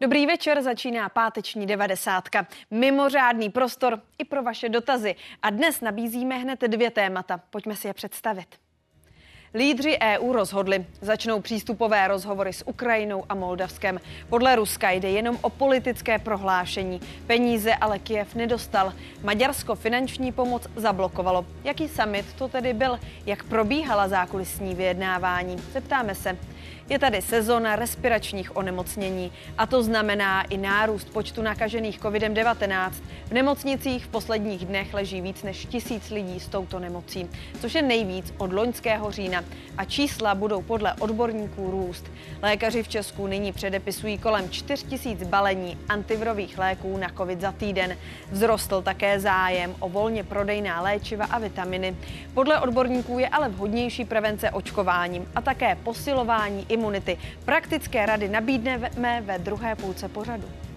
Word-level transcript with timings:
Dobrý 0.00 0.26
večer, 0.26 0.62
začíná 0.62 1.08
páteční 1.08 1.66
devadesátka. 1.66 2.46
Mimořádný 2.70 3.50
prostor 3.50 4.00
i 4.18 4.24
pro 4.24 4.42
vaše 4.42 4.68
dotazy. 4.68 5.14
A 5.42 5.50
dnes 5.50 5.80
nabízíme 5.80 6.38
hned 6.38 6.60
dvě 6.60 6.90
témata. 6.90 7.40
Pojďme 7.50 7.76
si 7.76 7.86
je 7.88 7.94
představit. 7.94 8.46
Lídři 9.54 9.98
EU 10.02 10.32
rozhodli. 10.32 10.86
Začnou 11.00 11.40
přístupové 11.40 12.08
rozhovory 12.08 12.52
s 12.52 12.66
Ukrajinou 12.66 13.24
a 13.28 13.34
Moldavskem. 13.34 14.00
Podle 14.28 14.56
Ruska 14.56 14.90
jde 14.90 15.10
jenom 15.10 15.38
o 15.40 15.50
politické 15.50 16.18
prohlášení. 16.18 17.00
Peníze 17.26 17.74
ale 17.74 17.98
Kiev 17.98 18.34
nedostal. 18.34 18.92
Maďarsko 19.24 19.74
finanční 19.74 20.32
pomoc 20.32 20.66
zablokovalo. 20.76 21.46
Jaký 21.64 21.88
summit 21.88 22.26
to 22.38 22.48
tedy 22.48 22.72
byl? 22.72 23.00
Jak 23.26 23.44
probíhala 23.44 24.08
zákulisní 24.08 24.74
vyjednávání? 24.74 25.56
Zeptáme 25.72 26.14
se. 26.14 26.38
Je 26.90 26.98
tady 26.98 27.22
sezona 27.22 27.76
respiračních 27.76 28.56
onemocnění 28.56 29.32
a 29.58 29.66
to 29.66 29.82
znamená 29.82 30.42
i 30.42 30.56
nárůst 30.56 31.10
počtu 31.10 31.42
nakažených 31.42 32.00
COVID-19. 32.00 32.90
V 33.24 33.32
nemocnicích 33.32 34.04
v 34.04 34.08
posledních 34.08 34.66
dnech 34.66 34.94
leží 34.94 35.20
víc 35.20 35.42
než 35.42 35.66
tisíc 35.66 36.10
lidí 36.10 36.40
s 36.40 36.48
touto 36.48 36.78
nemocí, 36.78 37.30
což 37.60 37.74
je 37.74 37.82
nejvíc 37.82 38.34
od 38.38 38.52
loňského 38.52 39.10
října 39.10 39.44
a 39.76 39.84
čísla 39.84 40.34
budou 40.34 40.62
podle 40.62 40.94
odborníků 40.94 41.70
růst. 41.70 42.10
Lékaři 42.42 42.82
v 42.82 42.88
Česku 42.88 43.26
nyní 43.26 43.52
předepisují 43.52 44.18
kolem 44.18 44.50
4 44.50 44.86
tisíc 44.86 45.22
balení 45.22 45.78
antivirových 45.88 46.58
léků 46.58 46.96
na 46.96 47.08
COVID 47.16 47.40
za 47.40 47.52
týden. 47.52 47.96
Vzrostl 48.32 48.82
také 48.82 49.20
zájem 49.20 49.74
o 49.80 49.88
volně 49.88 50.24
prodejná 50.24 50.80
léčiva 50.80 51.24
a 51.24 51.38
vitaminy. 51.38 51.96
Podle 52.34 52.60
odborníků 52.60 53.18
je 53.18 53.28
ale 53.28 53.48
vhodnější 53.48 54.04
prevence 54.04 54.50
očkováním 54.50 55.28
a 55.34 55.40
také 55.40 55.74
posilování 55.74 56.66
imunity. 56.78 57.18
Praktické 57.44 58.06
rady 58.06 58.28
nabídneme 58.28 59.20
ve 59.20 59.38
druhé 59.38 59.74
půlce 59.74 60.08
pořadu. 60.08 60.67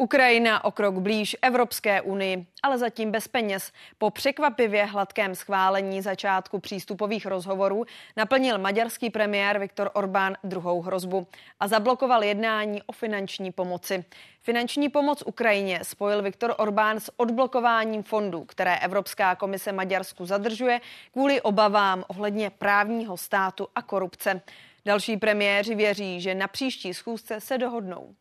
Ukrajina 0.00 0.64
o 0.64 0.70
krok 0.70 0.94
blíž 0.94 1.36
Evropské 1.42 2.00
unii, 2.00 2.46
ale 2.62 2.78
zatím 2.78 3.10
bez 3.10 3.28
peněz. 3.28 3.72
Po 3.98 4.10
překvapivě 4.10 4.84
hladkém 4.84 5.34
schválení 5.34 6.02
začátku 6.02 6.58
přístupových 6.58 7.26
rozhovorů 7.26 7.84
naplnil 8.16 8.58
maďarský 8.58 9.10
premiér 9.10 9.58
Viktor 9.58 9.90
Orbán 9.94 10.36
druhou 10.44 10.82
hrozbu 10.82 11.26
a 11.60 11.68
zablokoval 11.68 12.24
jednání 12.24 12.82
o 12.82 12.92
finanční 12.92 13.52
pomoci. 13.52 14.04
Finanční 14.42 14.88
pomoc 14.88 15.22
Ukrajině 15.26 15.80
spojil 15.82 16.22
Viktor 16.22 16.54
Orbán 16.58 17.00
s 17.00 17.12
odblokováním 17.16 18.02
fondů, 18.02 18.44
které 18.44 18.76
Evropská 18.78 19.34
komise 19.34 19.72
Maďarsku 19.72 20.26
zadržuje 20.26 20.80
kvůli 21.12 21.40
obavám 21.40 22.04
ohledně 22.08 22.50
právního 22.50 23.16
státu 23.16 23.68
a 23.74 23.82
korupce. 23.82 24.40
Další 24.84 25.16
premiéři 25.16 25.74
věří, 25.74 26.20
že 26.20 26.34
na 26.34 26.48
příští 26.48 26.94
schůzce 26.94 27.40
se 27.40 27.58
dohodnou. 27.58 28.14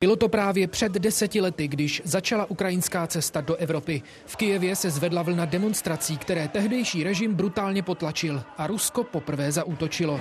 Bylo 0.00 0.16
to 0.16 0.28
právě 0.28 0.68
před 0.68 0.92
deseti 0.92 1.40
lety, 1.40 1.68
když 1.68 2.02
začala 2.04 2.50
ukrajinská 2.50 3.06
cesta 3.06 3.40
do 3.40 3.56
Evropy. 3.56 4.02
V 4.26 4.36
Kijevě 4.36 4.76
se 4.76 4.90
zvedla 4.90 5.22
vlna 5.22 5.44
demonstrací, 5.44 6.16
které 6.16 6.48
tehdejší 6.48 7.04
režim 7.04 7.34
brutálně 7.34 7.82
potlačil 7.82 8.42
a 8.56 8.66
Rusko 8.66 9.04
poprvé 9.04 9.52
zaútočilo. 9.52 10.20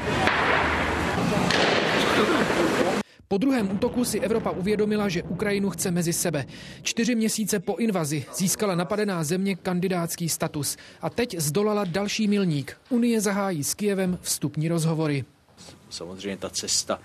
Po 3.28 3.38
druhém 3.38 3.72
útoku 3.72 4.06
si 4.06 4.20
Evropa 4.20 4.50
uvědomila, 4.50 5.10
že 5.10 5.24
Ukrajinu 5.24 5.70
chce 5.70 5.92
mezi 5.92 6.14
sebe. 6.14 6.46
Čtyři 6.82 7.16
měsíce 7.16 7.60
po 7.60 7.76
invazi 7.76 8.26
získala 8.36 8.76
napadená 8.76 9.24
země 9.24 9.56
kandidátský 9.56 10.30
status 10.30 10.78
a 11.02 11.10
teď 11.10 11.36
zdolala 11.40 11.84
další 11.84 12.28
milník. 12.28 12.78
Unie 12.90 13.22
zahájí 13.22 13.64
s 13.64 13.74
Kijevem 13.74 14.20
vstupní 14.22 14.68
rozhovory. 14.68 15.26
Samozřejmě 15.90 16.38
ta 16.38 16.50
cesta 16.50 17.00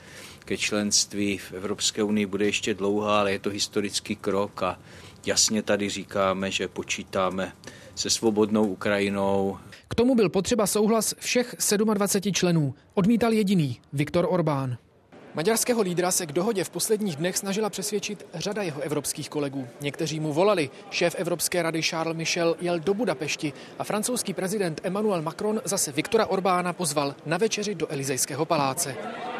ke 0.50 0.56
členství 0.56 1.38
v 1.38 1.52
Evropské 1.52 2.02
unii 2.02 2.26
bude 2.26 2.44
ještě 2.44 2.74
dlouhá, 2.74 3.20
ale 3.20 3.32
je 3.32 3.38
to 3.38 3.50
historický 3.50 4.16
krok 4.16 4.62
a 4.62 4.78
jasně 5.26 5.62
tady 5.62 5.88
říkáme, 5.88 6.50
že 6.50 6.68
počítáme 6.68 7.52
se 7.94 8.10
svobodnou 8.10 8.66
Ukrajinou. 8.66 9.58
K 9.88 9.94
tomu 9.94 10.14
byl 10.14 10.28
potřeba 10.28 10.66
souhlas 10.66 11.14
všech 11.18 11.54
27 11.76 12.34
členů. 12.34 12.74
Odmítal 12.94 13.32
jediný, 13.32 13.80
Viktor 13.92 14.26
Orbán. 14.28 14.76
Maďarského 15.34 15.82
lídra 15.82 16.10
se 16.10 16.26
k 16.26 16.32
dohodě 16.32 16.64
v 16.64 16.70
posledních 16.70 17.16
dnech 17.16 17.36
snažila 17.36 17.70
přesvědčit 17.70 18.26
řada 18.34 18.62
jeho 18.62 18.80
evropských 18.80 19.28
kolegů. 19.28 19.68
Někteří 19.80 20.20
mu 20.20 20.32
volali. 20.32 20.70
Šéf 20.90 21.14
Evropské 21.18 21.62
rady 21.62 21.82
Charles 21.82 22.16
Michel 22.16 22.56
jel 22.60 22.80
do 22.80 22.94
Budapešti 22.94 23.52
a 23.78 23.84
francouzský 23.84 24.34
prezident 24.34 24.80
Emmanuel 24.82 25.22
Macron 25.22 25.60
zase 25.64 25.92
Viktora 25.92 26.26
Orbána 26.26 26.72
pozval 26.72 27.14
na 27.26 27.36
večeři 27.36 27.74
do 27.74 27.92
Elizejského 27.92 28.44
paláce. 28.44 28.96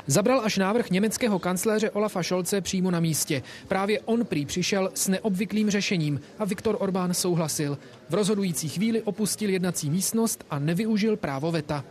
Zabral 0.07 0.41
až 0.45 0.59
návrh 0.59 0.91
německého 0.91 1.39
kancléře 1.39 1.91
Olafa 1.91 2.23
Scholze 2.23 2.61
přímo 2.61 2.91
na 2.91 3.01
místě. 3.01 3.43
Právě 3.69 4.01
on 4.01 4.25
prý 4.25 4.47
přišel 4.47 4.91
s 4.95 5.09
neobvyklým 5.09 5.71
řešením 5.71 6.21
a 6.39 6.45
Viktor 6.45 6.77
Orbán 6.81 7.15
souhlasil. 7.15 7.79
V 8.09 8.15
rozhodující 8.15 8.69
chvíli 8.69 9.03
opustil 9.03 9.51
jednací 9.51 9.91
místnost 9.91 10.45
a 10.51 10.59
nevyužil 10.59 11.17
právo 11.17 11.53
veta 11.53 11.85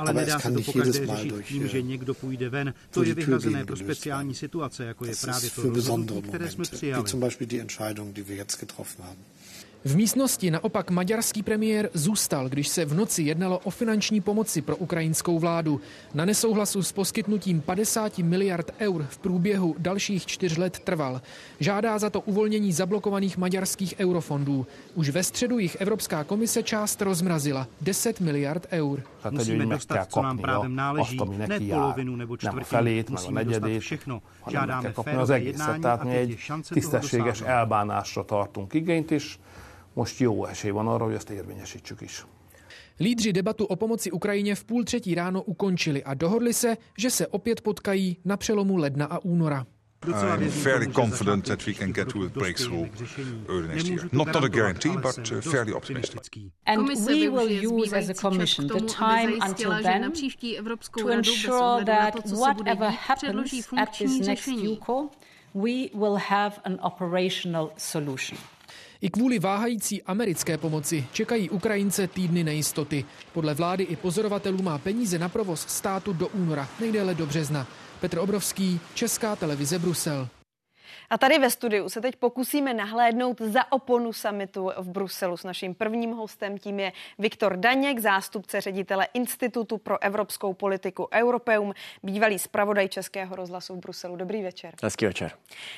ale 0.00 0.12
nedá 0.12 0.40
se 0.40 0.50
to 0.52 0.60
pokaždé 0.62 1.06
řešit 1.06 1.34
tím, 1.44 1.68
že 1.68 1.82
někdo 1.82 2.14
půjde 2.14 2.48
ven. 2.48 2.74
To 2.90 3.02
je 3.02 3.14
vyhrazené 3.14 3.64
pro 3.64 3.76
speciální 3.76 4.34
situace, 4.34 4.84
jako 4.84 5.04
je 5.04 5.12
právě 5.20 5.50
to 5.50 5.62
rozhodnutí, 5.62 6.28
které 6.28 6.50
jsme 6.50 6.64
přijali. 6.64 7.04
V 9.84 9.96
místnosti 9.96 10.50
naopak 10.50 10.90
maďarský 10.90 11.42
premiér 11.42 11.90
zůstal, 11.94 12.48
když 12.48 12.68
se 12.68 12.84
v 12.84 12.94
noci 12.94 13.22
jednalo 13.22 13.58
o 13.58 13.70
finanční 13.70 14.20
pomoci 14.20 14.62
pro 14.62 14.76
ukrajinskou 14.76 15.38
vládu. 15.38 15.80
Na 16.14 16.24
nesouhlasu 16.24 16.82
s 16.82 16.92
poskytnutím 16.92 17.60
50 17.60 18.18
miliard 18.18 18.70
eur 18.80 19.06
v 19.10 19.18
průběhu 19.18 19.74
dalších 19.78 20.26
čtyř 20.26 20.56
let 20.56 20.78
trval. 20.78 21.22
Žádá 21.60 21.98
za 21.98 22.10
to 22.10 22.20
uvolnění 22.20 22.72
zablokovaných 22.72 23.38
maďarských 23.38 23.94
eurofondů. 23.98 24.66
Už 24.94 25.08
ve 25.08 25.22
středu 25.22 25.58
jich 25.58 25.76
Evropská 25.80 26.24
komise 26.24 26.62
část 26.62 27.02
rozmrazila 27.02 27.66
10 27.80 28.20
miliard 28.20 28.66
eur. 28.70 29.02
Musíme 29.30 29.66
dostat, 29.66 30.12
co 30.12 30.22
nám 30.22 30.38
právem 30.38 30.76
náleží, 30.76 31.18
ne 31.36 31.60
polovinu 31.60 32.16
nebo 32.16 32.36
čtvrtinu, 32.36 33.04
musíme 33.10 33.44
dostat 33.44 33.68
všechno. 33.78 34.22
Žádáme 34.50 34.92
férové 35.02 35.38
jednání 35.38 35.84
a 35.84 35.96
teď 35.96 36.30
je 36.30 36.36
šance 36.36 36.74
toho 36.74 37.24
dosáhnout. 37.24 39.49
Most 39.94 40.20
jó 40.20 40.46
esély 40.46 40.70
van 40.70 40.88
arra, 40.88 41.04
hogy 41.04 41.14
ezt 41.14 41.30
érvényesítsük 41.30 42.00
is. 42.00 42.26
Lídři 42.98 43.30
debatu 43.30 43.64
o 43.64 43.76
pomoci 43.76 44.10
Ukrajině 44.10 44.54
v 44.54 44.64
půl 44.64 44.84
třetí 44.84 45.14
ráno 45.14 45.42
ukončili 45.42 46.04
a 46.04 46.14
dohodli 46.14 46.54
se, 46.54 46.76
že 46.98 47.10
se 47.10 47.26
opět 47.26 47.60
potkají 47.60 48.16
na 48.24 48.36
přelomu 48.36 48.76
ledna 48.76 49.06
a 49.06 49.18
února. 49.18 49.66
I'm 50.06 50.50
fairly 50.50 50.86
confident 50.86 51.44
that 51.44 51.66
we 51.66 51.74
can 51.74 51.92
get 51.92 52.08
to 52.08 52.24
a 52.24 52.28
breakthrough 52.28 52.88
early 53.48 53.68
next 53.68 53.86
year. 53.86 54.08
Not, 54.12 54.32
not 54.32 54.44
a 54.44 54.48
guarantee, 54.48 54.96
but 54.96 55.18
uh, 55.32 55.42
fairly 55.42 55.74
optimistic. 55.74 56.22
And 56.64 56.88
we 56.88 57.28
will 57.28 57.50
use 57.50 57.92
as 57.92 58.08
a 58.08 58.14
commission 58.14 58.66
the 58.68 58.80
time 58.80 59.38
until 59.42 59.82
then 59.82 60.10
to 60.12 61.08
ensure 61.08 61.84
that 61.84 62.14
whatever 62.32 62.88
happens 62.88 63.68
at 63.76 63.98
this 63.98 64.20
next 64.20 64.48
UCO, 64.48 65.12
we 65.52 65.90
will 65.92 66.16
have 66.16 66.60
an 66.64 66.80
operational 66.80 67.72
solution. 67.76 68.38
I 69.00 69.10
kvůli 69.10 69.38
váhající 69.38 70.02
americké 70.02 70.58
pomoci 70.58 71.06
čekají 71.12 71.50
Ukrajince 71.50 72.06
týdny 72.06 72.44
nejistoty. 72.44 73.04
Podle 73.32 73.54
vlády 73.54 73.84
i 73.84 73.96
pozorovatelů 73.96 74.62
má 74.62 74.78
peníze 74.78 75.18
na 75.18 75.28
provoz 75.28 75.60
státu 75.68 76.12
do 76.12 76.28
února, 76.28 76.68
nejdéle 76.80 77.14
do 77.14 77.26
března. 77.26 77.66
Petr 78.00 78.18
Obrovský, 78.18 78.80
Česká 78.94 79.36
televize 79.36 79.78
Brusel. 79.78 80.28
A 81.10 81.18
tady 81.18 81.38
ve 81.38 81.50
studiu 81.50 81.88
se 81.88 82.00
teď 82.00 82.16
pokusíme 82.16 82.74
nahlédnout 82.74 83.40
za 83.40 83.72
oponu 83.72 84.12
samitu 84.12 84.70
v 84.78 84.88
Bruselu. 84.88 85.36
S 85.36 85.44
naším 85.44 85.74
prvním 85.74 86.10
hostem 86.10 86.58
tím 86.58 86.80
je 86.80 86.92
Viktor 87.18 87.56
Daněk, 87.56 87.98
zástupce 87.98 88.60
ředitele 88.60 89.06
Institutu 89.14 89.78
pro 89.78 90.02
evropskou 90.02 90.54
politiku 90.54 91.08
Europeum, 91.12 91.74
bývalý 92.02 92.38
zpravodaj 92.38 92.88
Českého 92.88 93.36
rozhlasu 93.36 93.74
v 93.74 93.78
Bruselu. 93.78 94.16
Dobrý 94.16 94.42
večer. 94.42 94.74
Hezký 94.82 95.06
večer. 95.06 95.32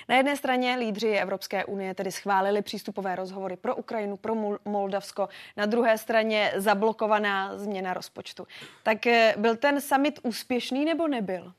Na 0.08 0.16
jedné 0.16 0.36
straně 0.36 0.76
lídři 0.76 1.08
Evropské 1.08 1.64
unie 1.64 1.94
tedy 1.94 2.12
schválili 2.12 2.62
přístupové 2.62 3.16
rozhovory 3.16 3.56
pro 3.56 3.76
Ukrajinu, 3.76 4.16
pro 4.16 4.34
Moldavsko, 4.64 5.28
na 5.56 5.66
druhé 5.66 5.98
straně 5.98 6.52
zablokovaná 6.56 7.58
změna 7.58 7.94
rozpočtu. 7.94 8.46
Tak 8.82 9.06
eh, 9.06 9.34
byl 9.38 9.56
ten 9.56 9.80
summit 9.80 10.18
úspěšný 10.22 10.84
nebo 10.84 11.08
nebyl? 11.08 11.52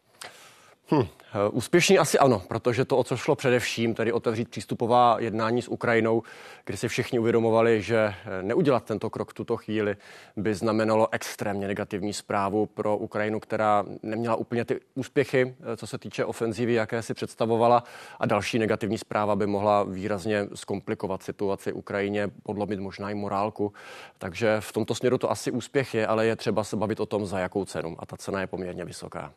Hm, 0.92 1.08
úspěšný 1.52 2.00
asi 2.00 2.20
ano, 2.20 2.42
protože 2.48 2.86
to, 2.86 2.98
o 2.98 3.04
co 3.04 3.18
šlo 3.18 3.36
především, 3.36 3.94
tedy 3.94 4.12
otevřít 4.12 4.50
přístupová 4.50 5.18
jednání 5.20 5.62
s 5.62 5.68
Ukrajinou, 5.68 6.24
kdy 6.66 6.78
si 6.78 6.88
všichni 6.88 7.20
uvědomovali, 7.20 7.82
že 7.82 8.16
neudělat 8.42 8.84
tento 8.84 9.10
krok 9.10 9.32
v 9.32 9.34
tuto 9.34 9.58
chvíli 9.58 9.96
by 10.36 10.56
znamenalo 10.56 11.08
extrémně 11.12 11.68
negativní 11.68 12.14
zprávu 12.14 12.66
pro 12.66 12.98
Ukrajinu, 12.98 13.40
která 13.40 13.86
neměla 14.04 14.36
úplně 14.36 14.66
ty 14.66 14.80
úspěchy, 14.96 15.56
co 15.78 15.88
se 15.88 15.98
týče 15.98 16.26
ofenzívy, 16.26 16.74
jaké 16.74 17.02
si 17.02 17.14
představovala. 17.14 17.84
A 18.20 18.26
další 18.26 18.60
negativní 18.60 18.98
zpráva 18.98 19.36
by 19.36 19.48
mohla 19.48 19.84
výrazně 19.84 20.48
zkomplikovat 20.54 21.24
situaci 21.24 21.74
Ukrajině, 21.74 22.30
podlomit 22.44 22.80
možná 22.80 23.10
i 23.10 23.16
morálku. 23.16 23.74
Takže 24.18 24.58
v 24.60 24.72
tomto 24.72 24.96
směru 24.96 25.18
to 25.18 25.32
asi 25.32 25.52
úspěch 25.52 25.94
je, 25.94 26.08
ale 26.08 26.26
je 26.26 26.36
třeba 26.36 26.64
se 26.64 26.76
bavit 26.76 27.00
o 27.00 27.06
tom, 27.06 27.26
za 27.26 27.40
jakou 27.40 27.66
cenu. 27.66 27.96
A 28.00 28.06
ta 28.06 28.18
cena 28.18 28.42
je 28.42 28.48
poměrně 28.48 28.86
vysoká. 28.86 29.34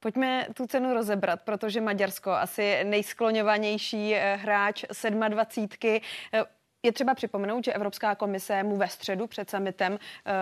Pojďme 0.00 0.46
tu 0.54 0.66
cenu 0.66 0.94
rozebrat, 0.94 1.42
protože 1.42 1.80
Maďarsko 1.80 2.30
asi 2.30 2.84
nejskloňovanější 2.84 4.14
eh, 4.14 4.36
hráč 4.36 4.84
27. 5.28 6.00
Eh, 6.32 6.44
je 6.82 6.92
třeba 6.92 7.14
připomenout, 7.14 7.64
že 7.64 7.72
Evropská 7.72 8.14
komise 8.14 8.62
mu 8.62 8.76
ve 8.76 8.88
středu 8.88 9.26
před 9.26 9.50
summitem 9.50 9.98
eh, 10.26 10.32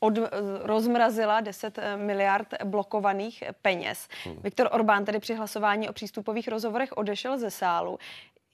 od, 0.00 0.18
rozmrazila 0.62 1.40
10 1.40 1.78
miliard 1.96 2.54
blokovaných 2.64 3.44
peněz. 3.62 4.08
Hmm. 4.24 4.36
Viktor 4.42 4.68
Orbán 4.72 5.04
tedy 5.04 5.18
při 5.18 5.34
hlasování 5.34 5.88
o 5.88 5.92
přístupových 5.92 6.48
rozhovorech 6.48 6.92
odešel 6.92 7.38
ze 7.38 7.50
sálu. 7.50 7.98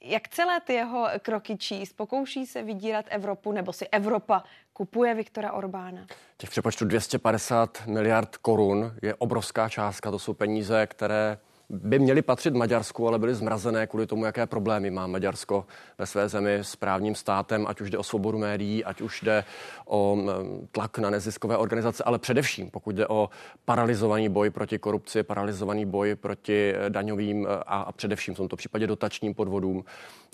Jak 0.09 0.29
celé 0.29 0.61
ty 0.61 0.73
jeho 0.73 1.09
kroky 1.23 1.57
číst? 1.57 1.93
Pokouší 1.93 2.47
se 2.47 2.63
vydírat 2.63 3.07
Evropu 3.09 3.53
nebo 3.53 3.73
si 3.73 3.89
Evropa 3.89 4.45
kupuje 4.73 5.15
Viktora 5.15 5.53
Orbána? 5.53 6.07
Těch 6.37 6.51
přepočtu 6.51 6.85
250 6.85 7.87
miliard 7.87 8.37
korun 8.37 8.93
je 9.03 9.15
obrovská 9.15 9.69
částka. 9.69 10.11
To 10.11 10.19
jsou 10.19 10.35
peníze, 10.35 10.87
které 10.87 11.39
by 11.69 11.99
měly 11.99 12.23
patřit 12.23 12.55
Maďarsku, 12.55 13.09
ale 13.09 13.19
byly 13.19 13.35
zmrazené 13.35 13.87
kvůli 13.87 14.07
tomu, 14.07 14.25
jaké 14.25 14.47
problémy 14.47 14.91
má 14.91 15.07
Maďarsko 15.07 15.67
ve 15.99 16.07
své 16.07 16.29
zemi 16.29 16.55
s 16.55 16.77
právním 16.77 17.15
státem, 17.15 17.67
ať 17.69 17.81
už 17.81 17.91
jde 17.91 17.99
o 17.99 18.03
svobodu 18.03 18.39
médií, 18.39 18.85
ať 18.85 19.01
už 19.01 19.23
jde 19.23 19.45
o 19.87 20.19
tlak 20.73 20.99
na 20.99 21.11
neziskové 21.11 21.57
organizace, 21.57 22.05
ale 22.05 22.19
především, 22.19 22.71
pokud 22.71 22.95
jde 22.95 23.09
o 23.09 23.31
paralizovaný 23.65 24.29
boj 24.29 24.51
proti 24.51 24.79
korupci, 24.79 25.23
paralizovaný 25.23 25.87
boj 25.87 26.15
proti 26.15 26.75
eh, 26.75 26.91
daňovým 26.91 27.47
eh, 27.47 27.63
a, 27.67 27.93
především 27.93 28.35
v 28.35 28.37
tomto 28.37 28.57
případě 28.57 28.87
dotačním 28.87 29.35
podvodům, 29.35 29.85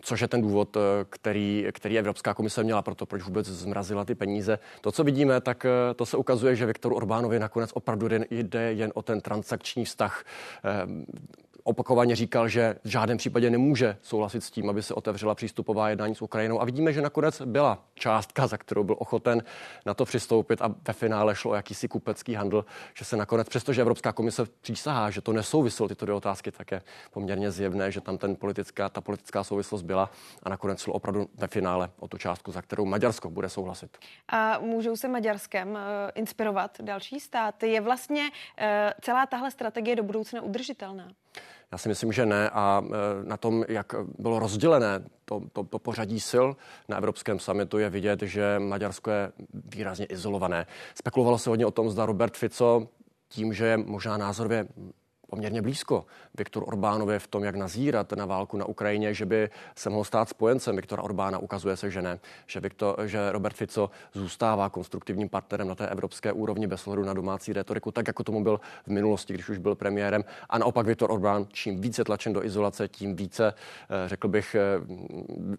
což 0.01 0.21
je 0.21 0.29
ten 0.29 0.43
důvod, 0.43 0.77
eh, 0.77 0.81
který, 1.11 1.67
který 1.73 1.99
Evropská 1.99 2.35
komise 2.35 2.65
měla 2.65 2.83
pro 2.83 2.95
to, 2.95 3.07
proč 3.07 3.23
vůbec 3.23 3.47
zmrazila 3.47 4.05
ty 4.05 4.15
peníze. 4.15 4.59
To, 4.81 4.93
co 4.93 5.05
vidíme, 5.05 5.41
tak 5.41 5.67
to 5.97 6.07
se 6.07 6.17
ukazuje, 6.17 6.57
že 6.57 6.67
Viktoru 6.67 6.95
Orbánovi 6.95 7.39
nakonec 7.39 7.71
opravdu 7.75 8.09
jde 8.31 8.73
jen 8.73 8.93
o 8.95 9.03
ten 9.03 9.21
transakční 9.21 9.85
vztah 9.85 10.25
opakovaně 11.63 12.17
říkal, 12.17 12.49
že 12.49 12.77
v 12.85 12.89
žádném 12.89 13.19
případě 13.19 13.51
nemůže 13.51 13.97
souhlasit 14.03 14.45
s 14.45 14.51
tím, 14.51 14.71
aby 14.71 14.83
se 14.83 14.95
otevřela 14.95 15.35
přístupová 15.35 15.89
jednání 15.89 16.15
s 16.15 16.23
Ukrajinou. 16.23 16.61
A 16.61 16.65
vidíme, 16.65 16.93
že 16.93 17.03
nakonec 17.03 17.43
byla 17.45 17.85
částka, 17.95 18.47
za 18.47 18.59
kterou 18.59 18.85
byl 18.85 18.97
ochoten 18.99 19.43
na 19.87 19.95
to 19.95 20.05
přistoupit 20.05 20.63
a 20.63 20.75
ve 20.87 20.93
finále 20.93 21.35
šlo 21.35 21.51
o 21.51 21.55
jakýsi 21.55 21.89
kupecký 21.89 22.35
handl, 22.35 22.65
že 22.95 23.05
se 23.05 23.17
nakonec, 23.17 23.49
přestože 23.49 23.81
Evropská 23.81 24.13
komise 24.13 24.47
přísahá, 24.61 25.11
že 25.11 25.21
to 25.21 25.33
nesouviselo 25.33 25.89
tyto 25.89 26.07
dvě 26.07 26.17
otázky, 26.17 26.53
tak 26.53 26.71
je 26.71 26.83
poměrně 27.11 27.51
zjevné, 27.51 27.91
že 27.91 28.01
tam 28.01 28.19
ten 28.19 28.37
politická, 28.37 28.89
ta 28.89 29.01
politická 29.01 29.45
souvislost 29.45 29.83
byla 29.83 30.11
a 30.43 30.49
nakonec 30.49 30.81
šlo 30.81 30.95
opravdu 30.95 31.29
ve 31.35 31.47
finále 31.47 31.91
o 31.99 32.09
tu 32.09 32.19
částku, 32.19 32.53
za 32.53 32.63
kterou 32.63 32.85
Maďarsko 32.85 33.31
bude 33.31 33.49
souhlasit. 33.49 33.99
A 34.29 34.59
můžou 34.59 34.97
se 34.97 35.09
Maďarskem 35.09 35.69
uh, 35.69 35.79
inspirovat 36.15 36.81
další 36.81 37.21
státy? 37.21 37.69
Je 37.69 37.81
vlastně 37.81 38.23
uh, 38.23 38.67
celá 39.01 39.27
tahle 39.27 39.51
strategie 39.51 39.97
do 39.97 40.03
budoucna 40.03 40.43
udržitelná? 40.43 41.09
Já 41.73 41.79
si 41.79 41.89
myslím, 41.89 42.13
že 42.13 42.27
ne. 42.27 42.51
A 42.51 42.83
e, 42.85 43.25
na 43.25 43.37
tom, 43.37 43.65
jak 43.69 43.95
bylo 44.19 44.39
rozdělené 44.39 45.05
to, 45.25 45.41
to, 45.53 45.65
to 45.65 45.79
pořadí 45.79 46.21
sil 46.31 46.47
na 46.89 46.97
Evropském 46.97 47.39
samitu, 47.39 47.79
je 47.79 47.91
vidět, 47.91 48.23
že 48.23 48.59
Maďarsko 48.59 49.11
je 49.11 49.33
výrazně 49.53 50.07
izolované. 50.07 50.67
Spekulovalo 50.95 51.39
se 51.39 51.51
hodně 51.51 51.67
o 51.67 51.71
tom, 51.71 51.91
zda 51.91 52.07
Robert 52.07 52.37
Fico 52.37 52.89
tím, 53.29 53.53
že 53.53 53.67
je 53.67 53.77
možná 53.77 54.17
názorově 54.17 54.67
poměrně 55.33 55.63
blízko 55.63 56.07
Viktor 56.35 56.65
Orbánovi 56.67 57.19
v 57.19 57.27
tom, 57.27 57.45
jak 57.45 57.57
nazírat 57.57 58.13
na 58.13 58.27
válku 58.27 58.57
na 58.57 58.65
Ukrajině, 58.65 59.15
že 59.15 59.27
by 59.27 59.51
se 59.75 59.91
mohl 59.91 60.05
stát 60.05 60.29
spojencem 60.29 60.77
Viktora 60.77 61.03
Orbána. 61.03 61.39
Ukazuje 61.39 61.77
se, 61.77 61.91
že 61.91 62.03
ne. 62.03 62.21
Že, 62.47 62.61
Viktor, 62.61 62.97
že 63.07 63.33
Robert 63.33 63.57
Fico 63.57 63.91
zůstává 64.13 64.69
konstruktivním 64.69 65.29
partnerem 65.29 65.69
na 65.69 65.75
té 65.75 65.89
evropské 65.89 66.33
úrovni 66.33 66.67
bez 66.67 66.87
ohledu 66.87 67.05
na 67.05 67.15
domácí 67.15 67.53
retoriku, 67.53 67.91
tak 67.91 68.07
jako 68.07 68.25
tomu 68.25 68.43
byl 68.43 68.61
v 68.85 68.89
minulosti, 68.89 69.35
když 69.35 69.49
už 69.49 69.59
byl 69.59 69.75
premiérem. 69.75 70.25
A 70.51 70.59
naopak 70.59 70.87
Viktor 70.87 71.11
Orbán, 71.11 71.47
čím 71.53 71.81
více 71.81 72.05
tlačen 72.05 72.33
do 72.33 72.45
izolace, 72.45 72.89
tím 72.89 73.17
více, 73.17 73.55
eh, 73.55 74.09
řekl 74.09 74.29
bych, 74.29 74.55
eh, 74.55 74.61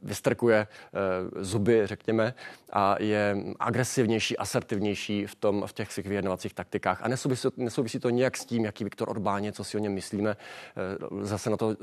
vystrkuje 0.04 0.68
eh, 0.68 1.44
zuby, 1.44 1.88
řekněme, 1.88 2.34
a 2.74 2.96
je 3.00 3.38
agresivnější, 3.60 4.38
asertivnější 4.38 5.26
v, 5.26 5.36
tom, 5.36 5.64
v 5.66 5.74
těch 5.74 5.92
svých 5.92 6.08
vyjednovacích 6.08 6.54
taktikách. 6.54 7.02
A 7.02 7.08
nesouvisí, 7.08 7.48
nesouvisí 7.58 8.00
to 8.00 8.10
nijak 8.10 8.38
s 8.38 8.46
tím, 8.46 8.66
jaký 8.66 8.84
Viktor 8.84 9.10
Orbán 9.10 9.44
je, 9.44 9.52
si 9.64 9.78
o 9.78 9.80
něm 9.80 9.94
myslíme. 9.94 10.30
Eh, 10.32 11.26
zase 11.26 11.50
na 11.50 11.58
to 11.58 11.72
eh, 11.72 11.76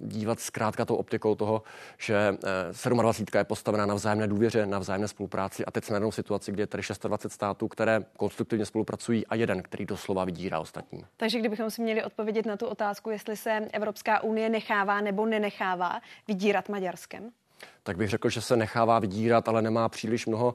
dívat 0.00 0.40
zkrátka 0.40 0.84
tou 0.84 0.96
optikou 0.96 1.34
toho, 1.34 1.62
že 1.98 2.36
27. 2.88 3.26
Eh, 3.34 3.38
je 3.38 3.44
postavená 3.44 3.86
na 3.86 3.94
vzájemné 3.94 4.26
důvěře, 4.26 4.66
na 4.66 4.78
vzájemné 4.78 5.08
spolupráci 5.08 5.64
a 5.64 5.70
teď 5.70 5.84
jsme 5.84 6.00
na 6.00 6.10
situaci, 6.10 6.52
kde 6.52 6.62
je 6.62 6.66
tady 6.66 6.82
26 7.02 7.32
států, 7.32 7.68
které 7.68 8.04
konstruktivně 8.16 8.66
spolupracují 8.66 9.26
a 9.26 9.34
jeden, 9.34 9.62
který 9.62 9.86
doslova 9.86 10.24
vydírá 10.24 10.60
ostatní. 10.60 11.04
Takže 11.16 11.38
kdybychom 11.38 11.70
si 11.70 11.82
měli 11.82 12.04
odpovědět 12.04 12.46
na 12.46 12.56
tu 12.56 12.66
otázku, 12.66 13.10
jestli 13.10 13.36
se 13.36 13.50
Evropská 13.72 14.22
unie 14.22 14.48
nechává 14.48 15.00
nebo 15.00 15.26
nenechává 15.26 16.00
vydírat 16.28 16.68
Maďarskem? 16.68 17.30
Tak 17.84 17.96
bych 17.96 18.10
řekl, 18.10 18.28
že 18.28 18.40
se 18.40 18.56
nechává 18.56 18.98
vydírat, 18.98 19.48
ale 19.48 19.62
nemá 19.62 19.88
příliš 19.88 20.26
mnoho 20.26 20.54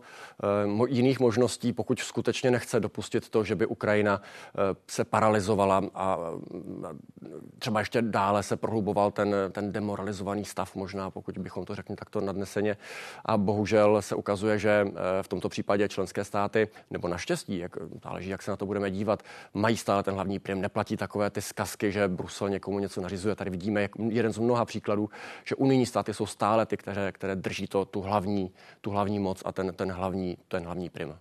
uh, 0.78 0.88
jiných 0.90 1.20
možností, 1.20 1.74
pokud 1.74 2.00
skutečně 2.00 2.52
nechce 2.52 2.80
dopustit 2.80 3.30
to, 3.30 3.44
že 3.44 3.56
by 3.56 3.66
Ukrajina 3.66 4.22
uh, 4.22 4.62
se 4.88 5.04
paralizovala 5.04 5.82
a 5.94 6.18
uh, 6.18 6.42
třeba 7.60 7.80
ještě 7.80 8.02
dále 8.02 8.44
se 8.44 8.58
prohluboval 8.58 9.12
ten, 9.12 9.36
ten 9.52 9.72
demoralizovaný 9.72 10.46
stav, 10.46 10.76
možná 10.76 11.10
pokud 11.10 11.38
bychom 11.38 11.66
to 11.66 11.76
řekli 11.76 11.96
takto 11.96 12.22
nadneseně. 12.22 12.78
A 13.26 13.38
bohužel 13.38 14.02
se 14.02 14.16
ukazuje, 14.16 14.60
že 14.60 14.88
v 15.22 15.28
tomto 15.28 15.50
případě 15.50 15.90
členské 15.90 16.24
státy, 16.24 16.68
nebo 16.90 17.08
naštěstí, 17.08 17.58
jak, 17.58 17.78
záleží, 18.04 18.30
jak 18.30 18.42
se 18.42 18.52
na 18.52 18.58
to 18.58 18.66
budeme 18.66 18.92
dívat, 18.92 19.24
mají 19.54 19.78
stále 19.78 20.04
ten 20.04 20.14
hlavní 20.14 20.40
prim. 20.40 20.62
Neplatí 20.62 20.98
takové 20.98 21.30
ty 21.30 21.42
zkazky, 21.42 21.92
že 21.92 22.08
Brusel 22.08 22.50
někomu 22.50 22.80
něco 22.80 23.02
nařizuje. 23.02 23.36
Tady 23.36 23.50
vidíme 23.50 23.82
jak 23.82 23.92
jeden 24.10 24.34
z 24.34 24.38
mnoha 24.38 24.66
příkladů, 24.66 25.10
že 25.46 25.56
unijní 25.56 25.86
státy 25.86 26.14
jsou 26.14 26.26
stále 26.26 26.66
ty, 26.66 26.78
které 26.78 27.12
které 27.20 27.36
drží 27.36 27.68
to, 27.68 27.86
tu, 27.86 28.02
hlavní, 28.02 28.52
tu 28.82 28.92
hlavní 28.92 29.20
moc 29.20 29.44
a 29.46 29.52
ten, 29.52 29.74
ten, 29.76 29.92
hlavní, 29.92 30.38
ten 30.48 30.64
hlavní 30.64 30.90
prim. 30.90 31.16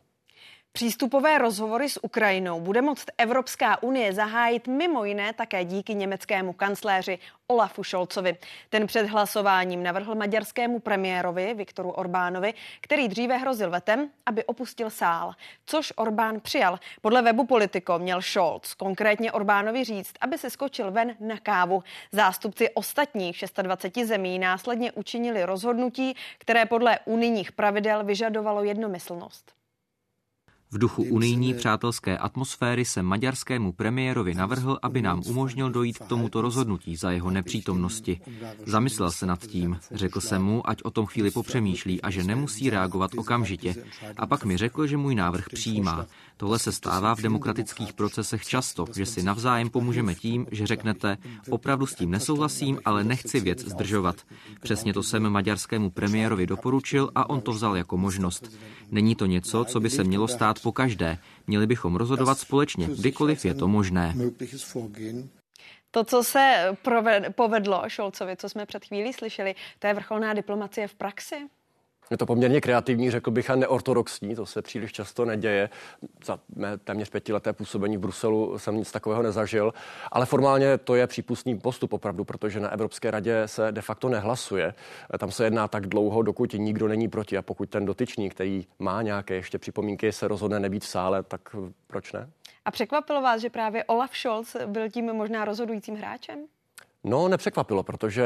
Přístupové 0.72 1.38
rozhovory 1.38 1.88
s 1.88 2.04
Ukrajinou 2.04 2.60
bude 2.60 2.82
moct 2.82 3.06
Evropská 3.18 3.82
unie 3.82 4.12
zahájit 4.12 4.66
mimo 4.66 5.04
jiné 5.04 5.32
také 5.32 5.64
díky 5.64 5.94
německému 5.94 6.52
kancléři 6.52 7.18
Olafu 7.46 7.84
Šolcovi. 7.84 8.36
Ten 8.68 8.86
před 8.86 9.06
hlasováním 9.06 9.82
navrhl 9.82 10.14
maďarskému 10.14 10.78
premiérovi 10.78 11.54
Viktoru 11.54 11.90
Orbánovi, 11.90 12.54
který 12.80 13.08
dříve 13.08 13.36
hrozil 13.36 13.70
vetem, 13.70 14.10
aby 14.26 14.44
opustil 14.44 14.90
sál, 14.90 15.34
což 15.66 15.92
Orbán 15.96 16.40
přijal. 16.40 16.78
Podle 17.00 17.22
webu 17.22 17.46
Politico 17.46 17.98
měl 17.98 18.22
Scholz 18.22 18.74
konkrétně 18.74 19.32
Orbánovi 19.32 19.84
říct, 19.84 20.14
aby 20.20 20.38
se 20.38 20.50
skočil 20.50 20.90
ven 20.90 21.16
na 21.20 21.38
kávu. 21.38 21.82
Zástupci 22.12 22.70
ostatních 22.70 23.44
26 23.62 24.08
zemí 24.08 24.38
následně 24.38 24.92
učinili 24.92 25.44
rozhodnutí, 25.44 26.16
které 26.38 26.66
podle 26.66 26.98
unijních 27.04 27.52
pravidel 27.52 28.04
vyžadovalo 28.04 28.64
jednomyslnost. 28.64 29.57
V 30.70 30.78
duchu 30.78 31.02
unijní 31.02 31.54
přátelské 31.54 32.18
atmosféry 32.18 32.84
se 32.84 33.02
maďarskému 33.02 33.72
premiérovi 33.72 34.34
navrhl, 34.34 34.78
aby 34.82 35.02
nám 35.02 35.22
umožnil 35.26 35.70
dojít 35.70 35.98
k 35.98 36.06
tomuto 36.06 36.40
rozhodnutí 36.40 36.96
za 36.96 37.10
jeho 37.10 37.30
nepřítomnosti. 37.30 38.20
Zamyslel 38.66 39.10
se 39.10 39.26
nad 39.26 39.46
tím, 39.46 39.78
řekl 39.92 40.20
jsem 40.20 40.42
mu, 40.42 40.70
ať 40.70 40.82
o 40.82 40.90
tom 40.90 41.06
chvíli 41.06 41.30
popřemýšlí 41.30 42.02
a 42.02 42.10
že 42.10 42.24
nemusí 42.24 42.70
reagovat 42.70 43.10
okamžitě. 43.16 43.74
A 44.16 44.26
pak 44.26 44.44
mi 44.44 44.56
řekl, 44.56 44.86
že 44.86 44.96
můj 44.96 45.14
návrh 45.14 45.48
přijímá. 45.48 46.06
Tohle 46.36 46.58
se 46.58 46.72
stává 46.72 47.14
v 47.14 47.22
demokratických 47.22 47.92
procesech 47.92 48.46
často, 48.46 48.86
že 48.96 49.06
si 49.06 49.22
navzájem 49.22 49.70
pomůžeme 49.70 50.14
tím, 50.14 50.46
že 50.50 50.66
řeknete, 50.66 51.16
opravdu 51.50 51.86
s 51.86 51.94
tím 51.94 52.10
nesouhlasím, 52.10 52.78
ale 52.84 53.04
nechci 53.04 53.40
věc 53.40 53.64
zdržovat. 53.64 54.16
Přesně 54.62 54.92
to 54.92 55.02
jsem 55.02 55.30
maďarskému 55.30 55.90
premiérovi 55.90 56.46
doporučil 56.46 57.10
a 57.14 57.30
on 57.30 57.40
to 57.40 57.52
vzal 57.52 57.76
jako 57.76 57.96
možnost. 57.96 58.52
Není 58.90 59.14
to 59.14 59.26
něco, 59.26 59.64
co 59.64 59.80
by 59.80 59.90
se 59.90 60.04
mělo 60.04 60.28
stát 60.28 60.57
po 60.58 60.72
každé. 60.72 61.18
Měli 61.46 61.66
bychom 61.66 61.96
rozhodovat 61.96 62.38
společně, 62.38 62.86
kdykoliv 62.86 63.44
je 63.44 63.54
to 63.54 63.68
možné. 63.68 64.14
To, 65.90 66.04
co 66.04 66.24
se 66.24 66.76
povedlo 67.30 67.82
Šolcovi, 67.88 68.36
co 68.36 68.48
jsme 68.48 68.66
před 68.66 68.84
chvílí 68.84 69.12
slyšeli, 69.12 69.54
to 69.78 69.86
je 69.86 69.94
vrcholná 69.94 70.34
diplomacie 70.34 70.88
v 70.88 70.94
praxi? 70.94 71.36
Je 72.10 72.16
to 72.16 72.26
poměrně 72.26 72.60
kreativní, 72.60 73.10
řekl 73.10 73.30
bych, 73.30 73.50
a 73.50 73.56
neortodoxní, 73.56 74.34
to 74.34 74.46
se 74.46 74.62
příliš 74.62 74.92
často 74.92 75.24
neděje. 75.24 75.70
Za 76.24 76.40
mé 76.56 76.78
téměř 76.78 77.10
pětileté 77.10 77.52
působení 77.52 77.96
v 77.96 78.00
Bruselu 78.00 78.58
jsem 78.58 78.76
nic 78.76 78.92
takového 78.92 79.22
nezažil, 79.22 79.74
ale 80.12 80.26
formálně 80.26 80.78
to 80.78 80.94
je 80.94 81.06
přípustný 81.06 81.58
postup 81.58 81.92
opravdu, 81.92 82.24
protože 82.24 82.60
na 82.60 82.68
Evropské 82.68 83.10
radě 83.10 83.42
se 83.46 83.72
de 83.72 83.82
facto 83.82 84.08
nehlasuje. 84.08 84.74
Tam 85.18 85.30
se 85.30 85.44
jedná 85.44 85.68
tak 85.68 85.86
dlouho, 85.86 86.22
dokud 86.22 86.52
nikdo 86.52 86.88
není 86.88 87.08
proti 87.08 87.36
a 87.36 87.42
pokud 87.42 87.70
ten 87.70 87.84
dotyčný, 87.84 88.30
který 88.30 88.66
má 88.78 89.02
nějaké 89.02 89.34
ještě 89.34 89.58
připomínky, 89.58 90.12
se 90.12 90.28
rozhodne 90.28 90.60
nebýt 90.60 90.84
v 90.84 90.88
sále, 90.88 91.22
tak 91.22 91.56
proč 91.86 92.12
ne? 92.12 92.30
A 92.64 92.70
překvapilo 92.70 93.22
vás, 93.22 93.40
že 93.40 93.50
právě 93.50 93.84
Olaf 93.84 94.16
Scholz 94.16 94.56
byl 94.66 94.90
tím 94.90 95.12
možná 95.12 95.44
rozhodujícím 95.44 95.96
hráčem? 95.96 96.38
No, 97.04 97.28
nepřekvapilo, 97.28 97.82
protože 97.82 98.24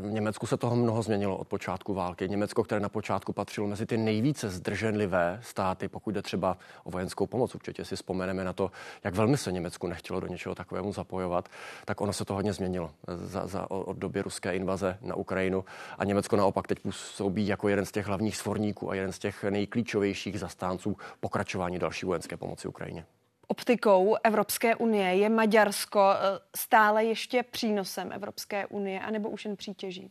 v 0.00 0.12
Německu 0.12 0.46
se 0.46 0.56
toho 0.56 0.76
mnoho 0.76 1.02
změnilo 1.02 1.36
od 1.36 1.48
počátku 1.48 1.94
války. 1.94 2.28
Německo, 2.28 2.64
které 2.64 2.80
na 2.80 2.88
počátku 2.88 3.32
patřilo 3.32 3.66
mezi 3.66 3.86
ty 3.86 3.96
nejvíce 3.96 4.50
zdrženlivé 4.50 5.40
státy, 5.42 5.88
pokud 5.88 6.10
jde 6.10 6.22
třeba 6.22 6.56
o 6.84 6.90
vojenskou 6.90 7.26
pomoc, 7.26 7.54
určitě 7.54 7.84
si 7.84 7.96
vzpomeneme 7.96 8.44
na 8.44 8.52
to, 8.52 8.70
jak 9.04 9.14
velmi 9.14 9.36
se 9.36 9.52
Německu 9.52 9.86
nechtělo 9.86 10.20
do 10.20 10.26
něčeho 10.26 10.54
takovému 10.54 10.92
zapojovat, 10.92 11.48
tak 11.84 12.00
ono 12.00 12.12
se 12.12 12.24
to 12.24 12.34
hodně 12.34 12.52
změnilo 12.52 12.90
za, 13.08 13.46
za, 13.46 13.70
od 13.70 13.96
doby 13.96 14.22
ruské 14.22 14.56
invaze 14.56 14.98
na 15.00 15.14
Ukrajinu. 15.14 15.64
A 15.98 16.04
Německo 16.04 16.36
naopak 16.36 16.66
teď 16.66 16.78
působí 16.78 17.46
jako 17.46 17.68
jeden 17.68 17.86
z 17.86 17.92
těch 17.92 18.06
hlavních 18.06 18.36
svorníků 18.36 18.90
a 18.90 18.94
jeden 18.94 19.12
z 19.12 19.18
těch 19.18 19.44
nejklíčovějších 19.44 20.40
zastánců 20.40 20.96
pokračování 21.20 21.78
další 21.78 22.06
vojenské 22.06 22.36
pomoci 22.36 22.68
Ukrajině 22.68 23.06
optikou 23.46 24.16
Evropské 24.24 24.76
unie 24.76 25.16
je 25.16 25.28
Maďarsko 25.28 26.10
eh, 26.14 26.18
stále 26.56 27.04
ještě 27.04 27.42
přínosem 27.42 28.12
Evropské 28.12 28.66
unie, 28.66 29.00
anebo 29.00 29.30
už 29.30 29.44
jen 29.44 29.56
přítěží? 29.56 30.10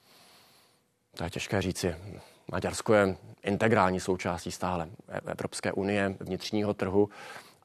To 1.17 1.23
je 1.23 1.29
těžké 1.29 1.61
říci. 1.61 1.95
Maďarsko 2.51 2.93
je 2.93 3.17
integrální 3.43 3.99
součástí 3.99 4.51
stále 4.51 4.89
Evropské 5.25 5.71
unie, 5.71 6.15
vnitřního 6.19 6.73
trhu. 6.73 7.09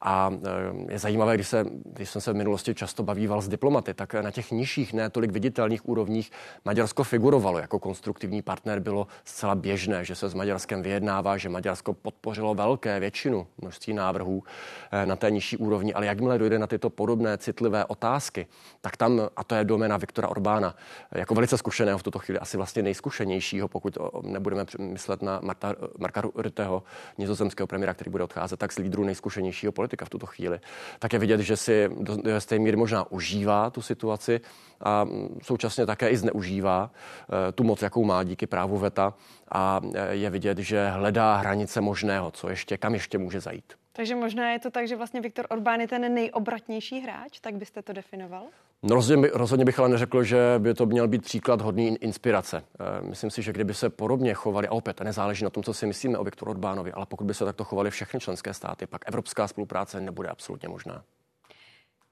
A 0.01 0.31
eh, 0.33 0.93
je 0.93 0.99
zajímavé, 0.99 1.35
když, 1.35 1.47
se, 1.47 1.65
když 1.85 2.09
jsem 2.09 2.21
se 2.21 2.33
v 2.33 2.35
minulosti 2.35 2.75
často 2.75 3.03
bavíval 3.03 3.41
s 3.41 3.47
diplomaty, 3.47 3.93
tak 3.93 4.13
na 4.13 4.31
těch 4.31 4.51
nižších, 4.51 4.93
ne 4.93 5.09
tolik 5.09 5.31
viditelných 5.31 5.89
úrovních 5.89 6.31
Maďarsko 6.65 7.03
figurovalo 7.03 7.59
jako 7.59 7.79
konstruktivní 7.79 8.41
partner. 8.41 8.79
Bylo 8.79 9.07
zcela 9.23 9.55
běžné, 9.55 10.05
že 10.05 10.15
se 10.15 10.29
s 10.29 10.33
Maďarskem 10.33 10.81
vyjednává, 10.81 11.37
že 11.37 11.49
Maďarsko 11.49 11.93
podpořilo 11.93 12.55
velké 12.55 12.99
většinu 12.99 13.47
množství 13.61 13.93
návrhů 13.93 14.43
eh, 14.91 15.05
na 15.05 15.15
té 15.15 15.31
nižší 15.31 15.57
úrovni. 15.57 15.93
Ale 15.93 16.05
jakmile 16.05 16.37
dojde 16.37 16.59
na 16.59 16.67
tyto 16.67 16.89
podobné 16.89 17.37
citlivé 17.37 17.85
otázky, 17.85 18.47
tak 18.81 18.97
tam, 18.97 19.21
a 19.35 19.43
to 19.43 19.55
je 19.55 19.63
doména 19.63 19.97
Viktora 19.97 20.27
Orbána, 20.27 20.75
jako 21.11 21.35
velice 21.35 21.57
zkušeného 21.57 21.97
v 21.97 22.03
tuto 22.03 22.19
chvíli, 22.19 22.39
asi 22.39 22.57
vlastně 22.57 22.83
nejzkušenějšího, 22.83 23.67
pokud 23.67 23.97
nebudeme 24.23 24.65
myslet 24.79 25.21
na 25.21 25.39
Marta, 25.43 25.75
Marka 25.97 26.21
Rutteho, 26.35 26.83
nizozemského 27.17 27.67
premiéra, 27.67 27.93
který 27.93 28.11
bude 28.11 28.23
odcházet, 28.23 28.57
tak 28.57 28.73
z 28.73 28.77
lídru 28.77 29.03
nejzkušenějšího 29.03 29.71
politika 29.89 30.05
v 30.05 30.09
tuto 30.09 30.25
chvíli, 30.25 30.59
tak 30.99 31.13
je 31.13 31.19
vidět, 31.19 31.41
že 31.41 31.57
si 31.57 31.89
do 32.21 32.35
jisté 32.35 32.59
míry 32.59 32.77
možná 32.77 33.11
užívá 33.11 33.69
tu 33.69 33.81
situaci 33.81 34.41
a 34.81 35.05
současně 35.41 35.85
také 35.85 36.09
i 36.09 36.17
zneužívá 36.17 36.91
eh, 36.91 37.51
tu 37.51 37.63
moc, 37.63 37.81
jakou 37.81 38.03
má 38.05 38.23
díky 38.23 38.47
právu 38.47 38.77
VETA 38.77 39.13
a 39.51 39.81
eh, 39.81 40.15
je 40.15 40.29
vidět, 40.29 40.57
že 40.57 40.89
hledá 40.89 41.35
hranice 41.35 41.81
možného, 41.81 42.31
co 42.31 42.49
ještě, 42.49 42.77
kam 42.77 42.93
ještě 42.93 43.17
může 43.17 43.39
zajít. 43.39 43.73
Takže 43.93 44.15
možná 44.15 44.51
je 44.51 44.59
to 44.59 44.71
tak, 44.71 44.87
že 44.87 44.95
vlastně 44.95 45.21
Viktor 45.21 45.45
Orbán 45.49 45.81
je 45.81 45.87
ten 45.87 46.13
nejobratnější 46.13 46.99
hráč, 46.99 47.39
tak 47.39 47.55
byste 47.55 47.81
to 47.81 47.93
definoval? 47.93 48.43
No 48.83 48.95
rozhodně, 48.95 49.29
rozhodně 49.33 49.65
bych 49.65 49.79
ale 49.79 49.89
neřekl, 49.89 50.23
že 50.23 50.55
by 50.57 50.73
to 50.73 50.85
měl 50.85 51.07
být 51.07 51.23
příklad 51.23 51.61
hodný 51.61 51.87
inspirace. 51.87 52.63
Eh, 52.79 53.01
myslím 53.01 53.29
si, 53.29 53.41
že 53.41 53.53
kdyby 53.53 53.73
se 53.73 53.89
podobně 53.89 54.33
chovali, 54.33 54.67
a 54.67 54.71
opět 54.71 55.01
nezáleží 55.01 55.43
na 55.43 55.49
tom, 55.49 55.63
co 55.63 55.73
si 55.73 55.85
myslíme 55.85 56.17
o 56.17 56.23
Viktoru 56.23 56.51
Orbánovi, 56.51 56.93
ale 56.93 57.05
pokud 57.05 57.25
by 57.25 57.33
se 57.33 57.45
takto 57.45 57.63
chovali 57.63 57.91
všechny 57.91 58.19
členské 58.19 58.53
státy, 58.53 58.87
pak 58.87 59.01
evropská 59.07 59.47
spolupráce 59.47 60.01
nebude 60.01 60.29
absolutně 60.29 60.69
možná. 60.69 61.03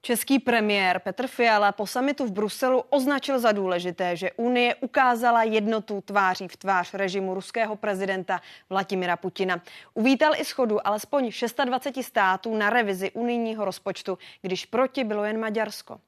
Český 0.02 0.38
premiér 0.38 0.98
Petr 0.98 1.26
Fiala 1.26 1.72
po 1.72 1.86
samitu 1.86 2.26
v 2.26 2.32
Bruselu 2.32 2.84
označil 2.90 3.38
za 3.38 3.52
důležité, 3.52 4.16
že 4.16 4.32
Unie 4.32 4.74
ukázala 4.74 5.42
jednotu 5.42 6.00
tváří 6.00 6.48
v 6.48 6.56
tvář 6.56 6.94
režimu 6.94 7.34
ruského 7.34 7.76
prezidenta 7.76 8.40
Vladimira 8.70 9.16
Putina. 9.16 9.62
Uvítal 9.94 10.32
i 10.36 10.44
schodu 10.44 10.86
alespoň 10.86 11.30
26 11.64 12.06
států 12.06 12.56
na 12.56 12.70
revizi 12.70 13.10
unijního 13.10 13.64
rozpočtu, 13.64 14.18
když 14.42 14.66
proti 14.66 15.04
bylo 15.04 15.24
jen 15.24 15.40
Maďarsko. 15.40 16.00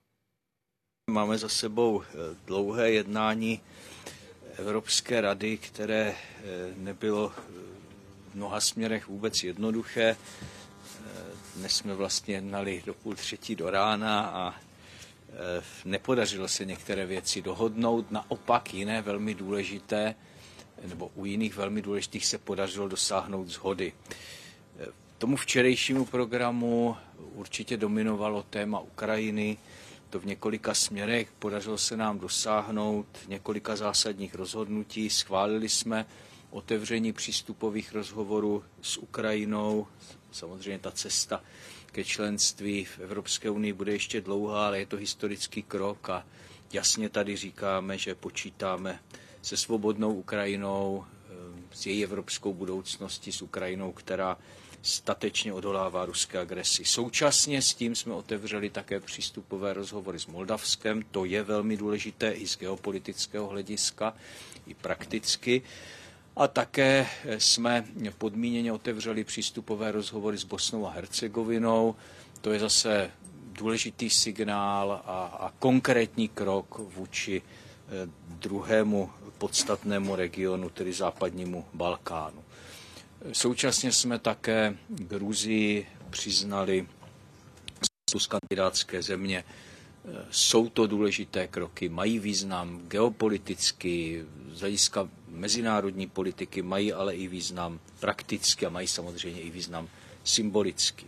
Máme 1.11 1.39
za 1.39 1.49
sebou 1.49 2.03
eh, 2.03 2.37
dlouhé 2.47 2.91
jednání 2.91 3.61
Evropské 4.59 5.21
rady, 5.21 5.59
které 5.59 6.15
eh, 6.15 6.45
nebylo 6.77 7.33
eh, 7.39 7.43
v 8.31 8.35
mnoha 8.35 8.61
směrech 8.61 9.09
vůbec 9.09 9.43
jednoduché. 9.43 10.17
Dnes 11.57 11.73
jsme 11.73 11.95
vlastně 11.95 12.35
jednali 12.35 12.83
do 12.87 12.95
půl 12.95 13.15
třetí 13.15 13.57
do 13.57 13.71
rána 13.71 14.21
a 14.27 14.55
nepodařilo 15.85 16.49
se 16.49 16.65
některé 16.65 17.07
věci 17.07 17.43
dohodnout. 17.43 18.11
Naopak 18.11 18.75
jiné 18.75 19.03
velmi 19.03 19.35
důležité, 19.35 20.15
nebo 20.87 21.11
u 21.15 21.25
jiných 21.25 21.57
velmi 21.57 21.83
důležitých 21.83 22.27
se 22.27 22.39
podařilo 22.39 22.89
dosáhnout 22.89 23.49
zhody. 23.49 23.93
Tomu 25.19 25.37
včerejšímu 25.37 26.05
programu 26.05 26.97
určitě 27.35 27.77
dominovalo 27.77 28.43
téma 28.43 28.81
Ukrajiny, 28.81 29.59
to 30.11 30.21
v 30.21 30.27
několika 30.27 30.75
směrech. 30.75 31.33
Podařilo 31.39 31.79
se 31.79 31.97
nám 31.97 32.19
dosáhnout 32.19 33.07
několika 33.29 33.77
zásadních 33.77 34.35
rozhodnutí. 34.35 35.11
Schválili 35.11 35.69
jsme 35.69 36.07
otevření 36.51 37.13
přístupových 37.13 37.93
rozhovorů 37.93 38.65
s 38.83 38.97
Ukrajinou. 38.97 39.87
Samozřejmě 40.33 40.79
ta 40.79 40.91
cesta 40.91 41.43
ke 41.93 42.05
členství 42.05 42.85
v 42.85 42.99
Evropské 42.99 43.51
unii 43.51 43.73
bude 43.73 43.93
ještě 43.93 44.21
dlouhá, 44.21 44.67
ale 44.67 44.79
je 44.79 44.87
to 44.87 44.97
historický 44.97 45.63
krok 45.63 46.11
a 46.11 46.27
jasně 46.73 47.09
tady 47.09 47.37
říkáme, 47.37 47.99
že 47.99 48.15
počítáme 48.15 49.01
se 49.43 49.57
svobodnou 49.57 50.13
Ukrajinou, 50.15 51.05
eh, 51.05 51.33
s 51.73 51.87
její 51.87 52.05
evropskou 52.05 52.55
budoucností, 52.55 53.33
s 53.33 53.43
Ukrajinou, 53.43 53.93
která 53.93 54.39
statečně 54.83 55.53
odolává 55.53 56.05
ruské 56.05 56.39
agresi. 56.39 56.85
Současně 56.85 57.63
s 57.63 57.75
tím 57.75 57.95
jsme 57.95 58.15
otevřeli 58.15 58.71
také 58.71 59.01
přístupové 59.01 59.73
rozhovory 59.73 60.19
s 60.19 60.27
Moldavskem. 60.27 61.03
To 61.11 61.25
je 61.25 61.43
velmi 61.43 61.77
důležité 61.77 62.31
i 62.31 62.47
z 62.49 62.59
geopolitického 62.59 63.49
hlediska, 63.49 64.15
i 64.67 64.75
prakticky. 64.75 65.63
A 66.37 66.49
také 66.49 67.07
jsme 67.39 67.85
podmíněně 68.19 68.73
otevřeli 68.73 69.25
přístupové 69.25 69.93
rozhovory 69.93 70.39
s 70.39 70.45
Bosnou 70.45 70.87
a 70.87 70.91
Hercegovinou. 70.91 71.95
To 72.41 72.53
je 72.53 72.59
zase 72.61 73.11
důležitý 73.53 74.11
signál 74.11 74.93
a, 75.05 75.25
a 75.41 75.53
konkrétní 75.59 76.29
krok 76.29 76.79
vůči 76.79 77.43
eh, 77.43 78.09
druhému 78.29 79.11
podstatnému 79.39 80.17
regionu, 80.17 80.71
tedy 80.71 80.93
západnímu 80.93 81.65
Balkánu. 81.75 82.45
Současně 83.33 83.93
jsme 83.93 84.19
také 84.19 84.77
Gruzii 84.89 85.87
přiznali 86.11 86.87
z 88.19 88.27
kandidátské 88.27 89.03
země. 89.03 89.45
Jsou 90.31 90.69
to 90.69 90.87
důležité 90.87 91.47
kroky, 91.47 91.89
mají 91.89 92.19
význam 92.19 92.81
geopoliticky, 92.89 94.25
z 94.53 94.61
hlediska 94.61 95.09
mezinárodní 95.29 96.07
politiky, 96.07 96.63
mají 96.63 96.93
ale 96.93 97.15
i 97.15 97.29
význam 97.29 97.81
prakticky 98.01 98.67
a 98.67 98.71
mají 98.71 98.89
samozřejmě 98.89 99.41
i 99.41 99.51
význam 99.51 99.89
symbolicky. 100.25 101.07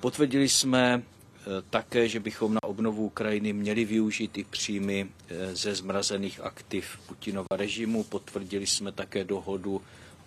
Potvrdili 0.00 0.48
jsme 0.48 1.02
eh, 1.02 1.42
také, 1.70 2.08
že 2.08 2.20
bychom 2.20 2.54
na 2.54 2.62
obnovu 2.62 3.06
Ukrajiny 3.06 3.52
měli 3.52 3.84
využít 3.84 4.38
i 4.38 4.44
příjmy 4.44 5.08
eh, 5.28 5.56
ze 5.56 5.74
zmrazených 5.74 6.40
aktiv 6.40 6.98
Putinova 7.06 7.56
režimu. 7.56 8.04
Potvrdili 8.04 8.66
jsme 8.66 8.92
také 8.92 9.24
dohodu 9.24 9.82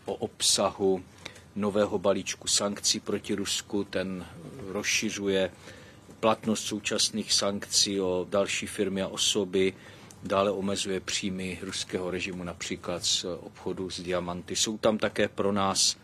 o 0.09 0.13
obsahu 0.13 1.03
nového 1.55 1.99
balíčku 1.99 2.47
sankcí 2.47 2.99
proti 2.99 3.35
Rusku. 3.35 3.83
Ten 3.83 4.25
rozšiřuje 4.67 5.51
platnost 6.19 6.63
současných 6.63 7.33
sankcí 7.33 8.01
o 8.01 8.25
další 8.29 8.67
firmy 8.67 9.01
a 9.01 9.07
osoby, 9.07 9.73
dále 10.23 10.51
omezuje 10.51 10.99
příjmy 10.99 11.59
ruského 11.61 12.11
režimu 12.11 12.43
například 12.43 13.05
z 13.05 13.25
obchodu 13.25 13.89
s 13.89 13.99
diamanty. 14.01 14.55
Jsou 14.55 14.77
tam 14.77 14.97
také 14.97 15.27
pro 15.27 15.51
nás 15.51 15.97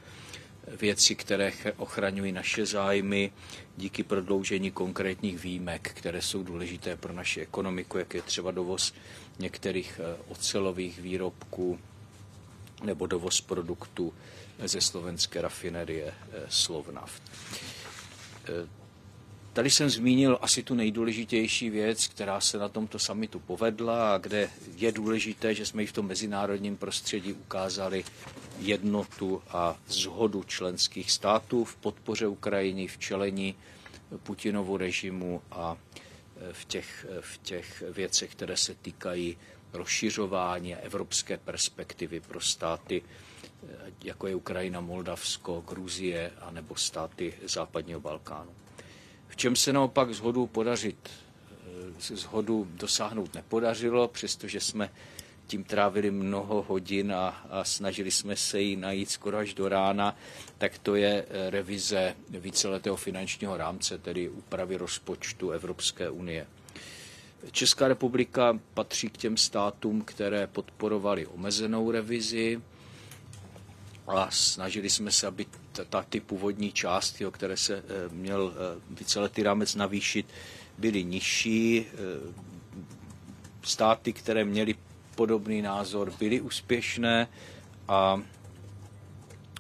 věci, 0.81 1.15
které 1.15 1.51
ochraňují 1.77 2.31
naše 2.31 2.65
zájmy 2.65 3.31
díky 3.77 4.03
prodloužení 4.03 4.71
konkrétních 4.71 5.39
výjimek, 5.43 5.91
které 5.95 6.21
jsou 6.21 6.43
důležité 6.43 6.97
pro 6.97 7.13
naši 7.13 7.41
ekonomiku, 7.41 7.97
jak 7.97 8.13
je 8.13 8.21
třeba 8.21 8.51
dovoz 8.51 8.93
některých 9.39 9.99
eh, 10.03 10.17
ocelových 10.27 10.99
výrobků, 10.99 11.79
nebo 12.83 13.07
dovoz 13.07 13.41
produktů 13.41 14.13
ze 14.59 14.81
slovenské 14.81 15.41
rafinerie 15.41 16.05
eh, 16.05 16.45
Slovnaft. 16.49 17.23
Eh, 18.49 18.85
Tady 19.55 19.69
jsem 19.69 19.89
zmínil 19.89 20.37
asi 20.41 20.63
tu 20.63 20.75
nejdůležitější 20.75 21.69
věc, 21.69 22.07
která 22.07 22.41
se 22.41 22.57
na 22.57 22.69
tomto 22.69 22.99
samitu 22.99 23.39
povedla 23.39 24.13
a 24.13 24.17
kde 24.17 24.49
je 24.75 24.91
důležité, 24.91 25.55
že 25.55 25.65
jsme 25.65 25.83
i 25.83 25.85
v 25.85 25.91
tom 25.91 26.07
mezinárodním 26.07 26.77
prostředí 26.77 27.33
ukázali 27.33 28.03
jednotu 28.59 29.41
a 29.49 29.75
zhodu 29.87 30.43
členských 30.43 31.11
států 31.11 31.63
v 31.63 31.75
podpoře 31.75 32.27
Ukrajiny, 32.27 32.87
v 32.87 32.97
čelení 32.97 33.55
Putinovu 34.23 34.77
režimu 34.77 35.41
a 35.51 35.77
v 36.51 36.65
těch, 36.65 37.05
v 37.21 37.37
těch 37.37 37.83
věcech, 37.89 38.31
které 38.31 38.57
se 38.57 38.75
týkají 38.75 39.37
rozšiřování 39.75 40.75
a 40.75 40.79
evropské 40.79 41.37
perspektivy 41.37 42.19
pro 42.19 42.41
státy, 42.41 43.01
jako 44.03 44.27
je 44.27 44.35
Ukrajina, 44.35 44.81
Moldavsko, 44.81 45.63
Gruzie 45.67 46.31
a 46.41 46.51
nebo 46.51 46.75
státy 46.75 47.33
západního 47.43 47.99
Balkánu. 47.99 48.51
V 49.27 49.35
čem 49.35 49.55
se 49.55 49.73
naopak 49.73 50.13
zhodu 50.13 50.47
podařit, 50.47 51.09
zhodu 51.99 52.67
dosáhnout 52.73 53.33
nepodařilo, 53.33 54.07
přestože 54.07 54.59
jsme 54.59 54.89
tím 55.47 55.63
trávili 55.63 56.11
mnoho 56.11 56.61
hodin 56.61 57.13
a, 57.13 57.27
a 57.49 57.63
snažili 57.63 58.11
jsme 58.11 58.35
se 58.35 58.61
ji 58.61 58.75
najít 58.75 59.09
skoro 59.09 59.37
až 59.37 59.53
do 59.53 59.69
rána, 59.69 60.15
tak 60.57 60.77
to 60.77 60.95
je 60.95 61.25
revize 61.49 62.15
víceletého 62.29 62.95
finančního 62.95 63.57
rámce, 63.57 63.97
tedy 63.97 64.29
úpravy 64.29 64.75
rozpočtu 64.77 65.51
Evropské 65.51 66.09
unie. 66.09 66.47
Česká 67.51 67.87
republika 67.87 68.59
patří 68.73 69.09
k 69.09 69.17
těm 69.17 69.37
státům, 69.37 70.01
které 70.01 70.47
podporovali 70.47 71.25
omezenou 71.27 71.91
revizi 71.91 72.61
a 74.07 74.31
snažili 74.31 74.89
jsme 74.89 75.11
se, 75.11 75.27
aby 75.27 75.45
ta, 75.89 76.03
ty 76.09 76.19
původní 76.19 76.71
částky, 76.71 77.25
o 77.25 77.31
které 77.31 77.57
se 77.57 77.75
eh, 77.77 77.83
měl 78.11 78.53
eh, 78.55 78.81
víceletý 78.89 79.43
rámec 79.43 79.75
navýšit, 79.75 80.25
byly 80.77 81.03
nižší. 81.03 81.85
Eh, 81.85 82.45
státy, 83.63 84.13
které 84.13 84.45
měly 84.45 84.75
podobný 85.15 85.61
názor, 85.61 86.13
byly 86.19 86.41
úspěšné 86.41 87.27
a 87.87 88.21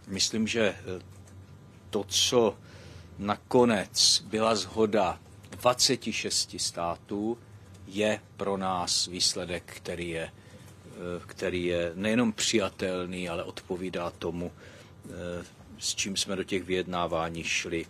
myslím, 0.07 0.47
že 0.47 0.75
to, 1.89 2.03
co 2.07 2.57
nakonec 3.17 4.23
byla 4.27 4.55
zhoda 4.55 5.19
26 5.49 6.55
států, 6.59 7.37
je 7.87 8.19
pro 8.37 8.57
nás 8.57 9.07
výsledek, 9.07 9.63
který 9.75 10.09
je, 10.09 10.31
který 11.27 11.65
je 11.65 11.91
nejenom 11.95 12.33
přijatelný, 12.33 13.29
ale 13.29 13.43
odpovídá 13.43 14.09
tomu, 14.09 14.51
s 15.79 15.95
čím 15.95 16.17
jsme 16.17 16.35
do 16.35 16.43
těch 16.43 16.63
vyjednávání 16.63 17.43
šli. 17.43 17.85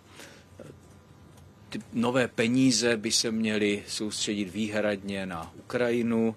Ty 1.68 1.80
nové 1.92 2.28
peníze 2.28 2.96
by 2.96 3.12
se 3.12 3.30
měly 3.30 3.84
soustředit 3.88 4.44
výhradně 4.44 5.26
na 5.26 5.52
Ukrajinu, 5.58 6.36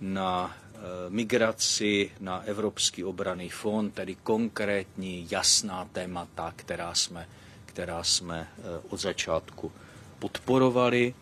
na 0.00 0.56
eh, 0.74 0.78
migraci, 1.08 2.10
na 2.20 2.42
Evropský 2.46 3.04
obraný 3.04 3.48
fond, 3.48 3.90
tedy 3.94 4.14
konkrétní, 4.14 5.28
jasná 5.30 5.84
témata, 5.92 6.52
která 6.56 6.94
jsme, 6.94 7.28
která 7.66 8.04
jsme 8.04 8.48
eh, 8.58 8.62
od 8.88 9.00
začátku 9.00 9.72
podporovali. 10.18 11.14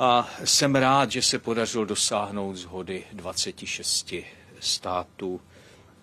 A 0.00 0.28
jsem 0.44 0.74
rád, 0.74 1.10
že 1.10 1.22
se 1.22 1.38
podařilo 1.38 1.84
dosáhnout 1.84 2.56
zhody 2.56 3.04
26 3.12 4.14
států 4.60 5.40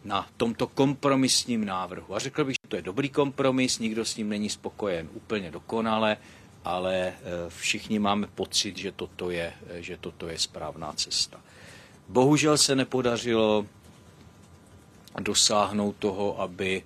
na 0.03 0.27
tomto 0.37 0.67
kompromisním 0.67 1.65
návrhu. 1.65 2.15
A 2.15 2.19
řekl 2.19 2.45
bych, 2.45 2.53
že 2.53 2.67
to 2.67 2.75
je 2.75 2.81
dobrý 2.81 3.09
kompromis, 3.09 3.79
nikdo 3.79 4.05
s 4.05 4.17
ním 4.17 4.29
není 4.29 4.49
spokojen 4.49 5.09
úplně 5.13 5.51
dokonale, 5.51 6.17
ale 6.65 6.95
e, 6.97 7.13
všichni 7.47 7.99
máme 7.99 8.27
pocit, 8.27 8.77
že 8.77 8.91
toto 8.91 9.29
je, 9.29 9.53
že 9.73 9.97
toto 9.97 10.27
je 10.27 10.39
správná 10.39 10.93
cesta. 10.93 11.41
Bohužel 12.07 12.57
se 12.57 12.75
nepodařilo 12.75 13.65
dosáhnout 15.19 15.95
toho, 15.99 16.41
aby 16.41 16.83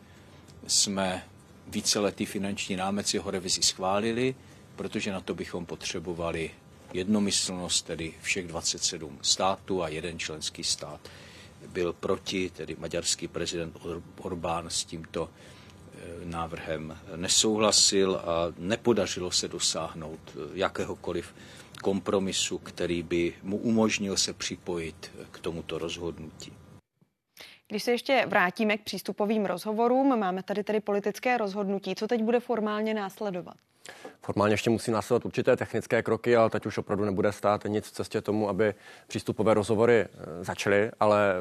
jsme 0.67 1.23
víceletý 1.67 2.25
finanční 2.25 2.75
rámec 2.75 3.13
jeho 3.13 3.31
revizi 3.31 3.63
schválili, 3.63 4.35
protože 4.75 5.11
na 5.11 5.21
to 5.21 5.35
bychom 5.35 5.65
potřebovali 5.65 6.51
jednomyslnost, 6.93 7.85
tedy 7.85 8.13
všech 8.21 8.47
27 8.47 9.19
států 9.21 9.83
a 9.83 9.87
jeden 9.87 10.19
členský 10.19 10.63
stát 10.63 10.99
byl 11.67 11.93
proti, 11.93 12.49
tedy 12.49 12.75
maďarský 12.79 13.27
prezident 13.27 13.77
Orbán 14.21 14.69
s 14.69 14.85
tímto 14.85 15.29
eh, 15.29 15.99
návrhem 16.23 16.97
nesouhlasil 17.15 18.15
a 18.15 18.53
nepodařilo 18.57 19.31
se 19.31 19.47
dosáhnout 19.47 20.19
eh, 20.27 20.39
jakéhokoliv 20.53 21.35
kompromisu, 21.83 22.57
který 22.57 23.03
by 23.03 23.33
mu 23.43 23.57
umožnil 23.57 24.17
se 24.17 24.33
připojit 24.33 25.11
k 25.31 25.39
tomuto 25.39 25.77
rozhodnutí. 25.77 26.53
Když 27.67 27.83
se 27.83 27.91
ještě 27.91 28.25
vrátíme 28.27 28.77
k 28.77 28.83
přístupovým 28.83 29.45
rozhovorům, 29.45 30.19
máme 30.19 30.43
tady 30.43 30.63
tedy 30.63 30.79
politické 30.79 31.37
rozhodnutí. 31.37 31.95
Co 31.95 32.07
teď 32.07 32.23
bude 32.23 32.39
formálně 32.39 32.93
následovat? 32.93 33.55
Formálně 34.23 34.53
ještě 34.53 34.69
musí 34.69 34.91
následovat 34.91 35.25
určité 35.25 35.57
technické 35.57 36.03
kroky, 36.03 36.35
ale 36.35 36.49
teď 36.49 36.65
už 36.65 36.77
opravdu 36.77 37.05
nebude 37.05 37.31
stát 37.31 37.63
nic 37.67 37.87
v 37.87 37.91
cestě 37.91 38.21
tomu, 38.21 38.49
aby 38.49 38.73
přístupové 39.07 39.53
rozhovory 39.53 39.99
eh, 39.99 40.43
začaly, 40.43 40.91
ale 40.99 41.33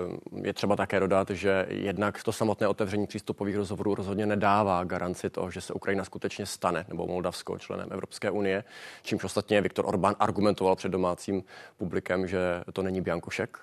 je 0.42 0.52
třeba 0.52 0.76
také 0.76 1.00
dodat, 1.00 1.30
že 1.30 1.66
jednak 1.68 2.22
to 2.22 2.32
samotné 2.32 2.68
otevření 2.68 3.06
přístupových 3.06 3.56
rozhovorů 3.56 3.94
rozhodně 3.94 4.26
nedává 4.26 4.84
garanci 4.84 5.30
toho, 5.30 5.50
že 5.50 5.60
se 5.60 5.72
Ukrajina 5.72 6.04
skutečně 6.04 6.46
stane, 6.46 6.84
nebo 6.88 7.06
Moldavsko 7.06 7.58
členem 7.58 7.88
Evropské 7.90 8.30
unie, 8.30 8.64
čímž 9.02 9.24
ostatně 9.24 9.60
Viktor 9.60 9.86
Orbán 9.86 10.14
argumentoval 10.18 10.76
před 10.76 10.88
domácím 10.88 11.44
publikem, 11.78 12.26
že 12.26 12.38
to 12.72 12.82
není 12.82 13.00
biankošek. 13.00 13.58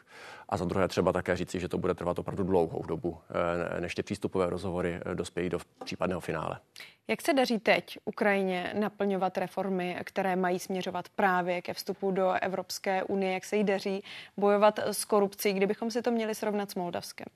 A 0.50 0.58
za 0.58 0.66
druhé 0.66 0.88
třeba 0.88 1.14
také 1.14 1.36
říci, 1.36 1.60
že 1.60 1.68
to 1.68 1.78
bude 1.78 1.94
trvat 1.94 2.20
opravdu 2.20 2.44
dlouhou 2.44 2.84
dobu, 2.84 3.18
eh, 3.78 3.82
než 3.82 3.96
ty 3.96 4.04
přístupové 4.04 4.50
rozhovory 4.50 5.00
eh, 5.06 5.16
dospějí 5.16 5.50
do 5.50 5.60
případného 5.84 6.22
finále. 6.22 6.60
Jak 7.08 7.22
se 7.22 7.34
daří 7.34 7.60
teď 7.60 7.98
Ukrajině 8.06 8.74
naplňovat 8.80 9.38
reformy, 9.38 9.98
které 10.04 10.36
mají 10.36 10.60
směřovat 10.60 11.10
právě 11.10 11.62
ke 11.62 11.74
vstupu 11.74 12.12
do 12.12 12.32
Evropské 12.42 13.04
unie? 13.04 13.34
Jak 13.34 13.46
se 13.46 13.58
jí 13.58 13.64
daří 13.64 14.04
bojovat 14.38 14.80
s 14.80 15.06
korupcí, 15.06 15.54
kdybychom 15.54 15.92
si 15.92 16.02
to 16.02 16.12
měli 16.12 16.36
srovnat 16.36 16.72
s 16.72 16.76
Moldavskem? 16.76 17.28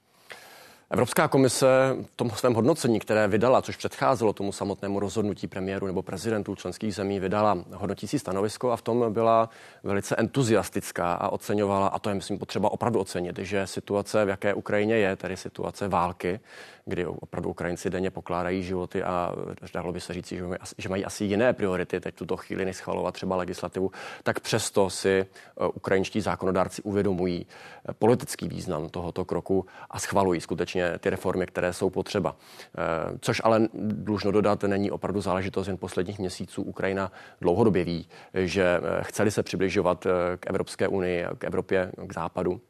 Evropská 0.93 1.27
komise 1.27 1.67
v 2.01 2.15
tom 2.15 2.29
svém 2.29 2.53
hodnocení, 2.53 2.99
které 2.99 3.27
vydala, 3.27 3.61
což 3.61 3.75
předcházelo 3.75 4.33
tomu 4.33 4.51
samotnému 4.51 4.99
rozhodnutí 4.99 5.47
premiéru 5.47 5.87
nebo 5.87 6.01
prezidentů 6.01 6.55
členských 6.55 6.95
zemí, 6.95 7.19
vydala 7.19 7.57
hodnotící 7.73 8.19
stanovisko 8.19 8.71
a 8.71 8.75
v 8.75 8.81
tom 8.81 9.13
byla 9.13 9.49
velice 9.83 10.15
entuziastická 10.15 11.13
a 11.13 11.29
oceňovala, 11.29 11.87
a 11.87 11.99
to 11.99 12.09
je 12.09 12.15
myslím 12.15 12.37
potřeba 12.37 12.71
opravdu 12.71 12.99
ocenit, 12.99 13.39
že 13.39 13.67
situace, 13.67 14.25
v 14.25 14.29
jaké 14.29 14.53
Ukrajině 14.53 14.95
je, 14.95 15.15
tedy 15.15 15.37
situace 15.37 15.87
války, 15.87 16.39
kdy 16.85 17.05
opravdu 17.05 17.49
Ukrajinci 17.49 17.89
denně 17.89 18.11
pokládají 18.11 18.63
životy 18.63 19.03
a 19.03 19.33
dalo 19.73 19.93
by 19.93 20.01
se 20.01 20.13
říct, 20.13 20.27
že, 20.27 20.43
že 20.77 20.89
mají 20.89 21.05
asi 21.05 21.23
jiné 21.23 21.53
priority 21.53 21.99
teď 21.99 22.15
tuto 22.15 22.37
chvíli, 22.37 22.65
než 22.65 22.75
schvalovat 22.75 23.13
třeba 23.13 23.35
legislativu, 23.35 23.91
tak 24.23 24.39
přesto 24.39 24.89
si 24.89 25.09
e, 25.09 25.25
ukrajinští 25.73 26.21
zákonodárci 26.21 26.81
uvědomují 26.81 27.45
e, 27.89 27.93
politický 27.93 28.47
význam 28.47 28.89
tohoto 28.89 29.25
kroku 29.25 29.65
a 29.89 29.99
schvalují 29.99 30.41
skutečně 30.41 30.80
ty 30.99 31.09
reformy, 31.09 31.45
které 31.45 31.73
jsou 31.73 31.89
potřeba. 31.89 32.35
E, 32.35 33.17
což 33.21 33.41
ale 33.43 33.67
dlužno 33.73 34.31
dodat, 34.31 34.63
není 34.63 34.91
opravdu 34.91 35.21
záležitost 35.21 35.67
jen 35.67 35.77
posledních 35.77 36.19
měsíců. 36.19 36.61
Ukrajina 36.61 37.11
dlouhodobě 37.41 37.83
ví, 37.83 38.07
že 38.33 38.79
chceli 39.01 39.31
se 39.31 39.43
přibližovat 39.43 40.07
k 40.39 40.47
Evropské 40.47 40.87
unii, 40.87 41.25
k 41.37 41.43
Evropě, 41.43 41.91
k 42.07 42.13
západu, 42.13 42.61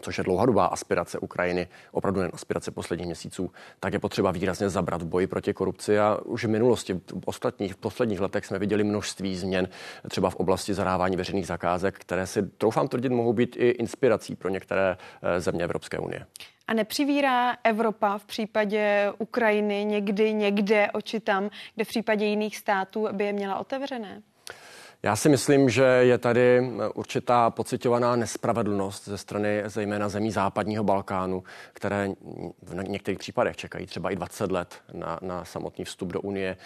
což 0.00 0.18
je 0.18 0.24
dlouhodobá 0.24 0.66
aspirace 0.66 1.18
Ukrajiny, 1.18 1.68
opravdu 1.92 2.20
jen 2.20 2.30
aspirace 2.34 2.70
posledních 2.70 3.06
měsíců, 3.06 3.50
tak 3.80 3.92
je 3.92 3.98
potřeba 3.98 4.30
výrazně 4.30 4.68
zabrat 4.68 5.02
v 5.02 5.06
boji 5.06 5.26
proti 5.26 5.54
korupci. 5.54 5.98
A 5.98 6.18
už 6.24 6.44
v 6.44 6.48
minulosti, 6.48 6.94
v 6.94 7.24
ostatních, 7.24 7.72
v 7.72 7.76
posledních 7.76 8.20
letech 8.20 8.46
jsme 8.46 8.58
viděli 8.58 8.84
množství 8.84 9.36
změn, 9.36 9.68
třeba 10.08 10.30
v 10.30 10.36
oblasti 10.36 10.74
zadávání 10.74 11.16
veřejných 11.16 11.46
zakázek, 11.46 11.98
které 11.98 12.26
si, 12.26 12.42
troufám 12.42 12.88
tvrdit, 12.88 13.08
mohou 13.08 13.32
být 13.32 13.56
i 13.56 13.68
inspirací 13.68 14.36
pro 14.36 14.48
některé 14.48 14.96
eh, 15.22 15.40
země 15.40 15.64
Evropské 15.64 15.98
unie. 15.98 16.26
A 16.66 16.74
nepřivírá 16.74 17.56
Evropa 17.64 18.18
v 18.18 18.24
případě 18.24 19.12
Ukrajiny 19.18 19.84
někdy 19.84 20.34
někde 20.34 20.90
oči 20.90 21.20
tam, 21.20 21.50
kde 21.74 21.84
v 21.84 21.88
případě 21.88 22.24
jiných 22.24 22.56
států 22.56 23.08
by 23.12 23.24
je 23.24 23.32
měla 23.32 23.58
otevřené? 23.58 24.22
Já 25.04 25.16
si 25.16 25.28
myslím, 25.28 25.70
že 25.70 25.82
je 25.82 26.18
tady 26.18 26.70
určitá 26.94 27.50
pocitovaná 27.50 28.16
nespravedlnost 28.16 29.04
ze 29.04 29.18
strany 29.18 29.62
zejména 29.66 30.08
zemí 30.08 30.30
západního 30.30 30.84
Balkánu, 30.84 31.42
které 31.72 32.08
v 32.62 32.88
některých 32.88 33.18
případech 33.18 33.56
čekají 33.56 33.86
třeba 33.86 34.10
i 34.10 34.16
20 34.16 34.52
let 34.52 34.74
na, 34.92 35.18
na 35.22 35.44
samotný 35.44 35.84
vstup 35.84 36.12
do 36.12 36.20
Unie. 36.20 36.56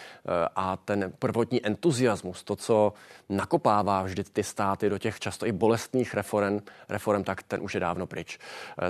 A 0.56 0.76
ten 0.76 1.12
prvotní 1.18 1.66
entuziasmus, 1.66 2.44
to, 2.44 2.56
co 2.56 2.92
nakopává 3.28 4.02
vždy 4.02 4.24
ty 4.24 4.42
státy 4.42 4.88
do 4.88 4.98
těch 4.98 5.20
často 5.20 5.46
i 5.46 5.52
bolestných 5.52 6.14
reform, 6.14 6.60
reform 6.88 7.24
tak 7.24 7.42
ten 7.42 7.62
už 7.62 7.74
je 7.74 7.80
dávno 7.80 8.06
pryč. 8.06 8.38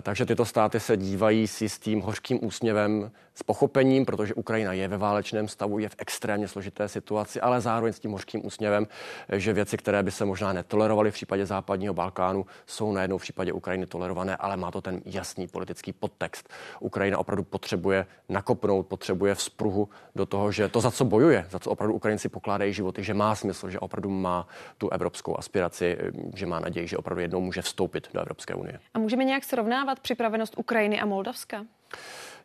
Takže 0.03 0.27
tyto 0.27 0.45
státy 0.45 0.81
se 0.81 0.97
dívají 0.97 1.47
si 1.47 1.69
s 1.69 1.79
tím 1.79 2.01
hořkým 2.01 2.45
úsměvem, 2.45 3.11
s 3.39 3.43
pochopením, 3.43 4.05
protože 4.05 4.35
Ukrajina 4.35 4.73
je 4.73 4.89
ve 4.89 4.99
válečném 4.99 5.49
stavu, 5.49 5.79
je 5.79 5.89
v 5.89 5.95
extrémně 5.99 6.49
složité 6.49 6.89
situaci, 6.89 7.41
ale 7.41 7.61
zároveň 7.61 7.93
s 7.93 8.01
tím 8.01 8.11
hořkým 8.11 8.47
úsměvem, 8.47 8.87
že 9.33 9.53
věci, 9.53 9.77
které 9.77 10.03
by 10.03 10.11
se 10.11 10.25
možná 10.25 10.53
netolerovaly 10.53 11.11
v 11.11 11.15
případě 11.15 11.47
západního 11.47 11.95
Balkánu, 11.95 12.47
jsou 12.67 12.93
najednou 12.93 13.19
v 13.19 13.23
případě 13.23 13.53
Ukrajiny 13.53 13.87
tolerované, 13.87 14.37
ale 14.37 14.57
má 14.57 14.71
to 14.71 14.81
ten 14.81 15.01
jasný 15.05 15.49
politický 15.49 15.93
podtext. 15.93 16.49
Ukrajina 16.81 17.19
opravdu 17.19 17.45
potřebuje 17.45 18.07
nakopnout, 18.29 18.87
potřebuje 18.87 19.35
vzpruhu 19.35 19.89
do 20.15 20.27
toho, 20.27 20.53
že 20.53 20.69
to, 20.69 20.81
za 20.81 20.91
co 20.91 21.05
bojuje, 21.05 21.47
za 21.51 21.59
co 21.59 21.71
opravdu 21.71 21.95
Ukrajinci 21.95 22.29
pokládají 22.29 22.73
životy, 22.73 23.05
že 23.05 23.15
má 23.15 23.35
smysl, 23.35 23.71
že 23.71 23.79
opravdu 23.79 24.11
má 24.11 24.47
tu 24.79 24.91
evropskou 24.91 25.39
aspiraci, 25.39 25.99
že 26.35 26.47
má 26.47 26.61
naději, 26.61 26.89
že 26.89 26.97
opravdu 26.97 27.21
jednou 27.21 27.41
může 27.41 27.63
vstoupit 27.63 28.09
do 28.15 28.21
Evropské 28.21 28.55
unie. 28.55 28.81
A 28.95 28.99
můžeme 28.99 29.25
nějak 29.25 29.45
srovnávat 29.45 30.01
připravenost 30.01 30.59
Ukrajiny 30.59 31.01
a 31.01 31.07
Moldavska? 31.07 31.65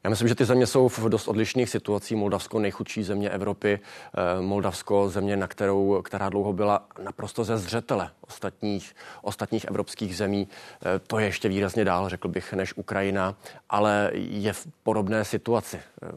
Já 0.03 0.09
myslím, 0.09 0.27
že 0.27 0.35
ty 0.35 0.45
země 0.45 0.67
jsou 0.67 0.87
v 0.87 1.09
dost 1.09 1.27
odlišných 1.27 1.69
situacích. 1.69 2.17
Moldavsko 2.17 2.59
nejchudší 2.59 3.03
země 3.03 3.29
Evropy, 3.29 3.79
eh, 3.79 4.41
Moldavsko 4.41 5.09
země, 5.09 5.37
na 5.37 5.47
kterou, 5.47 6.01
která 6.01 6.29
dlouho 6.29 6.53
byla 6.53 6.87
naprosto 7.03 7.43
ze 7.43 7.57
zřetele 7.57 8.09
ostatních, 8.21 8.95
ostatních 9.21 9.65
evropských 9.65 10.17
zemí. 10.17 10.47
Eh, 10.85 10.99
to 11.07 11.19
je 11.19 11.25
ještě 11.25 11.49
výrazně 11.49 11.85
dál, 11.85 12.09
řekl 12.09 12.27
bych, 12.27 12.53
než 12.53 12.77
Ukrajina, 12.77 13.35
ale 13.69 14.11
je 14.13 14.53
v 14.53 14.67
podobné 14.83 15.25
situaci. 15.25 15.79
Eh, 16.03 16.11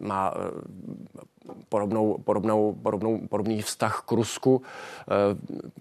má 0.00 0.34
podobnou, 1.68 2.18
podobnou, 2.24 2.72
podobnou, 2.82 3.18
podobný 3.28 3.62
vztah 3.62 4.02
k 4.06 4.12
Rusku. 4.12 4.62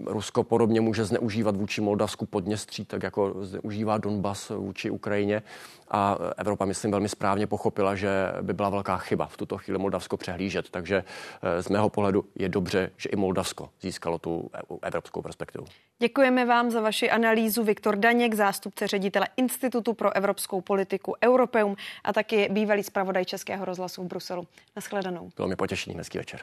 Rusko 0.05 0.43
podobně 0.43 0.81
může 0.81 1.05
zneužívat 1.05 1.55
vůči 1.55 1.81
Moldavsku 1.81 2.25
Podněstří, 2.25 2.85
tak 2.85 3.03
jako 3.03 3.33
zneužívá 3.41 3.97
Donbas 3.97 4.49
vůči 4.49 4.89
Ukrajině. 4.89 5.43
A 5.91 6.17
Evropa, 6.37 6.65
myslím, 6.65 6.91
velmi 6.91 7.09
správně 7.09 7.47
pochopila, 7.47 7.95
že 7.95 8.09
by 8.41 8.53
byla 8.53 8.69
velká 8.69 8.97
chyba 8.97 9.27
v 9.27 9.37
tuto 9.37 9.57
chvíli 9.57 9.79
Moldavsko 9.79 10.17
přehlížet. 10.17 10.69
Takže 10.69 11.03
eh, 11.41 11.63
z 11.63 11.69
mého 11.69 11.89
pohledu 11.89 12.25
je 12.35 12.49
dobře, 12.49 12.91
že 12.97 13.09
i 13.09 13.15
Moldavsko 13.15 13.69
získalo 13.81 14.17
tu 14.17 14.49
evropskou 14.81 15.21
perspektivu. 15.21 15.65
Děkujeme 15.99 16.45
vám 16.45 16.71
za 16.71 16.81
vaši 16.81 17.09
analýzu. 17.09 17.63
Viktor 17.63 17.95
Daněk, 17.95 18.33
zástupce 18.33 18.87
ředitele 18.87 19.27
Institutu 19.37 19.93
pro 19.93 20.15
evropskou 20.15 20.61
politiku 20.61 21.13
Europeum 21.23 21.75
a 22.03 22.13
taky 22.13 22.49
bývalý 22.51 22.83
zpravodaj 22.83 23.25
Českého 23.25 23.65
rozhlasu 23.65 24.03
v 24.03 24.07
Bruselu. 24.07 24.47
Naschledanou. 24.75 25.29
Bylo 25.35 25.47
mi 25.47 25.55
potěšení. 25.55 25.97
Hezký 25.97 26.17
večer. 26.17 26.39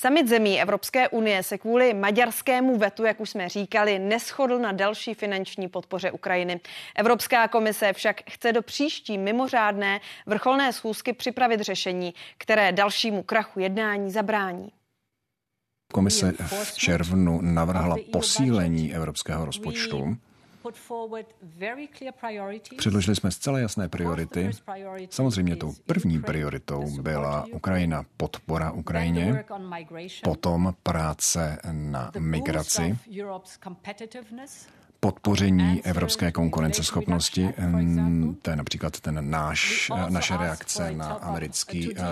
Samit 0.00 0.28
zemí 0.28 0.62
Evropské 0.62 1.08
unie 1.08 1.42
se 1.42 1.58
kvůli 1.58 1.94
maďarskému 1.94 2.76
vetu, 2.76 3.04
jak 3.04 3.20
už 3.20 3.30
jsme 3.30 3.48
říkali, 3.48 3.98
neschodl 3.98 4.58
na 4.58 4.72
další 4.72 5.14
finanční 5.14 5.68
podpoře 5.68 6.10
Ukrajiny. 6.10 6.60
Evropská 6.94 7.48
komise 7.48 7.92
však 7.92 8.20
chce 8.30 8.52
do 8.52 8.62
příští 8.62 9.18
mimořádné 9.18 10.00
vrcholné 10.26 10.72
schůzky 10.72 11.12
připravit 11.12 11.60
řešení, 11.60 12.14
které 12.38 12.72
dalšímu 12.72 13.22
krachu 13.22 13.60
jednání 13.60 14.10
zabrání. 14.10 14.72
Komise 15.92 16.32
v 16.64 16.74
červnu 16.74 17.40
navrhla 17.42 17.96
posílení 18.12 18.94
evropského 18.94 19.44
rozpočtu 19.44 20.16
Předložili 22.78 23.16
jsme 23.16 23.30
zcela 23.30 23.58
jasné 23.58 23.88
priority. 23.88 24.50
Samozřejmě 25.10 25.56
tou 25.56 25.72
první 25.86 26.22
prioritou 26.22 27.00
byla 27.02 27.46
Ukrajina, 27.52 28.02
podpora 28.16 28.70
Ukrajině, 28.70 29.44
potom 30.24 30.74
práce 30.82 31.58
na 31.72 32.10
migraci, 32.18 32.98
podpoření 35.00 35.82
evropské 35.84 36.32
konkurenceschopnosti. 36.32 37.48
To 38.42 38.50
je 38.50 38.56
například 38.56 39.00
ten 39.00 39.30
náš, 39.30 39.92
naše 40.08 40.36
reakce 40.36 40.92
na 40.92 41.12
americký 41.12 41.96
eh, 41.96 42.02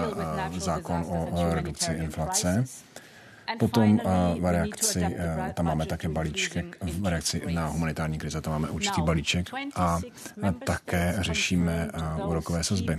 eh, 0.57 0.61
zákon 0.61 1.05
o 1.09 1.55
redukci 1.55 1.93
inflace. 1.93 2.65
Potom 3.59 4.01
eh, 4.01 4.41
v 4.41 4.53
reakci, 4.53 5.01
eh, 5.05 5.53
tam 5.55 5.67
máme 5.67 5.87
také 5.87 6.09
balíček, 6.09 6.77
v 6.83 7.07
reakci 7.07 7.43
na 7.51 7.67
humanitární 7.67 8.19
krize, 8.19 8.41
tam 8.41 8.53
máme 8.53 8.69
určitý 8.69 9.03
balíček 9.03 9.51
a 9.77 10.01
také 10.67 11.15
řešíme 11.19 11.91
eh, 11.95 12.25
úrokové 12.25 12.65
sazby. 12.65 12.99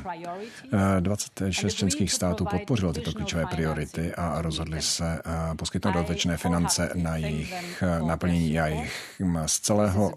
26 0.99 1.73
členských 1.73 2.11
států 2.11 2.45
podpořilo 2.45 2.93
tyto 2.93 3.13
klíčové 3.13 3.45
priority 3.45 4.13
a 4.13 4.41
rozhodli 4.41 4.81
se 4.81 5.21
poskytnout 5.57 5.91
dodatečné 5.91 6.37
finance 6.37 6.89
na 6.95 7.17
jejich 7.17 7.83
naplnění. 8.07 8.53
Já 8.53 8.67
jich 8.67 9.21
z 9.45 9.59
celého 9.59 10.13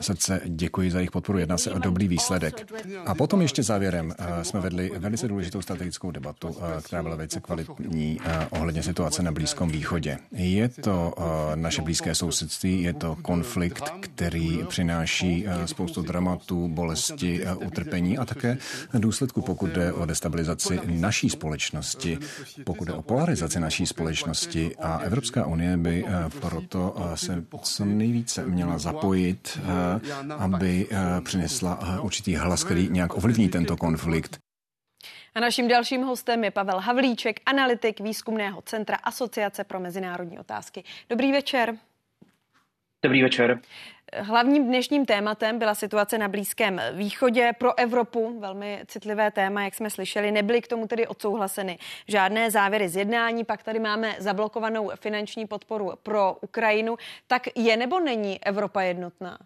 srdce 0.00 0.40
děkuji 0.44 0.90
za 0.90 0.98
jejich 0.98 1.10
podporu. 1.10 1.38
Jedná 1.38 1.58
se 1.58 1.72
o 1.72 1.78
dobrý 1.78 2.08
výsledek. 2.08 2.72
A 3.06 3.14
potom 3.14 3.42
ještě 3.42 3.62
závěrem 3.62 4.14
jsme 4.42 4.60
vedli 4.60 4.90
velice 4.98 5.28
důležitou 5.28 5.62
strategickou 5.62 6.10
debatu, 6.10 6.56
která 6.82 7.02
byla 7.02 7.16
velice 7.16 7.40
kvalitní 7.40 8.20
ohledně 8.50 8.82
situace 8.82 9.22
na 9.22 9.32
Blízkém 9.32 9.47
Blízkém 9.48 9.68
východě. 9.68 10.18
Je 10.32 10.68
to 10.68 11.14
eh, 11.18 11.56
naše 11.56 11.82
blízké 11.82 12.14
sousedství, 12.14 12.82
je 12.82 12.92
to 12.92 13.16
konflikt, 13.22 13.84
který 14.00 14.60
přináší 14.68 15.44
eh, 15.46 15.66
spoustu 15.68 16.02
dramatů, 16.02 16.68
bolesti, 16.68 17.40
eh, 17.44 17.54
utrpení 17.54 18.18
a 18.18 18.24
také 18.24 18.58
důsledku, 18.94 19.42
pokud 19.42 19.70
jde 19.70 19.92
o 19.92 20.06
destabilizaci 20.06 20.80
naší 20.86 21.30
společnosti, 21.30 22.18
pokud 22.64 22.84
jde 22.84 22.92
o 22.92 23.02
polarizaci 23.02 23.60
naší 23.60 23.86
společnosti. 23.86 24.76
A 24.76 24.98
Evropská 24.98 25.46
unie 25.46 25.76
by 25.76 26.04
proto 26.40 26.96
se 27.14 27.44
co 27.62 27.84
nejvíce 27.84 28.46
měla 28.46 28.78
zapojit, 28.78 29.58
aby 30.38 30.86
přinesla 31.24 32.00
určitý 32.02 32.34
hlas, 32.34 32.64
který 32.64 32.88
nějak 32.90 33.16
ovlivní 33.16 33.48
tento 33.48 33.76
konflikt. 33.76 34.38
A 35.34 35.40
naším 35.40 35.68
dalším 35.68 36.02
hostem 36.02 36.44
je 36.44 36.50
Pavel 36.50 36.78
Havlíček, 36.78 37.40
analytik 37.46 38.00
výzkumného 38.00 38.62
centra 38.62 38.96
Asociace 38.96 39.64
pro 39.64 39.80
mezinárodní 39.80 40.38
otázky. 40.38 40.84
Dobrý 41.08 41.32
večer. 41.32 41.76
Dobrý 43.02 43.22
večer. 43.22 43.60
Hlavním 44.16 44.66
dnešním 44.66 45.06
tématem 45.06 45.58
byla 45.58 45.74
situace 45.74 46.18
na 46.18 46.28
Blízkém 46.28 46.80
východě. 46.92 47.52
Pro 47.58 47.78
Evropu 47.78 48.40
velmi 48.40 48.82
citlivé 48.86 49.30
téma, 49.30 49.62
jak 49.62 49.74
jsme 49.74 49.90
slyšeli, 49.90 50.32
nebyly 50.32 50.60
k 50.60 50.68
tomu 50.68 50.86
tedy 50.86 51.06
odsouhlaseny 51.06 51.78
žádné 52.08 52.50
závěry 52.50 52.88
z 52.88 52.96
jednání. 52.96 53.44
Pak 53.44 53.62
tady 53.62 53.78
máme 53.78 54.16
zablokovanou 54.18 54.90
finanční 54.94 55.46
podporu 55.46 55.92
pro 56.02 56.36
Ukrajinu. 56.40 56.96
Tak 57.26 57.42
je 57.56 57.76
nebo 57.76 58.00
není 58.00 58.44
Evropa 58.44 58.82
jednotná? 58.82 59.38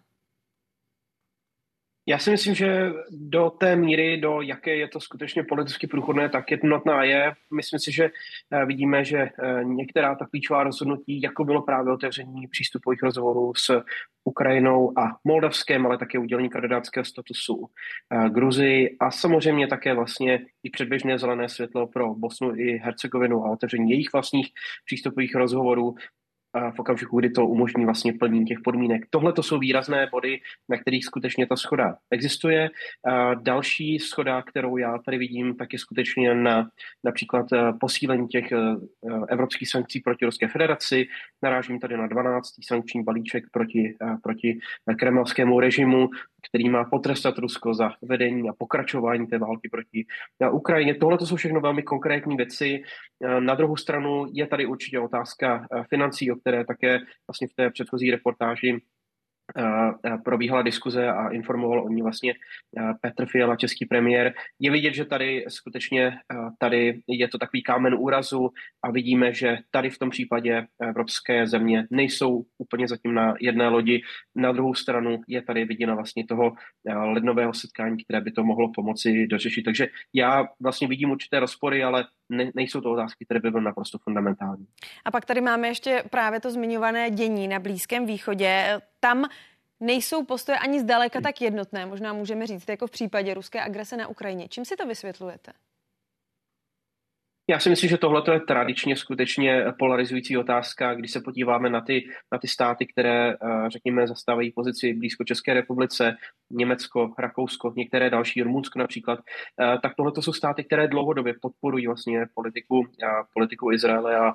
Já 2.07 2.17
si 2.17 2.31
myslím, 2.31 2.55
že 2.55 2.91
do 3.11 3.49
té 3.49 3.75
míry, 3.75 4.17
do 4.17 4.41
jaké 4.41 4.75
je 4.75 4.87
to 4.87 4.99
skutečně 4.99 5.43
politicky 5.43 5.87
průchodné, 5.87 6.29
tak 6.29 6.51
jednotná 6.51 7.03
je. 7.03 7.33
Myslím 7.53 7.79
si, 7.79 7.91
že 7.91 8.09
eh, 8.51 8.65
vidíme, 8.65 9.05
že 9.05 9.17
eh, 9.17 9.63
některá 9.63 10.15
ta 10.15 10.25
klíčová 10.25 10.63
rozhodnutí, 10.63 11.21
jako 11.21 11.45
bylo 11.45 11.61
právě 11.61 11.93
otevření 11.93 12.47
přístupových 12.47 13.03
rozhovorů 13.03 13.53
s 13.55 13.81
Ukrajinou 14.23 14.99
a 14.99 15.17
Moldavském, 15.23 15.85
ale 15.85 15.97
také 15.97 16.19
udělení 16.19 16.49
kandidátského 16.49 17.05
statusu 17.05 17.65
eh, 18.13 18.29
Gruzii 18.29 18.97
a 18.99 19.11
samozřejmě 19.11 19.67
také 19.67 19.93
vlastně 19.93 20.45
i 20.63 20.69
předběžné 20.69 21.19
zelené 21.19 21.49
světlo 21.49 21.87
pro 21.87 22.15
Bosnu 22.15 22.55
i 22.55 22.77
Hercegovinu 22.83 23.45
a 23.45 23.51
otevření 23.51 23.91
jejich 23.91 24.13
vlastních 24.13 24.47
přístupových 24.85 25.35
rozhovorů 25.35 25.95
v 26.75 26.79
okamžiku, 26.79 27.19
kdy 27.19 27.29
to 27.29 27.47
umožní 27.47 27.85
vlastně 27.85 28.13
plnění 28.13 28.45
těch 28.45 28.59
podmínek. 28.63 29.05
Tohle 29.09 29.33
to 29.33 29.43
jsou 29.43 29.59
výrazné 29.59 30.07
body, 30.11 30.39
na 30.69 30.77
kterých 30.77 31.05
skutečně 31.05 31.47
ta 31.47 31.55
schoda 31.55 31.97
existuje. 32.11 32.69
Další 33.41 33.99
schoda, 33.99 34.41
kterou 34.41 34.77
já 34.77 34.97
tady 34.97 35.17
vidím, 35.17 35.55
tak 35.55 35.73
je 35.73 35.79
skutečně 35.79 36.35
na 36.35 36.69
například 37.03 37.53
e, 37.53 37.73
posílení 37.79 38.27
těch 38.27 38.51
e, 38.51 38.57
e, 38.57 38.75
evropských 39.29 39.69
sankcí 39.69 39.99
proti 39.99 40.25
Ruské 40.25 40.47
federaci. 40.47 41.07
Narážím 41.43 41.79
tady 41.79 41.97
na 41.97 42.07
12. 42.07 42.47
sankční 42.67 43.03
balíček 43.03 43.43
proti, 43.51 43.95
proti 44.23 44.59
kremelskému 44.99 45.59
režimu, 45.59 46.09
který 46.49 46.69
má 46.69 46.83
potrestat 46.83 47.37
Rusko 47.37 47.73
za 47.73 47.91
vedení 48.01 48.49
a 48.49 48.53
pokračování 48.57 49.27
té 49.27 49.37
války 49.37 49.69
proti 49.69 50.05
Ukrajině. 50.51 50.95
Tohle 50.95 51.17
to 51.17 51.25
jsou 51.25 51.35
všechno 51.35 51.61
velmi 51.61 51.83
konkrétní 51.83 52.35
věci. 52.35 52.83
Na 53.39 53.55
druhou 53.55 53.75
stranu 53.75 54.25
je 54.33 54.47
tady 54.47 54.65
určitě 54.65 54.99
otázka 54.99 55.67
financí, 55.89 56.31
které 56.43 56.65
také 56.65 56.99
vlastně 57.27 57.47
v 57.47 57.53
té 57.53 57.69
předchozí 57.69 58.11
reportáži 58.11 58.81
probíhala 60.23 60.61
diskuze 60.61 61.07
a 61.07 61.29
informoval 61.29 61.83
o 61.83 61.89
ní 61.89 62.01
vlastně 62.01 62.33
Petr 63.01 63.25
Fiala, 63.25 63.55
český 63.55 63.85
premiér. 63.85 64.33
Je 64.59 64.71
vidět, 64.71 64.93
že 64.93 65.05
tady 65.05 65.45
skutečně 65.47 66.17
tady 66.59 67.01
je 67.07 67.27
to 67.27 67.37
takový 67.37 67.63
kámen 67.63 67.95
úrazu 67.99 68.49
a 68.83 68.91
vidíme, 68.91 69.33
že 69.33 69.57
tady 69.71 69.89
v 69.89 69.99
tom 69.99 70.09
případě 70.09 70.65
evropské 70.81 71.47
země 71.47 71.87
nejsou 71.91 72.43
úplně 72.57 72.87
zatím 72.87 73.13
na 73.13 73.33
jedné 73.39 73.67
lodi. 73.67 74.01
Na 74.35 74.51
druhou 74.51 74.73
stranu 74.73 75.21
je 75.27 75.41
tady 75.41 75.65
viděna 75.65 75.95
vlastně 75.95 76.25
toho 76.25 76.53
lednového 77.05 77.53
setkání, 77.53 78.03
které 78.03 78.21
by 78.21 78.31
to 78.31 78.43
mohlo 78.43 78.71
pomoci 78.75 79.27
dořešit. 79.27 79.63
Takže 79.63 79.87
já 80.13 80.47
vlastně 80.61 80.87
vidím 80.87 81.11
určité 81.11 81.39
rozpory, 81.39 81.83
ale 81.83 82.05
ne, 82.29 82.51
nejsou 82.55 82.81
to 82.81 82.91
otázky, 82.91 83.25
které 83.25 83.39
by 83.39 83.51
byly 83.51 83.63
naprosto 83.63 83.97
fundamentální. 83.97 84.65
A 85.05 85.11
pak 85.11 85.25
tady 85.25 85.41
máme 85.41 85.67
ještě 85.67 86.03
právě 86.09 86.39
to 86.39 86.51
zmiňované 86.51 87.11
dění 87.11 87.47
na 87.47 87.59
Blízkém 87.59 88.05
východě. 88.05 88.79
Tam 89.03 89.25
nejsou 89.79 90.25
postoje 90.25 90.57
ani 90.57 90.79
zdaleka 90.79 91.21
tak 91.21 91.41
jednotné, 91.41 91.85
možná 91.85 92.13
můžeme 92.13 92.47
říct, 92.47 92.69
jako 92.69 92.87
v 92.87 92.91
případě 92.91 93.33
ruské 93.33 93.61
agrese 93.61 93.97
na 93.97 94.07
Ukrajině. 94.07 94.47
Čím 94.47 94.65
si 94.65 94.75
to 94.75 94.87
vysvětlujete? 94.87 95.51
Já 97.49 97.59
si 97.59 97.69
myslím, 97.69 97.89
že 97.89 97.97
tohle 97.97 98.23
je 98.33 98.39
tradičně 98.39 98.95
skutečně 98.95 99.65
polarizující 99.79 100.37
otázka, 100.37 100.93
když 100.93 101.11
se 101.11 101.21
podíváme 101.21 101.69
na 101.69 101.81
ty, 101.81 102.03
na 102.31 102.37
ty 102.37 102.47
státy, 102.47 102.85
které, 102.85 103.33
eh, 103.33 103.35
řekněme, 103.67 104.07
zastávají 104.07 104.51
pozici 104.51 104.93
blízko 104.93 105.23
České 105.23 105.53
republice, 105.53 106.15
Německo, 106.51 107.13
Rakousko, 107.19 107.73
některé 107.75 108.09
další, 108.09 108.41
Rumunsko 108.41 108.79
například, 108.79 109.19
eh, 109.19 109.77
tak 109.81 109.95
tohle 109.95 110.11
jsou 110.19 110.33
státy, 110.33 110.63
které 110.63 110.87
dlouhodobě 110.87 111.33
podporují 111.41 111.87
vlastně 111.87 112.25
politiku, 112.33 112.87
politiku 113.33 113.71
Izraele 113.71 114.17
a 114.17 114.33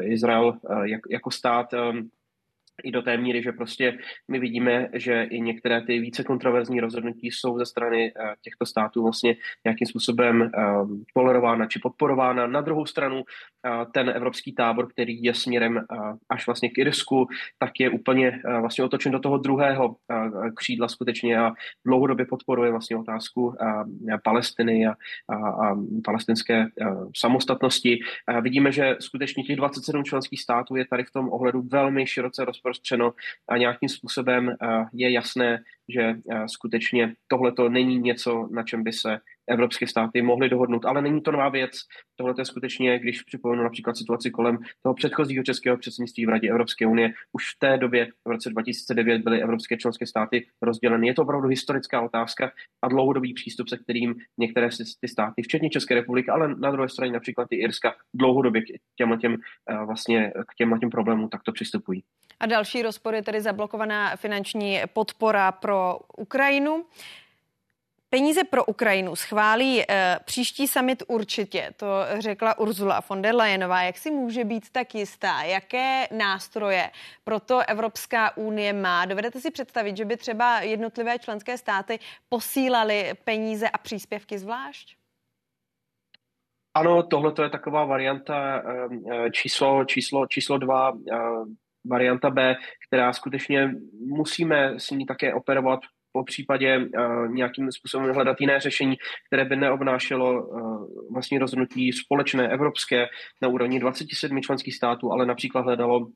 Izrael 0.00 0.58
eh, 0.70 0.98
jako 1.10 1.30
stát 1.30 1.74
i 2.84 2.90
do 2.90 3.02
té 3.02 3.16
míry, 3.16 3.42
že 3.42 3.52
prostě 3.52 3.98
my 4.28 4.38
vidíme, 4.38 4.88
že 4.94 5.22
i 5.22 5.40
některé 5.40 5.82
ty 5.82 5.98
více 5.98 6.24
kontroverzní 6.24 6.80
rozhodnutí 6.80 7.30
jsou 7.30 7.58
ze 7.58 7.66
strany 7.66 8.12
uh, 8.12 8.26
těchto 8.42 8.66
států 8.66 9.02
vlastně 9.02 9.36
nějakým 9.64 9.86
způsobem 9.86 10.40
uh, 10.40 10.90
tolerována 11.14 11.66
či 11.66 11.78
podporována. 11.78 12.46
Na 12.46 12.60
druhou 12.60 12.86
stranu 12.86 13.16
uh, 13.16 13.84
ten 13.92 14.08
evropský 14.08 14.52
tábor, 14.52 14.88
který 14.92 15.22
je 15.22 15.34
směrem 15.34 15.76
uh, 15.76 16.12
až 16.28 16.46
vlastně 16.46 16.68
k 16.68 16.78
Irsku, 16.78 17.26
tak 17.58 17.80
je 17.80 17.90
úplně 17.90 18.40
vlastně 18.60 18.84
otočen 18.84 19.12
do 19.12 19.18
toho 19.18 19.38
druhého 19.38 19.88
uh, 19.88 19.94
křídla 20.56 20.88
skutečně 20.88 21.38
a 21.38 21.52
dlouhodobě 21.86 22.26
podporuje 22.26 22.70
vlastně 22.70 22.96
otázku 22.96 23.54
Palestiny 24.24 24.86
a, 24.86 24.94
a, 25.28 25.34
a 25.34 25.76
palestinské 26.04 26.66
samostatnosti. 27.16 27.98
Vidíme, 28.40 28.72
že 28.72 28.96
skutečně 29.00 29.42
těch 29.42 29.56
27 29.56 30.04
členských 30.04 30.42
států 30.42 30.76
je 30.76 30.86
tady 30.86 31.04
v 31.04 31.10
tom 31.10 31.28
ohledu 31.32 31.62
velmi 31.62 32.06
široce 32.06 32.44
rozpočet 32.44 32.67
rozprostřeno 32.68 33.12
a 33.48 33.56
nějakým 33.56 33.88
způsobem 33.88 34.50
eh, 34.50 34.56
je 34.92 35.12
jasné, 35.12 35.64
že 35.88 36.02
eh, 36.02 36.48
skutečně 36.48 37.14
tohle 37.26 37.52
to 37.52 37.68
není 37.68 37.98
něco, 37.98 38.48
na 38.52 38.62
čem 38.62 38.82
by 38.82 38.92
se 38.92 39.20
evropské 39.48 39.86
státy 39.86 40.22
mohly 40.22 40.48
dohodnout, 40.48 40.84
ale 40.84 41.02
není 41.02 41.20
to 41.20 41.32
nová 41.32 41.48
věc. 41.48 41.72
Tohle 42.16 42.34
je 42.38 42.44
skutečně, 42.44 42.98
když 42.98 43.22
připomenu 43.22 43.62
například 43.62 43.96
situaci 43.96 44.30
kolem 44.30 44.58
toho 44.82 44.94
předchozího 44.94 45.44
českého 45.44 45.76
předsednictví 45.76 46.26
v 46.26 46.28
Radě 46.28 46.50
Evropské 46.50 46.86
unie, 46.86 47.12
už 47.32 47.44
v 47.54 47.58
té 47.58 47.78
době, 47.78 48.08
v 48.24 48.30
roce 48.30 48.50
2009, 48.50 49.22
byly 49.22 49.42
evropské 49.42 49.76
členské 49.76 50.06
státy 50.06 50.46
rozděleny. 50.62 51.06
Je 51.06 51.14
to 51.14 51.22
opravdu 51.22 51.48
historická 51.48 52.00
otázka 52.00 52.50
a 52.82 52.88
dlouhodobý 52.88 53.34
přístup, 53.34 53.68
se 53.68 53.76
kterým 53.76 54.14
některé 54.38 54.68
ty 55.00 55.08
státy, 55.08 55.42
včetně 55.42 55.70
České 55.70 55.94
republiky, 55.94 56.30
ale 56.30 56.54
na 56.54 56.70
druhé 56.70 56.88
straně 56.88 57.12
například 57.12 57.48
i 57.50 57.56
Irska, 57.56 57.94
dlouhodobě 58.14 58.62
k 58.62 58.64
těm, 58.96 59.18
těm, 59.18 59.36
eh, 59.70 59.84
vlastně 59.86 60.32
k 60.48 60.54
těm, 60.54 60.78
těm 60.80 60.90
problémům 60.90 61.28
takto 61.28 61.52
přistupují. 61.52 62.02
A 62.40 62.46
další 62.46 62.82
rozpor 62.82 63.14
je 63.14 63.22
tedy 63.22 63.40
zablokovaná 63.40 64.16
finanční 64.16 64.80
podpora 64.92 65.52
pro 65.52 65.77
Ukrajinu. 66.16 66.84
Peníze 68.10 68.44
pro 68.44 68.64
Ukrajinu 68.64 69.16
schválí 69.16 69.82
e, 69.82 70.18
příští 70.24 70.68
summit 70.68 71.02
určitě, 71.06 71.74
to 71.76 71.86
řekla 72.18 72.58
Ursula 72.58 73.02
von 73.08 73.22
der 73.22 73.34
Leyenová. 73.34 73.82
Jak 73.82 73.98
si 73.98 74.10
může 74.10 74.44
být 74.44 74.70
tak 74.70 74.94
jistá? 74.94 75.42
Jaké 75.42 76.08
nástroje 76.16 76.90
pro 77.24 77.40
to 77.40 77.60
Evropská 77.68 78.36
unie 78.36 78.72
má? 78.72 79.04
Dovedete 79.04 79.40
si 79.40 79.50
představit, 79.50 79.96
že 79.96 80.04
by 80.04 80.16
třeba 80.16 80.60
jednotlivé 80.60 81.18
členské 81.18 81.58
státy 81.58 81.98
posílaly 82.28 83.12
peníze 83.24 83.68
a 83.68 83.78
příspěvky 83.78 84.38
zvlášť? 84.38 84.96
Ano, 86.74 87.02
tohle 87.02 87.32
je 87.42 87.50
taková 87.50 87.84
varianta 87.84 88.62
e, 88.62 89.30
číslo, 89.30 89.84
číslo, 89.84 90.26
číslo 90.26 90.58
dva, 90.58 90.92
e, 91.12 91.18
varianta 91.90 92.30
B, 92.30 92.56
která 92.88 93.12
skutečně 93.12 93.70
musíme 94.06 94.74
s 94.78 94.90
ní 94.90 95.06
také 95.06 95.34
operovat 95.34 95.80
po 96.12 96.24
případě 96.24 96.78
uh, 96.78 97.28
nějakým 97.28 97.72
způsobem 97.72 98.14
hledat 98.14 98.40
jiné 98.40 98.60
řešení, 98.60 98.96
které 99.26 99.44
by 99.44 99.56
neobnášelo 99.56 100.42
uh, 100.42 100.86
vlastně 101.12 101.38
rozhodnutí 101.38 101.92
společné 101.92 102.48
evropské 102.48 103.06
na 103.42 103.48
úrovni 103.48 103.80
27 103.80 104.42
členských 104.42 104.74
států, 104.74 105.12
ale 105.12 105.26
například 105.26 105.60
hledalo 105.60 106.06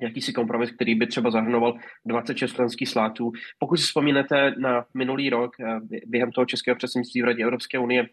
jakýsi 0.00 0.32
kompromis, 0.32 0.70
který 0.70 0.94
by 0.94 1.06
třeba 1.06 1.30
zahrnoval 1.30 1.74
26 2.06 2.54
členských 2.54 2.88
států. 2.88 3.32
Pokud 3.58 3.76
si 3.76 3.82
vzpomínáte 3.82 4.54
na 4.58 4.84
minulý 4.94 5.30
rok 5.30 5.50
uh, 5.60 5.78
během 6.06 6.32
toho 6.32 6.46
českého 6.46 6.76
předsednictví 6.76 7.22
v 7.22 7.24
Radě 7.24 7.42
Evropské 7.42 7.78
unie, 7.78 8.06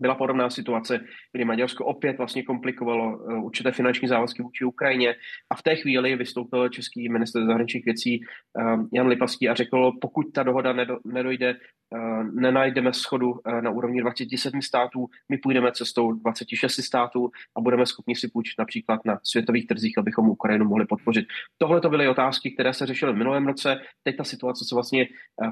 byla 0.00 0.14
podobná 0.14 0.50
situace, 0.50 1.00
kdy 1.32 1.44
Maďarsko 1.44 1.84
opět 1.84 2.18
vlastně 2.18 2.42
komplikovalo 2.42 3.16
uh, 3.16 3.44
určité 3.44 3.72
finanční 3.72 4.08
závazky 4.08 4.42
vůči 4.42 4.64
Ukrajině. 4.64 5.14
A 5.50 5.54
v 5.54 5.62
té 5.62 5.76
chvíli 5.76 6.16
vystoupil 6.16 6.68
český 6.68 7.08
minister 7.08 7.44
zahraničních 7.44 7.84
věcí 7.84 8.20
uh, 8.20 8.84
Jan 8.92 9.06
Lipavský 9.06 9.48
a 9.48 9.54
řekl, 9.54 9.92
pokud 10.00 10.26
ta 10.34 10.42
dohoda 10.42 10.72
nedo, 10.72 10.98
nedojde, 11.04 11.54
uh, 11.90 12.24
nenajdeme 12.40 12.92
schodu 12.92 13.34
na 13.60 13.70
úrovni 13.70 14.00
27 14.00 14.62
států, 14.62 15.06
my 15.28 15.38
půjdeme 15.38 15.72
cestou 15.72 16.12
26 16.12 16.72
států 16.84 17.30
a 17.56 17.60
budeme 17.60 17.86
schopni 17.86 18.16
si 18.16 18.28
půjčit 18.28 18.54
například 18.58 19.00
na 19.04 19.18
světových 19.22 19.66
trzích, 19.66 19.98
abychom 19.98 20.28
Ukrajinu 20.28 20.64
mohli 20.64 20.86
podpořit. 20.86 21.26
Tohle 21.58 21.80
to 21.80 21.90
byly 21.90 22.08
otázky, 22.08 22.50
které 22.50 22.74
se 22.74 22.86
řešily 22.86 23.12
v 23.12 23.16
minulém 23.16 23.46
roce, 23.46 23.80
teď 24.02 24.16
ta 24.16 24.24
situace 24.24 24.64
se 24.68 24.74
vlastně 24.74 25.06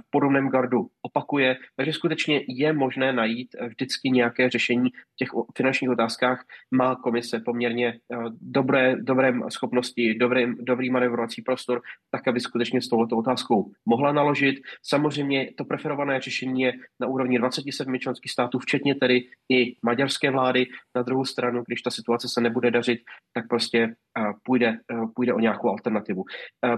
v 0.07 0.11
podobném 0.11 0.49
gardu 0.49 0.87
opakuje, 1.03 1.57
takže 1.77 1.93
skutečně 1.93 2.41
je 2.49 2.73
možné 2.73 3.13
najít 3.13 3.49
vždycky 3.69 4.11
nějak 4.11 4.36
nějaké 4.38 4.51
řešení 4.51 4.90
v 4.90 5.16
těch 5.16 5.29
finančních 5.57 5.90
otázkách 5.90 6.44
má 6.75 6.96
komise 6.96 7.40
poměrně 7.40 7.88
eh, 7.88 8.16
dobré, 8.40 8.96
dobré 9.01 9.33
schopnosti, 9.49 10.14
dobrý, 10.14 10.46
dobrý 10.61 10.90
manevrovací 10.90 11.42
prostor, 11.42 11.81
tak 12.11 12.29
aby 12.29 12.40
skutečně 12.40 12.83
s 12.83 12.88
touto 12.88 13.16
otázkou 13.16 13.70
mohla 13.87 14.12
naložit. 14.12 14.57
Samozřejmě 14.83 15.51
to 15.57 15.64
preferované 15.64 16.20
řešení 16.20 16.61
je 16.61 16.72
na 17.01 17.07
úrovni 17.07 17.38
27 17.38 17.99
členských 17.99 18.33
států, 18.33 18.59
včetně 18.59 18.94
tedy 18.94 19.25
i 19.53 19.77
maďarské 19.83 20.31
vlády. 20.31 20.66
Na 20.96 21.03
druhou 21.03 21.25
stranu, 21.25 21.62
když 21.66 21.83
ta 21.83 21.90
situace 21.90 22.29
se 22.29 22.40
nebude 22.40 22.70
dařit, 22.70 23.01
tak 23.33 23.49
prostě 23.49 23.79
eh, 23.79 24.22
půjde, 24.42 24.79
eh, 24.92 25.07
půjde 25.14 25.35
o 25.35 25.40
nějakou 25.40 25.68
alternativu. 25.68 26.25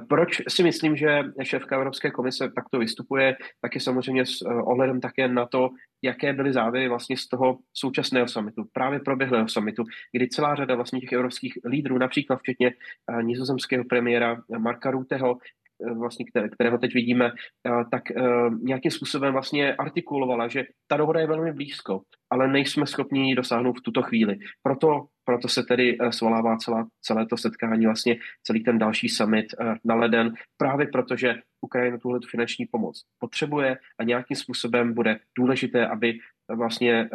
Proč 0.08 0.42
si 0.48 0.62
myslím, 0.62 0.96
že 0.96 1.22
šéfka 1.42 1.76
Evropské 1.76 2.10
komise 2.10 2.50
takto 2.54 2.78
vystupuje, 2.78 3.36
tak 3.60 3.74
je 3.74 3.80
samozřejmě 3.80 4.26
s 4.26 4.42
ohledem 4.42 5.00
také 5.00 5.28
na 5.28 5.46
to, 5.46 5.70
jaké 6.02 6.32
byly 6.32 6.52
závěry 6.52 6.88
vlastně 6.88 7.16
z 7.16 7.28
toho 7.28 7.47
současného 7.72 8.28
samitu, 8.28 8.64
právě 8.72 9.00
proběhlého 9.00 9.48
samitu, 9.48 9.84
kdy 10.12 10.28
celá 10.28 10.54
řada 10.54 10.74
vlastně 10.74 11.00
těch 11.00 11.12
evropských 11.12 11.58
lídrů, 11.64 11.98
například 11.98 12.38
včetně 12.38 12.72
uh, 12.74 13.22
nizozemského 13.22 13.84
premiéra 13.84 14.42
Marka 14.58 14.90
Ruteho, 14.90 15.36
Eh, 15.36 15.67
vlastně, 15.98 16.24
které, 16.30 16.48
kterého 16.48 16.78
teď 16.78 16.94
vidíme, 16.94 17.26
eh, 17.26 17.84
tak 17.90 18.10
eh, 18.10 18.22
nějakým 18.62 18.90
způsobem 18.90 19.32
vlastně 19.32 19.74
artikulovala, 19.74 20.48
že 20.48 20.64
ta 20.86 20.96
dohoda 20.96 21.20
je 21.20 21.26
velmi 21.26 21.52
blízko, 21.52 22.00
ale 22.30 22.48
nejsme 22.48 22.86
schopni 22.86 23.28
ji 23.28 23.34
dosáhnout 23.34 23.78
v 23.78 23.82
tuto 23.82 24.02
chvíli. 24.02 24.38
Proto, 24.62 25.06
proto 25.24 25.48
se 25.48 25.62
tedy 25.62 25.98
svolává 26.10 26.56
celá, 26.56 26.86
celé 27.02 27.26
to 27.26 27.36
setkání, 27.36 27.86
vlastně 27.86 28.16
celý 28.46 28.64
ten 28.64 28.78
další 28.78 29.08
summit 29.08 29.46
na 29.84 29.94
leden, 29.94 30.34
právě 30.56 30.86
protože 30.86 31.34
Ukrajina 31.60 31.98
tuhle 31.98 32.18
finanční 32.30 32.66
pomoc 32.66 33.02
potřebuje 33.18 33.78
a 34.00 34.04
nějakým 34.04 34.36
způsobem 34.36 34.94
bude 34.94 35.18
důležité, 35.38 35.86
aby 35.86 36.18
vlastně 36.56 37.08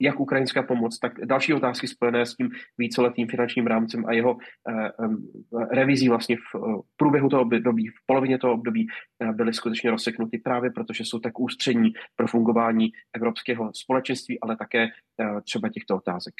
jak 0.00 0.20
ukrajinská 0.20 0.62
pomoc, 0.62 0.98
tak 0.98 1.12
další 1.24 1.54
otázky 1.54 1.88
spojené 1.88 2.26
s 2.26 2.34
tím 2.34 2.50
víceletým 2.78 3.28
finančním 3.28 3.66
rámcem 3.66 4.06
a 4.06 4.12
jeho 4.12 4.36
eh, 4.68 4.72
eh, 4.72 5.66
revizí 5.70 6.08
vlastně 6.08 6.36
v 6.36 6.56
eh, 6.56 6.60
průběhu 6.96 7.28
toho 7.28 7.42
období, 7.42 7.88
v 7.88 8.06
polovině 8.06 8.38
toho 8.38 8.54
období 8.54 8.86
byly 9.32 9.54
skutečně 9.54 9.90
rozseknuty 9.90 10.38
právě 10.38 10.70
protože 10.70 11.04
jsou 11.04 11.18
tak 11.18 11.40
ústřední 11.40 11.92
pro 12.16 12.26
fungování 12.26 12.90
evropského 13.14 13.70
společenství, 13.74 14.40
ale 14.40 14.56
také 14.56 14.88
třeba 15.44 15.68
těchto 15.68 15.96
otázek. 15.96 16.34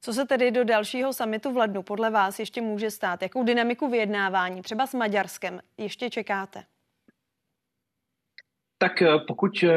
Co 0.00 0.12
se 0.12 0.26
tedy 0.26 0.50
do 0.50 0.64
dalšího 0.64 1.12
samitu 1.12 1.52
v 1.52 1.56
lednu 1.56 1.82
podle 1.82 2.10
vás 2.10 2.38
ještě 2.38 2.60
může 2.60 2.90
stát? 2.90 3.22
Jakou 3.22 3.44
dynamiku 3.44 3.88
vyjednávání 3.88 4.62
třeba 4.62 4.86
s 4.86 4.94
Maďarskem 4.94 5.60
ještě 5.78 6.10
čekáte? 6.10 6.75
Tak 8.78 9.02
eh, 9.02 9.18
pokud 9.26 9.64
eh, 9.64 9.72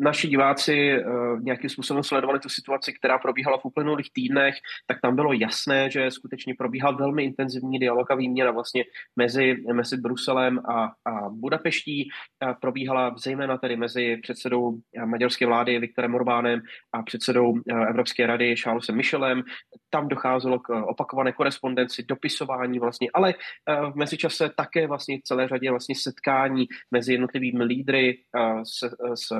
naši 0.00 0.28
diváci 0.28 0.90
eh, 0.90 1.02
nějakým 1.40 1.70
způsobem 1.70 2.02
sledovali 2.02 2.40
tu 2.40 2.48
situaci, 2.48 2.92
která 2.92 3.18
probíhala 3.18 3.58
v 3.58 3.64
uplynulých 3.64 4.12
týdnech, 4.12 4.54
tak 4.86 5.00
tam 5.00 5.16
bylo 5.16 5.32
jasné, 5.32 5.90
že 5.90 6.10
skutečně 6.10 6.54
probíhal 6.58 6.96
velmi 6.96 7.24
intenzivní 7.24 7.78
dialog 7.78 8.10
a 8.10 8.14
výměna 8.14 8.50
vlastně 8.50 8.84
mezi, 9.16 9.56
mezi 9.72 9.96
Bruselem 9.96 10.58
a, 10.58 10.84
a 10.84 11.28
Budapeští. 11.30 12.08
Probíhala 12.60 13.14
zejména 13.18 13.58
tedy 13.58 13.76
mezi 13.76 14.16
předsedou 14.22 14.78
maďarské 15.04 15.46
vlády 15.46 15.78
Viktorem 15.78 16.14
Orbánem 16.14 16.60
a 16.92 17.02
předsedou 17.02 17.54
Evropské 17.88 18.26
rady 18.26 18.56
Charlesem 18.56 18.96
Michelem. 18.96 19.42
Tam 19.90 20.08
docházelo 20.08 20.58
k 20.58 20.68
opakované 20.68 21.32
korespondenci, 21.32 22.02
dopisování 22.02 22.78
vlastně, 22.78 23.08
ale 23.14 23.34
v 23.92 23.94
mezičase 23.94 24.50
také 24.56 24.86
vlastně 24.86 25.18
celé 25.24 25.48
řadě 25.48 25.70
vlastně 25.70 25.94
setkání 25.94 26.66
mezi 26.90 27.12
jednotlivými 27.12 27.64
lídry 27.64 27.93
lídry, 27.94 28.18
s, 28.62 28.84
s 29.14 29.32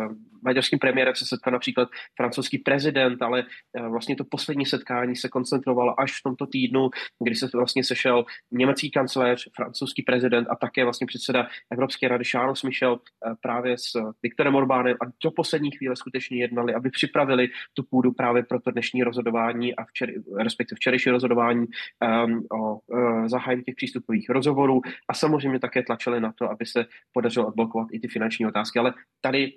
maďarským 0.42 0.78
premiérem 0.78 1.14
se 1.14 1.26
setkal 1.26 1.52
například 1.52 1.88
francouzský 2.16 2.58
prezident, 2.58 3.22
ale 3.22 3.44
vlastně 3.88 4.16
to 4.16 4.24
poslední 4.24 4.66
setkání 4.66 5.16
se 5.16 5.28
koncentrovalo 5.28 6.00
až 6.00 6.18
v 6.18 6.22
tomto 6.22 6.46
týdnu, 6.46 6.90
kdy 7.24 7.34
se 7.34 7.46
vlastně 7.54 7.84
sešel 7.84 8.24
německý 8.52 8.90
kancléř, 8.90 9.48
francouzský 9.56 10.02
prezident 10.02 10.46
a 10.50 10.56
také 10.56 10.84
vlastně 10.84 11.06
předseda 11.06 11.46
Evropské 11.72 12.08
rady 12.08 12.24
Charles 12.24 12.62
Michel 12.62 12.98
právě 13.42 13.78
s 13.78 13.92
Viktorem 14.22 14.54
Orbánem. 14.54 14.96
A 15.02 15.10
do 15.24 15.30
poslední 15.30 15.70
chvíle 15.70 15.96
skutečně 15.96 16.38
jednali, 16.38 16.74
aby 16.74 16.90
připravili 16.90 17.48
tu 17.74 17.82
půdu 17.82 18.12
právě 18.12 18.42
pro 18.42 18.60
to 18.60 18.70
dnešní 18.70 19.02
rozhodování 19.02 19.76
a 19.76 19.84
včer, 19.84 20.12
respektive 20.38 20.76
včerejší 20.76 21.10
rozhodování 21.10 21.66
um, 21.66 22.46
o 22.52 22.78
uh, 22.86 23.28
zahájení 23.28 23.62
těch 23.62 23.74
přístupových 23.74 24.30
rozhovorů. 24.30 24.80
A 25.08 25.14
samozřejmě 25.14 25.58
také 25.58 25.82
tlačili 25.82 26.20
na 26.20 26.32
to, 26.32 26.50
aby 26.50 26.66
se 26.66 26.86
podařilo 27.12 27.46
odblokovat 27.46 27.88
i 27.92 28.00
ty 28.00 28.08
finanční 28.08 28.43
finanční 28.44 28.48
otázky, 28.48 28.78
ale 28.78 28.94
tady 29.20 29.52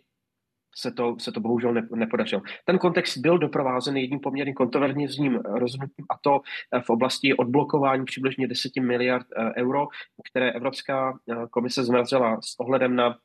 se 0.75 0.91
to, 0.91 1.15
se 1.19 1.31
to 1.31 1.39
bohužel 1.39 1.73
nepodařilo. 1.95 2.41
Ten 2.65 2.77
kontext 2.77 3.17
byl 3.17 3.37
doprovázen 3.37 3.97
jedním 3.97 4.19
poměrně 4.19 4.53
kontroverzním 4.53 5.35
rozhodnutím 5.35 6.05
a 6.09 6.17
to 6.21 6.41
eh, 6.73 6.81
v 6.81 6.89
oblasti 6.89 7.33
odblokování 7.33 8.05
přibližně 8.05 8.47
10 8.47 8.71
miliard 8.81 9.25
eh, 9.31 9.61
euro, 9.61 9.87
které 10.31 10.51
Evropská 10.51 11.13
eh, 11.13 11.35
komise 11.49 11.83
zmrazila 11.83 12.37
s 12.41 12.59
ohledem 12.59 12.95
na 12.95 13.17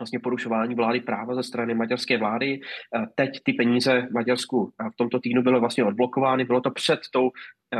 vlastně 0.00 0.18
porušování 0.18 0.74
vlády 0.74 1.00
práva 1.00 1.34
ze 1.34 1.42
strany 1.42 1.74
maďarské 1.74 2.18
vlády. 2.18 2.60
Teď 3.14 3.30
ty 3.44 3.52
peníze 3.52 4.06
v 4.10 4.14
Maďarsku 4.14 4.72
v 4.92 4.96
tomto 4.96 5.18
týdnu 5.18 5.42
byly 5.42 5.60
vlastně 5.60 5.84
odblokovány. 5.84 6.44
Bylo 6.44 6.60
to 6.60 6.70
před, 6.70 7.00
tou, 7.12 7.30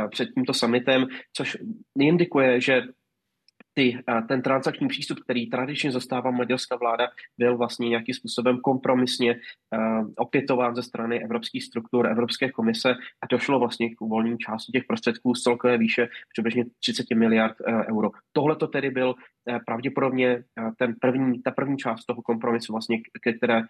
před 0.09 0.29
tímto 0.31 0.53
summitem, 0.53 1.07
což 1.33 1.57
indikuje, 1.99 2.61
že 2.61 2.81
ty, 3.75 4.03
ten 4.27 4.41
transakční 4.41 4.87
přístup, 4.87 5.19
který 5.19 5.49
tradičně 5.49 5.91
zastává 5.91 6.31
maďarská 6.31 6.75
vláda, 6.75 7.07
byl 7.37 7.57
vlastně 7.57 7.89
nějakým 7.89 8.15
způsobem 8.15 8.59
kompromisně 8.63 9.35
uh, 9.35 10.09
opětován 10.17 10.75
ze 10.75 10.83
strany 10.83 11.23
evropských 11.23 11.63
struktur, 11.63 12.07
Evropské 12.07 12.51
komise 12.51 12.95
a 13.21 13.27
došlo 13.29 13.59
vlastně 13.59 13.95
k 13.95 14.01
uvolnění 14.01 14.37
části 14.37 14.71
těch 14.71 14.83
prostředků 14.87 15.35
z 15.35 15.41
celkové 15.41 15.77
výše 15.77 16.07
přibližně 16.33 16.65
30 16.79 17.05
miliard 17.15 17.55
uh, 17.59 17.81
euro. 17.89 18.09
Tohle 18.33 18.55
to 18.55 18.67
tedy 18.67 18.89
byl 18.89 19.09
uh, 19.09 19.57
pravděpodobně 19.65 20.43
ten 20.77 20.95
první, 21.01 21.41
ta 21.41 21.51
první 21.51 21.77
část 21.77 22.05
toho 22.05 22.21
kompromisu, 22.21 22.73
vlastně, 22.73 22.97
které 23.37 23.61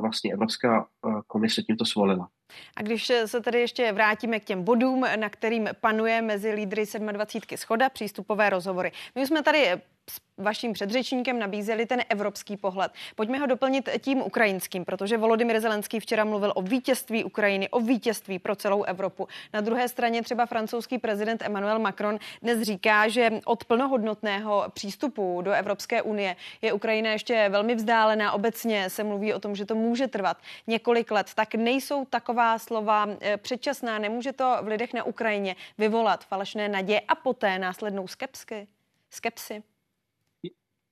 vlastně 0.00 0.32
Evropská 0.32 0.86
komise 1.26 1.62
tímto 1.62 1.84
svolila. 1.84 2.28
A 2.76 2.82
když 2.82 3.12
se 3.26 3.40
tedy 3.40 3.60
ještě 3.60 3.92
vrátíme 3.92 4.40
k 4.40 4.44
těm 4.44 4.62
bodům, 4.62 5.06
na 5.16 5.28
kterým 5.28 5.68
panuje 5.80 6.22
mezi 6.22 6.52
lídry 6.52 6.84
27. 7.12 7.56
schoda, 7.56 7.88
přístupové 7.88 8.50
rozhovory. 8.50 8.92
My 9.14 9.22
už 9.22 9.28
jsme 9.28 9.42
tady 9.42 9.70
vaším 10.38 10.72
předřečníkem 10.72 11.38
nabízeli 11.38 11.86
ten 11.86 12.02
evropský 12.08 12.56
pohled. 12.56 12.92
Pojďme 13.16 13.38
ho 13.38 13.46
doplnit 13.46 13.88
tím 14.00 14.22
ukrajinským, 14.22 14.84
protože 14.84 15.16
Volodymyr 15.16 15.60
Zelenský 15.60 16.00
včera 16.00 16.24
mluvil 16.24 16.52
o 16.56 16.62
vítězství 16.62 17.24
Ukrajiny, 17.24 17.68
o 17.68 17.80
vítězství 17.80 18.38
pro 18.38 18.56
celou 18.56 18.82
Evropu. 18.82 19.28
Na 19.52 19.60
druhé 19.60 19.88
straně 19.88 20.22
třeba 20.22 20.46
francouzský 20.46 20.98
prezident 20.98 21.42
Emmanuel 21.42 21.78
Macron 21.78 22.18
dnes 22.42 22.62
říká, 22.62 23.08
že 23.08 23.30
od 23.44 23.64
plnohodnotného 23.64 24.64
přístupu 24.74 25.42
do 25.42 25.52
Evropské 25.52 26.02
unie 26.02 26.36
je 26.62 26.72
Ukrajina 26.72 27.10
ještě 27.10 27.48
velmi 27.48 27.74
vzdálená. 27.74 28.32
Obecně 28.32 28.90
se 28.90 29.04
mluví 29.04 29.34
o 29.34 29.40
tom, 29.40 29.54
že 29.54 29.64
to 29.64 29.74
může 29.74 30.08
trvat 30.08 30.36
několik 30.66 31.10
let. 31.10 31.30
Tak 31.34 31.54
nejsou 31.54 32.04
taková 32.04 32.58
slova 32.58 33.08
eh, 33.20 33.36
předčasná, 33.36 33.98
nemůže 33.98 34.32
to 34.32 34.58
v 34.62 34.66
lidech 34.66 34.94
na 34.94 35.04
Ukrajině 35.04 35.56
vyvolat 35.78 36.24
falešné 36.24 36.68
naděje 36.68 37.00
a 37.00 37.14
poté 37.14 37.58
následnou 37.58 38.08
skepsky? 38.08 38.66
skepsy? 39.10 39.62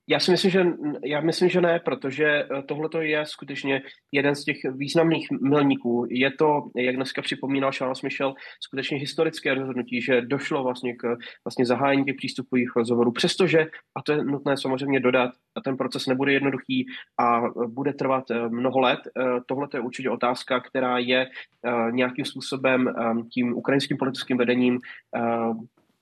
Já 0.08 0.20
si 0.20 0.30
myslím, 0.30 0.50
že, 0.50 0.66
já 1.04 1.20
myslím, 1.20 1.48
že 1.48 1.60
ne, 1.60 1.80
protože 1.84 2.26
eh, 2.26 2.62
tohle 2.62 3.06
je 3.06 3.26
skutečně 3.26 3.82
jeden 4.12 4.34
z 4.34 4.44
těch 4.44 4.56
významných 4.76 5.28
milníků. 5.30 6.06
Je 6.10 6.30
to, 6.30 6.62
jak 6.76 6.96
dneska 6.96 7.22
připomínal 7.22 7.72
Charles 7.72 8.02
Michel, 8.02 8.34
skutečně 8.60 8.98
historické 8.98 9.54
rozhodnutí, 9.54 10.02
že 10.02 10.20
došlo 10.20 10.62
vlastně 10.62 10.96
k 10.96 11.16
vlastně 11.44 11.66
zahájení 11.66 12.04
těch 12.04 12.16
přístupových 12.16 12.76
rozhovorů, 12.76 13.12
přestože, 13.12 13.66
a 13.94 14.02
to 14.02 14.12
je 14.12 14.24
nutné 14.24 14.56
samozřejmě 14.56 15.00
dodat, 15.00 15.30
a 15.54 15.60
ten 15.60 15.76
proces 15.76 16.06
nebude 16.06 16.32
jednoduchý 16.32 16.86
a 17.20 17.42
bude 17.66 17.92
trvat 17.92 18.30
eh, 18.30 18.48
mnoho 18.48 18.80
let. 18.80 19.00
Eh, 19.06 19.22
tohle 19.46 19.68
je 19.74 19.80
určitě 19.80 20.10
otázka, 20.10 20.60
která 20.60 20.98
je 20.98 21.26
nějakým 21.90 22.24
způsobem 22.24 22.94
tím 23.32 23.56
ukrajinským 23.56 23.96
politickým 23.96 24.36
vedením 24.36 24.78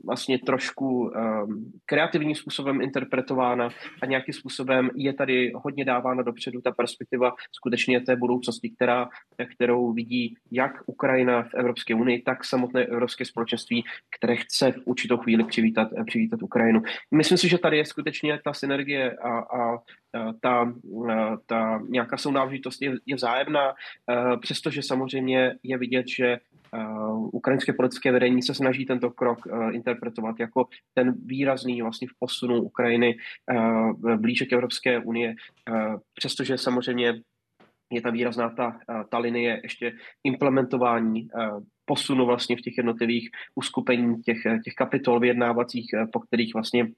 vlastně 0.05 0.39
trošku 0.39 1.01
um, 1.01 1.73
kreativním 1.87 2.35
způsobem 2.35 2.81
interpretována 2.81 3.69
a 4.03 4.07
nějakým 4.07 4.35
způsobem 4.35 4.91
je 4.95 5.13
tady 5.13 5.53
hodně 5.55 5.85
dávána 5.85 6.23
dopředu 6.23 6.61
ta 6.61 6.71
perspektiva 6.71 7.35
skutečně 7.53 8.01
té 8.01 8.17
budoucnosti, 8.17 8.71
která, 8.71 9.09
kterou 9.55 9.93
vidí 9.93 10.37
jak 10.51 10.73
Ukrajina 10.87 11.43
v 11.43 11.55
Evropské 11.55 11.95
unii, 11.95 12.23
tak 12.23 12.45
samotné 12.45 12.85
Evropské 12.85 13.25
společenství, 13.25 13.85
které 14.19 14.37
chce 14.37 14.73
v 14.73 14.83
určitou 14.85 15.17
chvíli 15.17 15.45
přivítat, 15.45 15.89
přivítat 16.07 16.43
Ukrajinu. 16.43 16.83
Myslím 17.11 17.39
si, 17.39 17.49
že 17.49 17.59
tady 17.59 17.77
je 17.77 17.85
skutečně 17.85 18.41
ta 18.45 18.53
synergie 18.53 19.17
a, 19.17 19.39
a 19.39 19.79
ta, 20.41 20.73
ta 21.47 21.83
nějaká 21.89 22.17
sounáležitost 22.17 22.83
je, 22.83 22.95
je 23.07 23.17
vzájemná, 23.17 23.75
přestože 24.41 24.83
samozřejmě 24.83 25.55
je 25.63 25.79
vidět, 25.79 26.09
že 26.09 26.39
ukrajinské 27.33 27.73
politické 27.73 28.13
vedení 28.13 28.43
se 28.43 28.55
snaží 28.55 28.87
tento 28.87 29.11
krok 29.11 29.47
uh, 29.47 29.75
interpretovat 29.75 30.41
jako 30.41 30.67
ten 30.95 31.15
výrazný 31.25 31.83
vlastně 31.83 32.09
v 32.09 32.19
posunu 32.19 32.63
Ukrajiny 32.63 33.17
uh, 33.53 34.17
blíže 34.17 34.47
k 34.47 34.53
Evropské 34.53 34.99
unie, 34.99 35.35
přestože 36.15 36.59
samozřejmě 36.59 37.21
je 37.93 38.03
tam 38.03 38.13
výrazná 38.13 38.51
ta, 38.51 38.81
ta 39.09 39.19
linie 39.19 39.61
ještě 39.63 39.93
implementování 40.25 41.29
posunu 41.85 42.27
vlastně 42.27 42.57
v 42.57 42.61
těch 42.61 42.77
jednotlivých 42.77 43.31
uskupení 43.55 44.23
těch, 44.23 44.39
těch 44.65 44.75
kapitol 44.75 45.21
vyjednávacích, 45.21 45.87
po 46.13 46.21
kterých 46.21 46.55
vlastně 46.55 46.89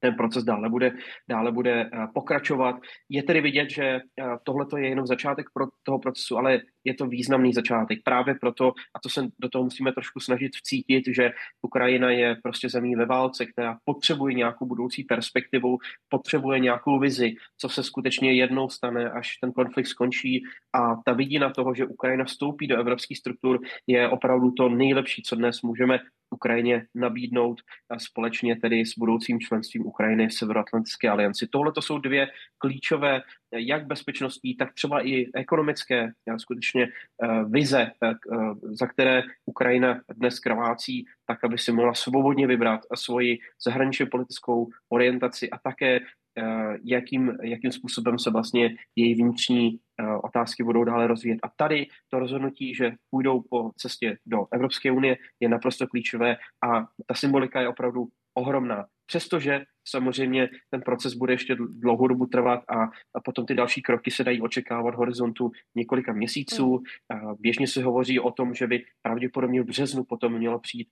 ten 0.00 0.14
proces 0.14 0.44
dále 0.44 0.68
bude, 0.68 0.92
dále 1.28 1.52
bude 1.52 1.90
pokračovat. 2.14 2.76
Je 3.08 3.22
tedy 3.22 3.40
vidět, 3.40 3.70
že 3.70 4.00
tohle 4.42 4.66
je 4.76 4.88
jenom 4.88 5.06
začátek 5.06 5.46
pro 5.54 5.66
toho 5.82 5.98
procesu, 5.98 6.38
ale 6.38 6.60
je 6.84 6.94
to 6.94 7.06
významný 7.06 7.52
začátek. 7.52 7.98
Právě 8.04 8.34
proto, 8.34 8.72
a 8.94 8.98
to 9.02 9.08
se 9.08 9.28
do 9.38 9.48
toho 9.48 9.64
musíme 9.64 9.92
trošku 9.92 10.20
snažit 10.20 10.56
vcítit, 10.56 11.04
že 11.06 11.32
Ukrajina 11.62 12.10
je 12.10 12.36
prostě 12.42 12.68
zemí 12.68 12.94
ve 12.94 13.06
válce, 13.06 13.46
která 13.46 13.78
potřebuje 13.84 14.34
nějakou 14.34 14.66
budoucí 14.66 15.04
perspektivu, 15.04 15.78
potřebuje 16.08 16.58
nějakou 16.58 16.98
vizi, 16.98 17.34
co 17.58 17.68
se 17.68 17.82
skutečně 17.82 18.32
jednou 18.32 18.68
stane, 18.68 19.10
až 19.10 19.36
ten 19.36 19.52
konflikt 19.52 19.86
skončí. 19.86 20.44
A 20.72 20.96
ta 21.04 21.12
vidina 21.12 21.50
toho, 21.50 21.74
že 21.74 21.86
Ukrajina 21.86 22.24
vstoupí 22.24 22.66
do 22.66 22.78
evropských 22.78 23.18
struktur, 23.18 23.60
je 23.86 24.08
opravdu 24.08 24.50
to 24.50 24.68
nejlepší, 24.68 25.22
co 25.22 25.36
dnes 25.36 25.62
můžeme 25.62 25.98
Ukrajině 26.30 26.86
nabídnout 26.94 27.60
a 27.90 27.98
společně 27.98 28.56
tedy 28.56 28.86
s 28.86 28.98
budoucím 28.98 29.40
členstvím 29.40 29.86
Ukrajiny 29.86 30.28
v 30.28 30.34
Severoatlantické 30.34 31.08
alianci. 31.08 31.46
Tohle 31.46 31.72
to 31.72 31.82
jsou 31.82 31.98
dvě 31.98 32.28
klíčové 32.58 33.22
jak 33.56 33.86
bezpečnostní, 33.86 34.54
tak 34.54 34.74
třeba 34.74 35.06
i 35.06 35.26
ekonomické 35.34 36.12
skutečně 36.36 36.84
eh, 36.84 37.44
vize, 37.48 37.90
eh, 38.04 38.14
za 38.62 38.86
které 38.86 39.22
Ukrajina 39.46 40.00
dnes 40.16 40.38
krvácí, 40.38 41.04
tak 41.26 41.44
aby 41.44 41.58
si 41.58 41.72
mohla 41.72 41.94
svobodně 41.94 42.46
vybrat 42.46 42.80
svoji 42.94 43.38
zahraničně 43.64 44.06
politickou 44.06 44.68
orientaci 44.88 45.50
a 45.50 45.58
také 45.58 46.00
eh, 46.38 46.78
jakým, 46.84 47.38
jakým 47.42 47.72
způsobem 47.72 48.18
se 48.18 48.30
vlastně 48.30 48.76
její 48.96 49.14
vnitřní 49.14 49.78
otázky 50.22 50.62
budou 50.64 50.84
dále 50.84 51.06
rozvíjet. 51.06 51.38
A 51.42 51.48
tady 51.56 51.86
to 52.10 52.18
rozhodnutí, 52.18 52.74
že 52.74 52.92
půjdou 53.10 53.42
po 53.50 53.70
cestě 53.76 54.16
do 54.26 54.46
Evropské 54.52 54.90
unie, 54.90 55.16
je 55.40 55.48
naprosto 55.48 55.86
klíčové 55.86 56.36
a 56.64 56.80
ta 57.06 57.14
symbolika 57.14 57.60
je 57.60 57.68
opravdu 57.68 58.08
ohromná. 58.34 58.86
Přestože 59.06 59.64
Samozřejmě 59.88 60.48
ten 60.70 60.82
proces 60.82 61.14
bude 61.14 61.32
ještě 61.32 61.56
dlouhou 61.68 62.08
dobu 62.08 62.26
trvat 62.26 62.60
a, 62.68 62.82
a 63.14 63.20
potom 63.24 63.46
ty 63.46 63.54
další 63.54 63.82
kroky 63.82 64.10
se 64.10 64.24
dají 64.24 64.40
očekávat 64.40 64.94
v 64.94 64.98
horizontu 64.98 65.50
několika 65.74 66.12
měsíců. 66.12 66.82
Hmm. 67.12 67.34
Běžně 67.40 67.66
se 67.66 67.82
hovoří 67.82 68.20
o 68.20 68.30
tom, 68.30 68.54
že 68.54 68.66
by 68.66 68.84
pravděpodobně 69.02 69.62
v 69.62 69.66
březnu 69.66 70.04
potom 70.04 70.32
mělo 70.32 70.58
přijít, 70.58 70.88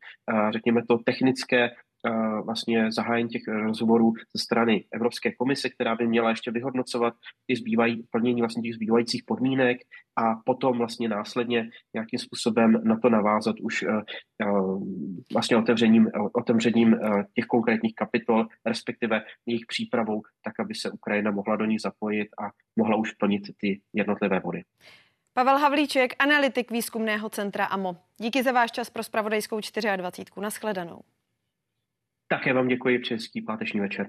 řekněme 0.53 0.83
to, 0.89 0.99
technické 0.99 1.71
vlastně 2.45 2.93
zahájení 2.93 3.29
těch 3.29 3.43
rozhovorů 3.49 4.13
ze 4.37 4.43
strany 4.43 4.85
Evropské 4.93 5.33
komise, 5.33 5.71
která 5.71 5.95
by 5.97 6.07
měla 6.07 6.31
ještě 6.31 6.51
vyhodnocovat 6.51 7.15
ty 7.47 7.57
zbývají, 7.57 8.03
plnění 8.11 8.41
vlastně 8.41 8.63
těch 8.63 8.75
zbývajících 8.75 9.23
podmínek 9.27 9.77
a 10.19 10.35
potom 10.45 10.79
vlastně 10.79 11.09
následně 11.09 11.71
nějakým 11.95 12.19
způsobem 12.19 12.81
na 12.85 12.99
to 12.99 13.11
navázat 13.11 13.57
už 13.61 13.85
vlastně 15.33 15.57
otevřením, 15.57 16.09
otevřením 16.33 16.97
těch 17.35 17.47
konkrétních 17.47 17.95
kapitol, 17.95 18.47
respektive 18.83 19.23
jejich 19.47 19.67
přípravou, 19.67 20.23
tak, 20.45 20.61
aby 20.61 20.75
se 20.75 20.91
Ukrajina 20.91 21.31
mohla 21.31 21.57
do 21.57 21.65
nich 21.65 21.81
zapojit 21.81 22.29
a 22.39 22.51
mohla 22.77 22.97
už 22.97 23.13
plnit 23.13 23.43
ty 23.57 23.81
jednotlivé 23.93 24.41
body. 24.41 24.63
Pavel 25.33 25.59
Havlíček, 25.59 26.13
analytik 26.19 26.71
výzkumného 26.71 27.31
centra 27.31 27.65
AMO. 27.65 27.97
Díky 28.19 28.43
za 28.43 28.53
váš 28.53 28.73
čas 28.73 28.91
pro 28.91 29.03
spravodajskou 29.03 29.61
24. 29.97 30.41
Naschledanou. 30.41 31.01
Také 32.29 32.53
vám 32.53 32.69
děkuji, 32.69 32.99
přeji 32.99 33.43
páteční 33.47 33.81
večer. 33.81 34.09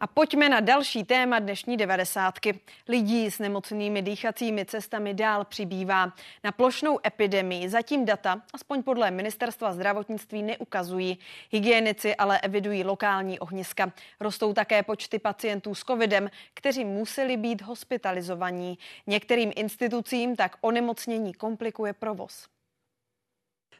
A 0.00 0.06
pojďme 0.06 0.48
na 0.48 0.60
další 0.60 1.04
téma 1.04 1.38
dnešní 1.38 1.76
devadesátky. 1.76 2.60
Lidí 2.88 3.30
s 3.30 3.38
nemocnými 3.38 4.02
dýchacími 4.02 4.64
cestami 4.64 5.14
dál 5.14 5.44
přibývá. 5.44 6.12
Na 6.44 6.52
plošnou 6.52 6.98
epidemii 7.06 7.68
zatím 7.68 8.04
data, 8.04 8.42
aspoň 8.52 8.82
podle 8.82 9.10
ministerstva 9.10 9.72
zdravotnictví, 9.72 10.42
neukazují. 10.42 11.18
Hygienici 11.50 12.16
ale 12.16 12.40
evidují 12.40 12.84
lokální 12.84 13.38
ohniska. 13.38 13.92
Rostou 14.20 14.52
také 14.52 14.82
počty 14.82 15.18
pacientů 15.18 15.74
s 15.74 15.84
covidem, 15.84 16.30
kteří 16.54 16.84
museli 16.84 17.36
být 17.36 17.62
hospitalizovaní. 17.62 18.78
Některým 19.06 19.52
institucím 19.56 20.36
tak 20.36 20.56
onemocnění 20.60 21.34
komplikuje 21.34 21.92
provoz. 21.92 22.48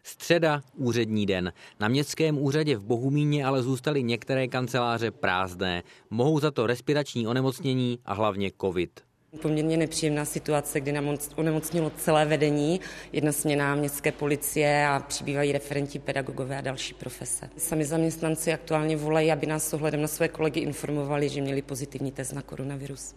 Středa, 0.03 0.62
úřední 0.76 1.26
den. 1.26 1.53
Na 1.80 1.88
městském 1.88 2.38
úřadě 2.38 2.76
v 2.76 2.84
Bohumíně 2.84 3.44
ale 3.44 3.62
zůstaly 3.62 4.03
některé 4.03 4.48
kanceláře 4.48 5.11
prázdné. 5.11 5.82
Mohou 6.11 6.40
za 6.40 6.51
to 6.51 6.66
respirační 6.66 7.26
onemocnění 7.26 7.98
a 8.05 8.14
hlavně 8.14 8.51
covid. 8.61 9.01
Poměrně 9.42 9.76
nepříjemná 9.76 10.24
situace, 10.24 10.80
kdy 10.80 10.92
nám 10.92 11.16
onemocnilo 11.36 11.90
celé 11.90 12.24
vedení, 12.24 12.80
jedna 13.12 13.32
směna 13.32 13.74
městské 13.74 14.12
policie 14.12 14.86
a 14.86 15.01
přibývají 15.01 15.53
referenti, 15.53 15.98
pedagogové 15.98 16.59
a 16.59 16.61
další 16.61 16.94
profese. 16.94 17.51
Sami 17.57 17.84
zaměstnanci 17.84 18.53
aktuálně 18.53 18.96
volají, 18.96 19.32
aby 19.32 19.46
nás 19.46 19.68
s 19.68 19.74
ohledem 19.74 20.03
na 20.03 20.09
své 20.09 20.28
kolegy 20.28 20.61
informovali, 20.61 21.28
že 21.28 21.40
měli 21.40 21.62
pozitivní 21.62 22.12
test 22.12 22.32
na 22.32 22.42
koronavirus. 22.42 23.14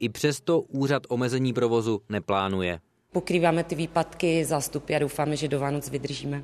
I 0.00 0.08
přesto 0.08 0.60
úřad 0.60 1.02
omezení 1.08 1.52
provozu 1.52 2.02
neplánuje 2.08 2.80
pokrýváme 3.12 3.64
ty 3.64 3.74
výpadky, 3.74 4.44
zástupy 4.44 4.96
a 4.96 4.98
doufáme, 4.98 5.36
že 5.36 5.48
do 5.48 5.60
Vánoc 5.60 5.90
vydržíme. 5.90 6.42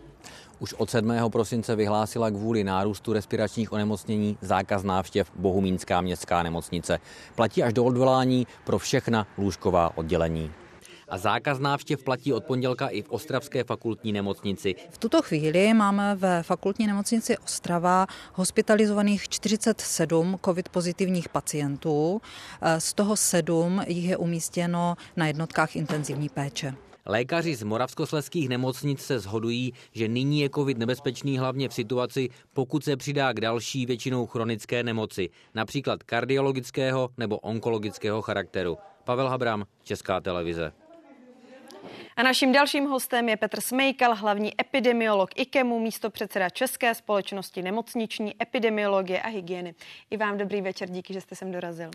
Už 0.59 0.75
od 0.75 0.91
7. 0.91 1.13
prosince 1.29 1.77
vyhlásila 1.77 2.31
kvůli 2.31 2.65
nárůstu 2.65 3.13
respiračních 3.13 3.73
onemocnění 3.73 4.39
zákaz 4.41 4.83
návštěv 4.83 5.31
Bohumínská 5.37 6.01
městská 6.01 6.43
nemocnice. 6.43 6.99
Platí 7.35 7.63
až 7.63 7.73
do 7.73 7.85
odvolání 7.85 8.47
pro 8.65 8.79
všechna 8.79 9.27
lůžková 9.39 9.97
oddělení 9.97 10.53
a 11.11 11.19
zákaz 11.19 11.59
návštěv 11.59 12.05
platí 12.05 12.33
od 12.33 12.45
pondělka 12.45 12.89
i 12.89 13.03
v 13.03 13.11
Ostravské 13.11 13.65
fakultní 13.65 14.13
nemocnici. 14.13 14.75
V 14.91 14.99
tuto 14.99 15.23
chvíli 15.23 15.75
máme 15.75 16.17
ve 16.17 16.43
fakultní 16.43 16.87
nemocnici 16.87 17.39
Ostrava 17.39 18.07
hospitalizovaných 18.35 19.29
47 19.29 20.39
covid 20.45 20.69
pozitivních 20.69 21.29
pacientů, 21.29 22.21
z 22.79 22.95
toho 22.95 23.17
7 23.17 23.83
jich 23.87 24.09
je 24.09 24.17
umístěno 24.17 24.97
na 25.17 25.27
jednotkách 25.27 25.77
intenzivní 25.77 26.29
péče. 26.29 26.75
Lékaři 27.07 27.57
z 27.57 27.63
moravskosleských 27.63 28.49
nemocnic 28.49 29.01
se 29.01 29.19
shodují, 29.19 29.73
že 29.93 30.09
nyní 30.09 30.41
je 30.41 30.51
covid 30.51 30.79
nebezpečný 30.79 31.39
hlavně 31.39 31.69
v 31.69 31.75
situaci, 31.75 32.29
pokud 32.53 32.85
se 32.85 32.97
přidá 32.97 33.33
k 33.33 33.41
další 33.41 33.87
většinou 33.87 34.27
chronické 34.27 34.83
nemoci, 34.83 35.29
například 35.55 36.03
kardiologického 36.03 37.09
nebo 37.17 37.39
onkologického 37.39 38.23
charakteru. 38.23 38.79
Pavel 39.05 39.29
Habram, 39.29 39.65
Česká 39.83 40.21
televize. 40.21 40.73
A 42.17 42.23
naším 42.23 42.53
dalším 42.53 42.87
hostem 42.87 43.29
je 43.29 43.37
Petr 43.37 43.61
Smejkal, 43.61 44.15
hlavní 44.15 44.61
epidemiolog 44.61 45.31
IKEMu, 45.37 45.79
místo 45.79 46.11
předseda 46.11 46.51
České 46.51 46.95
společnosti 46.95 47.63
nemocniční 47.63 48.43
epidemiologie 48.43 49.23
a 49.23 49.29
hygieny. 49.29 49.75
I 50.11 50.17
vám 50.17 50.39
dobrý 50.39 50.61
večer, 50.61 50.91
díky, 50.91 51.15
že 51.15 51.21
jste 51.21 51.35
sem 51.35 51.53
dorazil. 51.53 51.91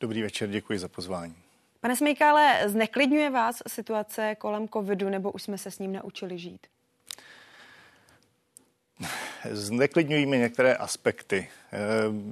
Dobrý 0.00 0.22
večer, 0.22 0.48
děkuji 0.48 0.78
za 0.78 0.88
pozvání. 0.88 1.34
Pane 1.80 1.96
Smejkale, 1.96 2.62
zneklidňuje 2.66 3.30
vás 3.30 3.62
situace 3.66 4.34
kolem 4.38 4.68
covidu, 4.68 5.08
nebo 5.08 5.32
už 5.32 5.42
jsme 5.42 5.58
se 5.58 5.70
s 5.70 5.78
ním 5.78 5.92
naučili 5.92 6.38
žít? 6.38 6.66
Zneklidňují 9.50 10.26
mi 10.26 10.38
některé 10.38 10.74
aspekty. 10.74 11.48
E, 11.72 11.78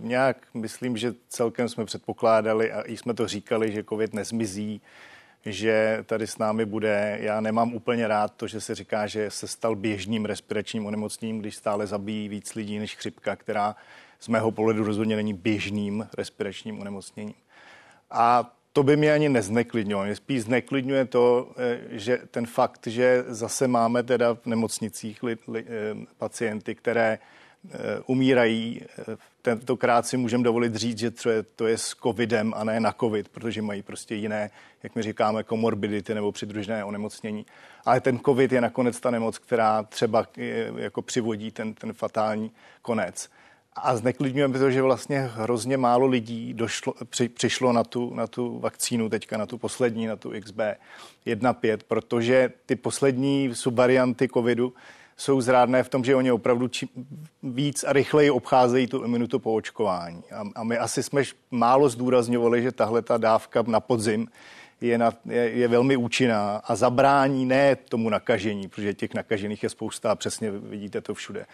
nějak 0.03 0.47
myslím, 0.55 0.97
že 0.97 1.15
celkem 1.29 1.69
jsme 1.69 1.85
předpokládali 1.85 2.73
a 2.73 2.83
i 2.83 2.97
jsme 2.97 3.15
to 3.15 3.29
říkali, 3.29 3.73
že 3.73 3.85
covid 3.85 4.15
nezmizí, 4.15 4.81
že 5.47 5.99
tady 6.07 6.27
s 6.27 6.39
námi 6.39 6.65
bude. 6.65 7.19
Já 7.21 7.41
nemám 7.41 7.75
úplně 7.75 8.09
rád 8.09 8.35
to, 8.37 8.47
že 8.47 8.61
se 8.61 8.75
říká, 8.75 9.07
že 9.07 9.31
se 9.31 9.49
stal 9.49 9.77
běžným 9.77 10.25
respiračním 10.25 10.87
onemocněním, 10.87 11.39
když 11.39 11.57
stále 11.57 11.87
zabíjí 11.87 12.29
víc 12.29 12.55
lidí 12.55 12.79
než 12.79 12.97
chřipka, 12.97 13.37
která 13.37 13.77
z 14.21 14.29
mého 14.29 14.51
pohledu 14.51 14.85
rozhodně 14.85 15.17
není 15.17 15.35
běžným 15.35 16.09
respiračním 16.19 16.81
onemocněním. 16.81 17.35
A 18.11 18.55
to 18.73 18.83
by 18.83 18.97
mě 18.97 19.13
ani 19.13 19.29
nezneklidňovalo. 19.29 20.07
Mě 20.07 20.17
spíš 20.17 20.43
zneklidňuje 20.43 21.05
to, 21.05 21.53
eh, 21.57 21.79
že 21.91 22.19
ten 22.31 22.47
fakt, 22.47 22.87
že 22.87 23.25
zase 23.29 23.69
máme 23.69 24.03
teda 24.03 24.35
v 24.35 24.47
nemocnicích 24.47 25.23
li, 25.23 25.39
li, 25.49 25.65
eh, 25.69 26.07
pacienty, 26.19 26.75
které 26.75 27.19
umírají. 28.07 28.81
Eh, 28.83 29.17
tentokrát 29.43 30.07
si 30.07 30.17
můžeme 30.17 30.45
dovolit 30.45 30.75
říct, 30.75 30.99
že 30.99 31.13
to 31.57 31.67
je 31.67 31.79
s 31.79 31.95
covidem 32.03 32.53
a 32.57 32.65
ne 32.65 32.81
na 32.81 32.93
covid, 33.01 33.29
protože 33.29 33.63
mají 33.63 33.83
prostě 33.83 34.15
jiné, 34.15 34.51
jak 34.83 34.95
my 34.95 35.03
říkáme, 35.03 35.43
komorbidity 35.43 36.15
nebo 36.15 36.33
přidružené 36.33 36.85
onemocnění. 36.85 37.47
Ale 37.85 38.01
ten 38.01 38.19
covid 38.19 38.53
je 38.53 38.61
nakonec 38.61 39.01
ta 39.01 39.11
nemoc, 39.11 39.39
která 39.39 39.83
třeba 39.83 40.27
jako 40.77 41.03
přivodí 41.03 41.51
ten, 41.51 41.75
ten 41.75 41.93
fatální 41.93 42.51
konec. 42.83 43.31
A 43.77 43.97
zneklidňujeme 43.97 44.59
to, 44.59 44.71
že 44.71 44.83
vlastně 44.83 45.21
hrozně 45.21 45.77
málo 45.77 46.07
lidí 46.07 46.55
došlo, 46.55 46.95
při, 47.05 47.29
přišlo 47.29 47.73
na 47.73 47.85
tu, 47.85 48.15
na 48.15 48.27
tu 48.27 48.59
vakcínu 48.59 49.09
teďka, 49.09 49.37
na 49.37 49.47
tu 49.47 49.59
poslední, 49.59 50.07
na 50.07 50.17
tu 50.17 50.31
XB1.5, 50.31 51.79
protože 51.89 52.53
ty 52.67 52.77
poslední 52.77 53.55
subvarianty 53.55 54.29
covidu 54.29 54.73
jsou 55.17 55.41
zrádné 55.41 55.83
v 55.83 55.89
tom, 55.89 56.05
že 56.05 56.17
oni 56.17 56.33
opravdu 56.33 56.69
či, 56.69 56.89
víc 57.43 57.85
a 57.85 57.93
rychleji 57.93 58.31
obcházejí 58.31 58.87
tu 58.87 59.05
imunitu 59.05 59.39
po 59.39 59.55
očkování. 59.55 60.23
A, 60.33 60.43
a 60.55 60.65
my 60.65 60.79
asi 60.79 61.03
jsme 61.03 61.23
málo 61.51 61.89
zdůrazňovali, 61.89 62.63
že 62.63 62.73
tahle 62.73 63.03
ta 63.03 63.17
dávka 63.17 63.65
na 63.67 63.81
podzim 63.81 64.29
je, 64.81 64.99
na, 64.99 65.13
je, 65.27 65.51
je 65.51 65.69
velmi 65.69 65.97
účinná 65.97 66.57
a 66.65 66.77
zabrání 66.77 67.47
ne 67.47 67.77
tomu 67.77 68.09
nakažení, 68.09 68.69
protože 68.69 68.95
těch 68.95 69.15
nakažených 69.15 69.63
je 69.63 69.69
spousta 69.69 70.11
a 70.11 70.15
přesně 70.15 70.51
vidíte 70.51 71.01
to 71.01 71.15
všude 71.15 71.47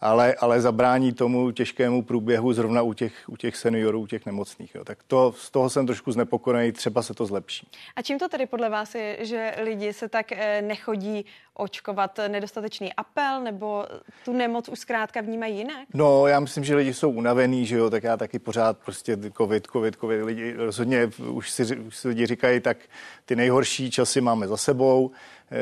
ale, 0.00 0.34
ale 0.34 0.60
zabrání 0.60 1.12
tomu 1.12 1.50
těžkému 1.50 2.02
průběhu 2.02 2.52
zrovna 2.52 2.82
u 2.82 2.92
těch, 2.92 3.12
u 3.28 3.36
těch 3.36 3.56
seniorů, 3.56 4.00
u 4.00 4.06
těch 4.06 4.26
nemocných. 4.26 4.74
Jo. 4.74 4.84
Tak 4.84 4.98
to, 5.06 5.34
z 5.36 5.50
toho 5.50 5.70
jsem 5.70 5.86
trošku 5.86 6.12
znepokojený, 6.12 6.72
třeba 6.72 7.02
se 7.02 7.14
to 7.14 7.26
zlepší. 7.26 7.68
A 7.96 8.02
čím 8.02 8.18
to 8.18 8.28
tedy 8.28 8.46
podle 8.46 8.68
vás 8.68 8.94
je, 8.94 9.18
že 9.20 9.54
lidi 9.62 9.92
se 9.92 10.08
tak 10.08 10.32
eh, 10.32 10.62
nechodí 10.62 11.24
očkovat? 11.54 12.20
Nedostatečný 12.28 12.92
apel 12.94 13.42
nebo 13.42 13.84
tu 14.24 14.32
nemoc 14.32 14.68
už 14.68 14.78
zkrátka 14.78 15.20
vnímají 15.20 15.56
jinak? 15.58 15.88
No, 15.94 16.26
já 16.26 16.40
myslím, 16.40 16.64
že 16.64 16.76
lidi 16.76 16.94
jsou 16.94 17.10
unavený, 17.10 17.66
že 17.66 17.76
jo, 17.76 17.90
tak 17.90 18.04
já 18.04 18.16
taky 18.16 18.38
pořád 18.38 18.78
prostě 18.78 19.18
covid, 19.36 19.66
covid, 19.72 19.96
covid. 19.96 20.24
Lidi 20.24 20.52
rozhodně 20.52 21.10
už 21.30 21.50
si, 21.50 21.76
už 21.76 21.96
si 21.96 22.08
lidi 22.08 22.26
říkají, 22.26 22.60
tak 22.60 22.76
ty 23.24 23.36
nejhorší 23.36 23.90
časy 23.90 24.20
máme 24.20 24.48
za 24.48 24.56
sebou 24.56 25.10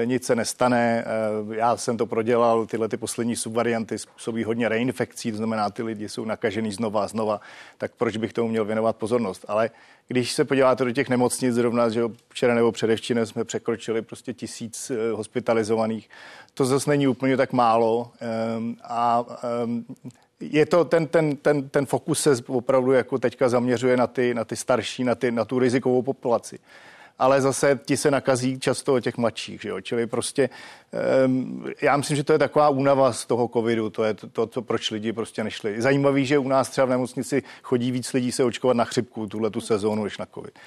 nic 0.04 0.26
se 0.26 0.36
nestane. 0.36 1.04
Eh, 1.06 1.56
já 1.56 1.76
jsem 1.76 1.96
to 1.96 2.06
prodělal, 2.06 2.66
tyhle 2.66 2.88
ty 2.88 2.96
poslední 2.96 3.36
subvarianty 3.36 3.98
způsobí 3.98 4.44
hodně 4.44 4.68
reinfekcí, 4.68 5.30
to 5.30 5.36
znamená, 5.36 5.70
ty 5.70 5.82
lidi 5.82 6.08
jsou 6.08 6.24
nakažený 6.24 6.72
znova 6.72 7.04
a 7.04 7.08
znova, 7.08 7.40
tak 7.78 7.92
proč 7.96 8.16
bych 8.16 8.32
tomu 8.32 8.48
měl 8.48 8.64
věnovat 8.64 8.96
pozornost? 8.96 9.44
Ale 9.48 9.70
když 10.08 10.32
se 10.32 10.44
podíváte 10.44 10.84
do 10.84 10.92
těch 10.92 11.08
nemocnic, 11.08 11.54
zrovna, 11.54 11.88
že 11.88 12.02
včera 12.28 12.54
nebo 12.54 12.72
předevčírem 12.72 13.26
jsme 13.26 13.44
překročili 13.44 14.02
prostě 14.02 14.32
tisíc 14.32 14.90
eh, 14.90 15.12
hospitalizovaných, 15.12 16.10
to 16.54 16.64
zase 16.64 16.90
není 16.90 17.08
úplně 17.08 17.36
tak 17.36 17.52
málo 17.52 18.12
ehm, 18.20 18.76
a 18.84 19.24
ehm, 19.62 19.84
je 20.40 20.66
to 20.66 20.84
ten, 20.84 21.06
ten, 21.06 21.36
ten, 21.36 21.68
ten 21.68 21.86
fokus 21.86 22.20
se 22.20 22.30
opravdu 22.46 22.92
jako 22.92 23.18
teďka 23.18 23.48
zaměřuje 23.48 23.96
na 23.96 24.06
ty, 24.06 24.34
na 24.34 24.44
ty 24.44 24.56
starší, 24.56 25.04
na, 25.04 25.14
ty, 25.14 25.30
na 25.30 25.44
tu 25.44 25.58
rizikovou 25.58 26.02
populaci. 26.02 26.58
Ale 27.18 27.40
zase 27.40 27.80
ti 27.84 27.96
se 27.96 28.10
nakazí 28.10 28.58
často 28.58 28.94
o 28.94 29.00
těch 29.00 29.16
mladších. 29.16 29.60
Že 29.60 29.68
jo? 29.68 29.80
Čili 29.80 30.06
prostě 30.06 30.50
um, 31.26 31.66
já 31.82 31.96
myslím, 31.96 32.16
že 32.16 32.24
to 32.24 32.32
je 32.32 32.38
taková 32.38 32.68
únava 32.68 33.12
z 33.12 33.26
toho 33.26 33.48
covidu, 33.48 33.90
to 33.90 34.04
je 34.04 34.14
to, 34.14 34.28
to, 34.28 34.46
to, 34.46 34.62
proč 34.62 34.90
lidi 34.90 35.12
prostě 35.12 35.44
nešli. 35.44 35.82
Zajímavý, 35.82 36.26
že 36.26 36.38
u 36.38 36.48
nás 36.48 36.70
třeba 36.70 36.84
v 36.84 36.90
nemocnici 36.90 37.42
chodí 37.62 37.90
víc 37.90 38.12
lidí 38.12 38.32
se 38.32 38.44
očkovat 38.44 38.76
na 38.76 38.84
chřipku 38.84 39.26
tuhle 39.26 39.50
tu 39.50 39.60
sezónu, 39.60 40.04
než 40.04 40.18
na 40.18 40.26
covid. 40.34 40.58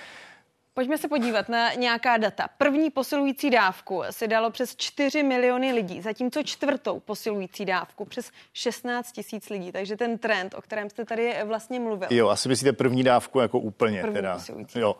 Pojďme 0.78 0.98
se 0.98 1.08
podívat 1.08 1.50
na 1.50 1.74
nějaká 1.74 2.18
data. 2.18 2.48
První 2.58 2.90
posilující 2.90 3.50
dávku 3.50 4.04
si 4.10 4.28
dalo 4.28 4.52
přes 4.52 4.76
4 4.76 5.24
miliony 5.24 5.74
lidí, 5.74 6.02
zatímco 6.02 6.44
čtvrtou 6.44 7.00
posilující 7.00 7.66
dávku 7.66 8.06
přes 8.06 8.32
16 8.54 9.12
tisíc 9.12 9.50
lidí. 9.50 9.72
Takže 9.72 9.98
ten 9.98 10.18
trend, 10.18 10.56
o 10.58 10.62
kterém 10.62 10.90
jste 10.90 11.06
tady 11.06 11.36
vlastně 11.46 11.80
mluvil. 11.80 12.08
Jo, 12.12 12.28
asi 12.28 12.50
myslíte 12.50 12.74
první 12.74 13.04
dávku 13.04 13.40
jako 13.40 13.60
úplně. 13.60 14.02
První 14.02 14.16
teda. 14.16 14.34
Posilující. 14.34 14.80
Jo. 14.80 14.96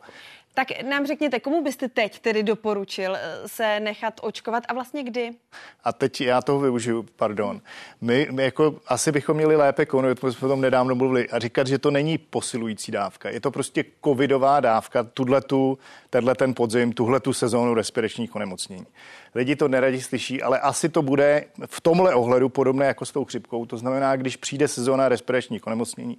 Tak 0.58 0.82
nám 0.82 1.06
řekněte, 1.06 1.40
komu 1.40 1.62
byste 1.62 1.88
teď 1.88 2.18
tedy 2.18 2.42
doporučil 2.42 3.16
eh, 3.16 3.48
se 3.48 3.80
nechat 3.80 4.14
očkovat 4.22 4.64
a 4.68 4.74
vlastně 4.74 5.02
kdy? 5.02 5.30
A 5.84 5.92
teď 5.92 6.20
já 6.20 6.42
toho 6.42 6.60
využiju, 6.60 7.06
pardon. 7.16 7.60
My, 8.00 8.28
my 8.30 8.42
jako 8.42 8.80
asi 8.86 9.12
bychom 9.12 9.36
měli 9.36 9.56
lépe 9.56 9.86
konovat, 9.86 10.18
jsme 10.18 10.46
o 10.46 10.48
tom 10.48 10.60
nedávno 10.60 10.94
mluvili, 10.94 11.28
a 11.28 11.38
říkat, 11.38 11.66
že 11.66 11.78
to 11.78 11.90
není 11.90 12.18
posilující 12.18 12.92
dávka. 12.92 13.30
Je 13.30 13.40
to 13.40 13.50
prostě 13.50 13.84
covidová 14.04 14.60
dávka, 14.60 15.02
tu, 15.46 15.78
tenhle 16.10 16.34
ten 16.34 16.54
podzim, 16.54 16.92
tuhle 16.92 17.20
tu 17.20 17.32
sezónu 17.32 17.74
respiračních 17.74 18.36
onemocnění. 18.36 18.86
Lidi 19.38 19.56
to 19.56 19.68
neradi 19.68 20.00
slyší, 20.00 20.42
ale 20.42 20.60
asi 20.60 20.88
to 20.88 21.02
bude 21.02 21.44
v 21.66 21.80
tomhle 21.80 22.14
ohledu 22.14 22.48
podobné 22.48 22.86
jako 22.86 23.04
s 23.04 23.12
tou 23.12 23.24
chřipkou. 23.24 23.66
To 23.66 23.76
znamená, 23.76 24.16
když 24.16 24.36
přijde 24.36 24.68
sezóna 24.68 25.08
respiračních 25.08 25.66
onemocnění, 25.66 26.18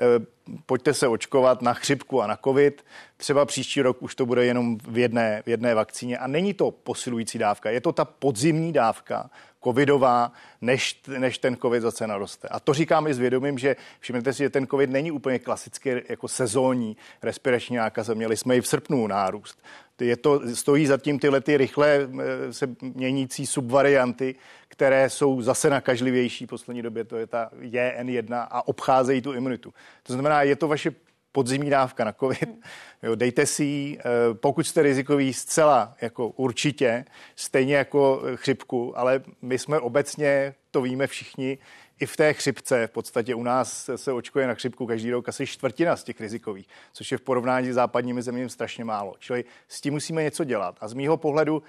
Eh, 0.00 0.26
pojďte 0.66 0.94
se 0.94 1.08
očkovat 1.08 1.62
na 1.62 1.74
chřipku 1.74 2.22
a 2.22 2.26
na 2.26 2.38
covid. 2.44 2.84
Třeba 3.16 3.44
příští 3.44 3.82
rok 3.82 4.02
už 4.02 4.14
to 4.14 4.26
bude 4.26 4.44
jenom 4.44 4.78
v 4.78 4.98
jedné, 4.98 5.42
v 5.46 5.48
jedné 5.48 5.74
vakcíně. 5.74 6.18
A 6.18 6.26
není 6.26 6.54
to 6.54 6.70
posilující 6.70 7.38
dávka, 7.38 7.70
je 7.70 7.80
to 7.80 7.92
ta 7.92 8.04
podzimní 8.04 8.72
dávka, 8.72 9.30
covidová, 9.64 10.32
než, 10.60 11.02
než 11.18 11.38
ten 11.38 11.56
covid 11.56 11.82
zase 11.82 12.06
naroste. 12.06 12.48
A 12.48 12.60
to 12.60 12.74
říkám 12.74 13.06
i 13.06 13.14
s 13.14 13.18
vědomím, 13.18 13.58
že 13.58 13.76
všimněte 14.00 14.32
si, 14.32 14.42
že 14.42 14.50
ten 14.50 14.66
covid 14.66 14.90
není 14.90 15.10
úplně 15.10 15.38
klasicky 15.38 16.04
jako 16.08 16.28
sezónní 16.28 16.96
respirační 17.22 17.76
nákaza. 17.76 18.14
Měli 18.14 18.36
jsme 18.36 18.56
i 18.56 18.60
v 18.60 18.66
srpnu 18.66 19.06
nárůst. 19.06 19.62
Je 20.00 20.16
to, 20.16 20.40
stojí 20.54 20.86
zatím 20.86 21.18
tyhle 21.18 21.40
ty 21.40 21.56
rychle 21.56 21.88
eh, 21.88 22.52
se 22.52 22.68
měnící 22.80 23.46
subvarianty, 23.46 24.34
které 24.68 25.10
jsou 25.10 25.42
zase 25.42 25.70
nakažlivější 25.70 26.46
v 26.46 26.48
poslední 26.48 26.82
době, 26.82 27.04
to 27.04 27.16
je 27.16 27.26
ta 27.26 27.50
JN1 27.60 28.46
a 28.50 28.68
obcházejí 28.68 29.22
tu 29.22 29.32
imunitu. 29.32 29.74
To 30.02 30.12
znamená, 30.12 30.42
je 30.42 30.56
to 30.56 30.68
vaše 30.68 30.90
podzimní 31.32 31.70
dávka 31.70 32.04
na 32.04 32.12
COVID. 32.12 32.48
Jo, 33.02 33.14
dejte 33.14 33.46
si 33.46 33.64
ji, 33.64 33.98
eh, 33.98 34.02
pokud 34.34 34.66
jste 34.66 34.82
rizikový 34.82 35.32
zcela, 35.32 35.94
jako 36.00 36.28
určitě, 36.28 37.04
stejně 37.36 37.76
jako 37.76 38.22
chřipku, 38.34 38.98
ale 38.98 39.22
my 39.42 39.58
jsme 39.58 39.78
obecně, 39.80 40.54
to 40.70 40.82
víme 40.82 41.06
všichni, 41.06 41.58
i 42.00 42.06
v 42.06 42.16
té 42.16 42.34
chřipce, 42.34 42.86
v 42.86 42.90
podstatě 42.90 43.34
u 43.34 43.42
nás 43.42 43.90
se 43.96 44.12
očkuje 44.12 44.46
na 44.46 44.54
chřipku 44.54 44.86
každý 44.86 45.10
rok 45.10 45.28
asi 45.28 45.46
čtvrtina 45.46 45.96
z 45.96 46.04
těch 46.04 46.20
rizikových, 46.20 46.68
což 46.92 47.12
je 47.12 47.18
v 47.18 47.20
porovnání 47.20 47.72
s 47.72 47.74
západními 47.74 48.22
zeměmi 48.22 48.50
strašně 48.50 48.84
málo. 48.84 49.14
Čili 49.18 49.44
s 49.68 49.80
tím 49.80 49.94
musíme 49.94 50.22
něco 50.22 50.44
dělat. 50.44 50.76
A 50.80 50.88
z 50.88 50.92
mýho 50.92 51.16
pohledu 51.16 51.62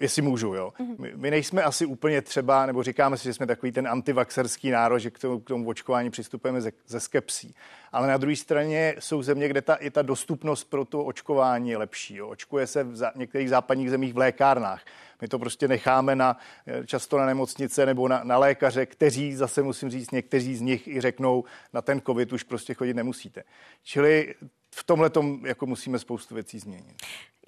jestli 0.00 0.22
můžu, 0.22 0.54
jo. 0.54 0.72
Mhm. 0.78 0.96
My, 0.98 1.12
my 1.16 1.30
nejsme 1.30 1.62
asi 1.62 1.86
úplně 1.86 2.22
třeba, 2.22 2.66
nebo 2.66 2.82
říkáme 2.82 3.16
si, 3.16 3.24
že 3.24 3.34
jsme 3.34 3.46
takový 3.46 3.72
ten 3.72 3.88
antivaxerský 3.88 4.70
národ, 4.70 4.98
že 4.98 5.10
k 5.10 5.18
tomu, 5.18 5.40
k 5.40 5.48
tomu 5.48 5.68
očkování 5.68 6.10
přistupujeme 6.10 6.60
ze, 6.60 6.72
ze 6.86 7.00
skepsí. 7.00 7.54
Ale 7.92 8.08
na 8.08 8.16
druhé 8.16 8.36
straně 8.36 8.94
jsou 8.98 9.22
země, 9.22 9.48
kde 9.48 9.62
ta, 9.62 9.74
i 9.74 9.90
ta 9.90 10.02
dostupnost 10.02 10.64
pro 10.64 10.84
to 10.84 11.04
očkování 11.04 11.70
je 11.70 11.76
lepší. 11.76 12.16
Jo. 12.16 12.28
Očkuje 12.28 12.66
se 12.66 12.84
v 12.84 12.96
za, 12.96 13.12
některých 13.14 13.48
západních 13.48 13.90
zemích 13.90 14.14
v 14.14 14.18
lékárnách. 14.18 14.84
My 15.20 15.28
to 15.28 15.38
prostě 15.38 15.68
necháme 15.68 16.16
na, 16.16 16.36
eh, 16.66 16.86
často 16.86 17.18
na 17.18 17.26
nemocnice 17.26 17.86
nebo 17.86 18.08
na, 18.08 18.24
na 18.24 18.38
lékaře, 18.38 18.86
kteří 18.86 19.34
zase 19.34 19.62
musím 19.62 19.90
říct, 19.90 20.10
někteří 20.10 20.56
z 20.56 20.60
nich 20.60 20.88
i 20.88 21.00
řeknou, 21.00 21.44
na 21.72 21.82
ten 21.82 22.00
covid 22.00 22.32
už 22.32 22.42
prostě 22.42 22.74
chodit 22.74 22.94
nemusíte. 22.94 23.42
Čili 23.82 24.34
v 24.74 24.84
tomhle 24.84 25.10
jako 25.46 25.66
musíme 25.66 25.98
spoustu 25.98 26.34
věcí 26.34 26.58
změnit. 26.58 26.96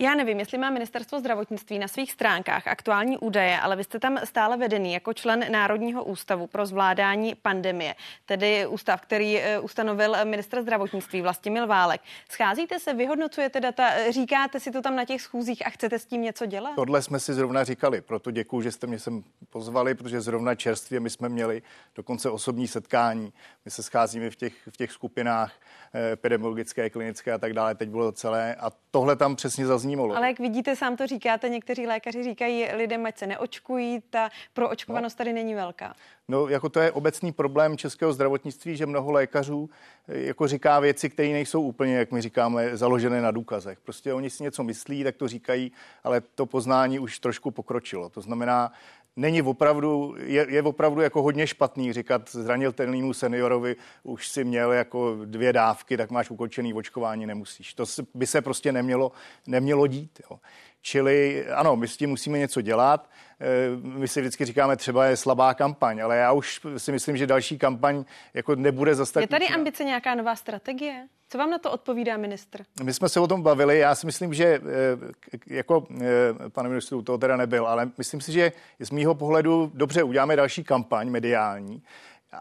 Já 0.01 0.15
nevím, 0.15 0.39
jestli 0.39 0.59
má 0.59 0.71
ministerstvo 0.71 1.21
zdravotnictví 1.21 1.79
na 1.79 1.89
svých 1.89 2.13
stránkách 2.13 2.67
aktuální 2.67 3.19
údaje, 3.19 3.61
ale 3.61 3.77
vy 3.77 3.85
jste 3.85 3.99
tam 3.99 4.19
stále 4.25 4.57
vedený 4.57 4.93
jako 4.93 5.13
člen 5.13 5.45
Národního 5.53 6.05
ústavu 6.05 6.47
pro 6.47 6.67
zvládání 6.67 7.35
pandemie, 7.35 7.95
tedy 8.27 8.67
ústav, 8.67 9.01
který 9.01 9.39
eh, 9.39 9.59
ustanovil 9.59 10.17
minister 10.25 10.63
zdravotnictví 10.63 11.23
Vlastimil 11.23 11.67
Válek. 11.67 12.01
Scházíte 12.31 12.79
se, 12.79 12.95
vyhodnocujete 12.95 13.61
data, 13.61 14.13
říkáte 14.13 14.61
si 14.61 14.71
to 14.71 14.83
tam 14.83 14.97
na 14.97 15.05
těch 15.05 15.23
schůzích 15.23 15.67
a 15.67 15.71
chcete 15.71 15.99
s 15.99 16.07
tím 16.07 16.23
něco 16.23 16.47
dělat? 16.47 16.75
Tohle 16.75 17.03
jsme 17.03 17.21
si 17.21 17.35
zrovna 17.35 17.65
říkali, 17.65 18.01
proto 18.01 18.31
děkuji, 18.31 18.63
že 18.63 18.73
jste 18.73 18.87
mě 18.87 18.99
sem 18.99 19.25
pozvali, 19.51 19.95
protože 19.95 20.21
zrovna 20.21 20.55
čerstvě 20.55 21.01
my 21.01 21.11
jsme 21.11 21.29
měli 21.29 21.63
dokonce 21.95 22.31
osobní 22.31 22.69
setkání. 22.69 23.33
My 23.65 23.71
se 23.71 23.83
scházíme 23.83 24.31
v 24.31 24.37
těch, 24.37 24.55
v 24.71 24.77
těch 24.77 24.93
skupinách 24.93 25.53
eh, 25.93 26.13
epidemiologické, 26.13 26.91
klinické 26.91 27.33
a 27.33 27.39
tak 27.39 27.53
dále. 27.53 27.75
Teď 27.75 27.89
bylo 27.89 28.13
celé 28.13 28.55
a 28.55 28.71
tohle 28.91 29.17
tam 29.17 29.37
přesně 29.37 29.67
zazní 29.67 29.84
zaznívalo. 29.85 30.17
Ale 30.17 30.27
jak 30.27 30.39
vidíte, 30.39 30.77
sám 30.77 30.97
to 30.97 31.07
říkáte, 31.07 31.49
někteří 31.49 31.87
lékaři 31.87 32.23
říkají 32.23 32.65
lidem, 32.77 33.07
ať 33.07 33.19
se 33.19 33.27
neočkují, 33.27 34.03
ta 34.11 34.31
proočkovanost 34.55 35.15
no. 35.15 35.19
tady 35.19 35.33
není 35.33 35.55
velká. 35.55 35.95
No, 36.29 36.49
jako 36.49 36.69
to 36.69 36.81
je 36.81 36.93
obecný 36.93 37.33
problém 37.33 37.77
českého 37.77 38.13
zdravotnictví, 38.13 38.77
že 38.77 38.87
mnoho 38.87 39.13
lékařů 39.13 39.71
eh, 40.09 40.19
jako 40.19 40.49
říká 40.49 40.81
věci, 40.81 41.11
které 41.11 41.29
nejsou 41.29 41.63
úplně, 41.63 41.97
jak 41.97 42.13
my 42.13 42.21
říkáme, 42.21 42.77
založené 42.77 43.21
na 43.21 43.31
důkazech. 43.31 43.81
Prostě 43.81 44.13
oni 44.13 44.31
si 44.31 44.43
něco 44.43 44.63
myslí, 44.63 45.05
tak 45.05 45.17
to 45.17 45.29
říkají, 45.29 45.73
ale 46.05 46.21
to 46.21 46.47
poznání 46.47 46.99
už 46.99 47.19
trošku 47.19 47.51
pokročilo. 47.51 48.09
To 48.09 48.21
znamená, 48.21 48.73
není 49.17 49.43
opravdu, 49.43 50.15
je, 50.19 50.47
je 50.49 50.63
opravdu 50.63 51.01
jako 51.01 51.23
hodně 51.23 51.47
špatný 51.47 51.93
říkat 51.93 52.31
zranitelnému 52.31 53.15
seniorovi, 53.15 53.77
už 54.03 54.29
si 54.29 54.45
měl 54.45 54.73
jako 54.73 55.17
dvě 55.25 55.53
dávky, 55.53 55.97
tak 55.97 56.11
máš 56.11 56.31
ukončený 56.31 56.75
očkování, 56.75 57.27
nemusíš. 57.27 57.75
To 57.75 57.85
by 58.15 58.27
se 58.27 58.43
prostě 58.43 58.73
nemělo, 58.73 59.13
nemělo 59.47 59.87
dít. 59.87 60.21
Jo. 60.31 60.39
Čili 60.87 61.47
ano, 61.49 61.77
my 61.77 61.89
s 61.89 61.97
tím 61.97 62.11
musíme 62.11 62.39
něco 62.39 62.61
dělat. 62.61 63.11
Eh, 63.41 63.47
my 63.83 64.09
si 64.09 64.21
vždycky 64.21 64.45
říkáme, 64.45 64.77
třeba 64.77 65.07
je 65.07 65.17
slabá 65.17 65.55
kampaň, 65.55 66.03
ale 66.03 66.17
já 66.17 66.33
už 66.33 66.61
si 66.77 66.93
myslím, 66.93 67.17
že 67.17 67.27
další 67.27 67.59
kampaň 67.59 68.05
jako 68.35 68.55
nebude 68.55 68.95
zase 68.95 69.21
Je 69.21 69.27
tady 69.27 69.49
ambice 69.49 69.85
nějaká 69.85 70.15
nová 70.15 70.37
strategie? 70.37 71.07
Co 71.29 71.39
vám 71.39 71.51
na 71.51 71.59
to 71.59 71.73
odpovídá 71.73 72.17
ministr? 72.17 72.65
My 72.83 72.95
jsme 72.95 73.09
se 73.09 73.21
o 73.21 73.27
tom 73.27 73.43
bavili. 73.43 73.79
Já 73.79 73.95
si 73.95 74.07
myslím, 74.07 74.35
že 74.35 74.45
eh, 74.45 74.61
jako 75.47 75.87
eh, 76.01 76.05
pane 76.49 76.69
ministru 76.69 77.03
to 77.03 77.19
teda 77.19 77.37
nebyl, 77.37 77.67
ale 77.67 77.91
myslím 77.99 78.21
si, 78.21 78.33
že 78.33 78.53
z 78.81 78.91
mýho 78.91 79.15
pohledu 79.15 79.71
dobře 79.75 80.03
uděláme 80.03 80.37
další 80.37 80.65
kampaň 80.65 81.11
mediální, 81.11 81.83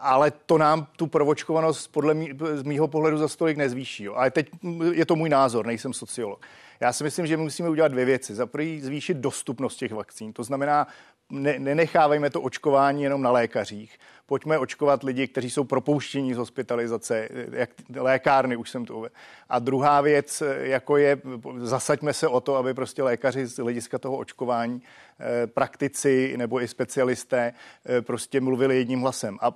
ale 0.00 0.30
to 0.30 0.58
nám 0.58 0.86
tu 0.96 1.06
provočkovanost 1.06 1.92
podle 1.92 2.14
mý, 2.14 2.30
z 2.54 2.62
mýho 2.62 2.88
pohledu 2.88 3.18
za 3.18 3.28
stolik 3.28 3.56
nezvýší. 3.56 4.04
Jo. 4.04 4.14
Ale 4.14 4.30
teď 4.30 4.50
je 4.92 5.06
to 5.06 5.16
můj 5.16 5.28
názor, 5.28 5.66
nejsem 5.66 5.92
sociolog. 5.92 6.46
Já 6.80 6.92
si 6.92 7.04
myslím, 7.04 7.26
že 7.26 7.36
my 7.36 7.42
musíme 7.42 7.68
udělat 7.68 7.88
dvě 7.88 8.04
věci. 8.04 8.34
Za 8.34 8.46
prvý 8.46 8.80
zvýšit 8.80 9.16
dostupnost 9.16 9.76
těch 9.76 9.92
vakcín. 9.92 10.32
To 10.32 10.44
znamená, 10.44 10.86
ne, 11.30 11.58
nenechávejme 11.58 12.30
to 12.30 12.40
očkování 12.40 13.02
jenom 13.02 13.22
na 13.22 13.30
lékařích. 13.30 13.98
Pojďme 14.26 14.58
očkovat 14.58 15.02
lidi, 15.02 15.28
kteří 15.28 15.50
jsou 15.50 15.64
propouštění 15.64 16.34
z 16.34 16.36
hospitalizace, 16.36 17.28
jak 17.52 17.70
lékárny, 17.96 18.56
už 18.56 18.70
jsem 18.70 18.84
to 18.84 18.98
uvedl. 18.98 19.14
A 19.48 19.58
druhá 19.58 20.00
věc, 20.00 20.42
jako 20.60 20.96
je, 20.96 21.20
zasaďme 21.58 22.12
se 22.12 22.28
o 22.28 22.40
to, 22.40 22.56
aby 22.56 22.74
prostě 22.74 23.02
lékaři 23.02 23.46
z 23.46 23.58
hlediska 23.58 23.98
toho 23.98 24.16
očkování, 24.16 24.82
eh, 25.20 25.46
praktici 25.46 26.34
nebo 26.36 26.62
i 26.62 26.68
specialisté 26.68 27.52
eh, 27.86 28.02
prostě 28.02 28.40
mluvili 28.40 28.76
jedním 28.76 29.00
hlasem. 29.00 29.38
A 29.40 29.52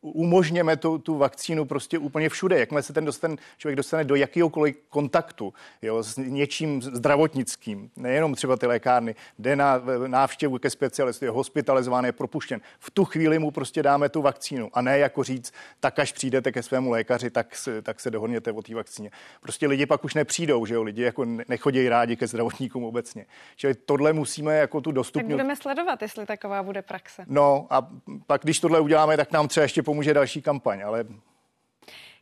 umožněme 0.00 0.76
tu, 0.76 0.98
tu 0.98 1.18
vakcínu 1.18 1.64
prostě 1.64 1.98
úplně 1.98 2.28
všude. 2.28 2.58
Jakmile 2.58 2.82
se 2.82 2.92
ten 2.92 3.04
dostane, 3.04 3.36
člověk 3.58 3.76
dostane 3.76 4.04
do 4.04 4.14
jakéhokoliv 4.14 4.76
kontaktu 4.88 5.54
jo, 5.82 6.02
s 6.02 6.16
něčím 6.16 6.82
zdravotnickým, 6.82 7.90
nejenom 7.96 8.34
třeba 8.34 8.56
ty 8.56 8.66
lékárny, 8.66 9.14
jde 9.38 9.56
na 9.56 9.82
návštěvu 10.06 10.58
ke 10.58 10.70
specialistu, 10.70 11.24
je 11.24 11.30
hospitalizován, 11.30 12.04
je 12.04 12.12
propuštěn. 12.12 12.60
V 12.78 12.90
tu 12.90 13.04
chvíli 13.04 13.38
mu 13.38 13.50
prostě 13.50 13.82
dáme 13.82 14.08
tu 14.08 14.22
vakcínu 14.22 14.70
a 14.72 14.82
ne 14.82 14.98
jako 14.98 15.24
říct, 15.24 15.52
tak 15.80 15.98
až 15.98 16.12
přijdete 16.12 16.52
ke 16.52 16.62
svému 16.62 16.90
lékaři, 16.90 17.30
tak, 17.30 17.54
tak 17.82 18.00
se 18.00 18.10
dohodněte 18.10 18.52
o 18.52 18.62
té 18.62 18.74
vakcíně. 18.74 19.10
Prostě 19.40 19.66
lidi 19.66 19.86
pak 19.86 20.04
už 20.04 20.14
nepřijdou, 20.14 20.66
že 20.66 20.74
jo, 20.74 20.82
lidi 20.82 21.02
jako 21.02 21.24
nechodí 21.48 21.88
rádi 21.88 22.16
ke 22.16 22.26
zdravotníkům 22.26 22.84
obecně. 22.84 23.26
Čili 23.56 23.74
tohle 23.74 24.12
musíme 24.12 24.56
jako 24.56 24.80
tu 24.80 24.92
dostupnost. 24.92 25.28
Tak 25.28 25.36
budeme 25.36 25.56
sledovat, 25.56 26.02
jestli 26.02 26.26
taková 26.26 26.62
bude 26.62 26.82
praxe. 26.82 27.24
No 27.26 27.66
a 27.70 27.88
pak, 28.26 28.42
když 28.42 28.60
tohle 28.60 28.80
uděláme, 28.80 29.16
tak 29.16 29.32
nám 29.32 29.48
třeba 29.48 29.62
ještě 29.62 29.82
pomůže 29.88 30.14
další 30.14 30.42
kampaň, 30.42 30.82
ale 30.84 31.04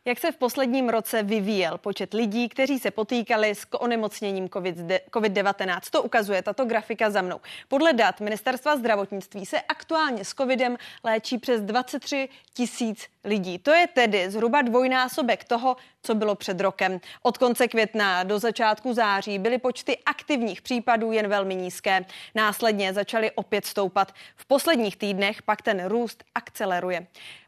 Jak 0.05 0.19
se 0.19 0.31
v 0.31 0.37
posledním 0.37 0.89
roce 0.89 1.23
vyvíjel 1.23 1.77
počet 1.77 2.13
lidí, 2.13 2.49
kteří 2.49 2.79
se 2.79 2.91
potýkali 2.91 3.55
s 3.55 3.67
onemocněním 3.73 4.47
COVID-19? 4.47 5.79
To 5.91 6.03
ukazuje 6.03 6.41
tato 6.41 6.65
grafika 6.65 7.09
za 7.09 7.21
mnou. 7.21 7.39
Podle 7.67 7.93
dat 7.93 8.19
Ministerstva 8.19 8.77
zdravotnictví 8.77 9.45
se 9.45 9.61
aktuálně 9.61 10.25
s 10.25 10.33
COVIDem 10.33 10.77
léčí 11.03 11.37
přes 11.37 11.61
23 11.61 12.29
tisíc 12.53 13.07
lidí. 13.23 13.59
To 13.59 13.71
je 13.71 13.87
tedy 13.87 14.31
zhruba 14.31 14.61
dvojnásobek 14.61 15.43
toho, 15.43 15.75
co 16.03 16.15
bylo 16.15 16.35
před 16.35 16.61
rokem. 16.61 16.99
Od 17.21 17.37
konce 17.37 17.67
května 17.67 18.23
do 18.23 18.39
začátku 18.39 18.93
září 18.93 19.39
byly 19.39 19.57
počty 19.57 19.97
aktivních 20.05 20.61
případů 20.61 21.11
jen 21.11 21.27
velmi 21.27 21.55
nízké. 21.55 22.05
Následně 22.35 22.93
začaly 22.93 23.31
opět 23.31 23.65
stoupat. 23.65 24.13
V 24.35 24.45
posledních 24.45 24.97
týdnech 24.97 25.41
pak 25.41 25.61
ten 25.61 25.85
růst 25.85 26.23
akceleruje. 26.35 27.07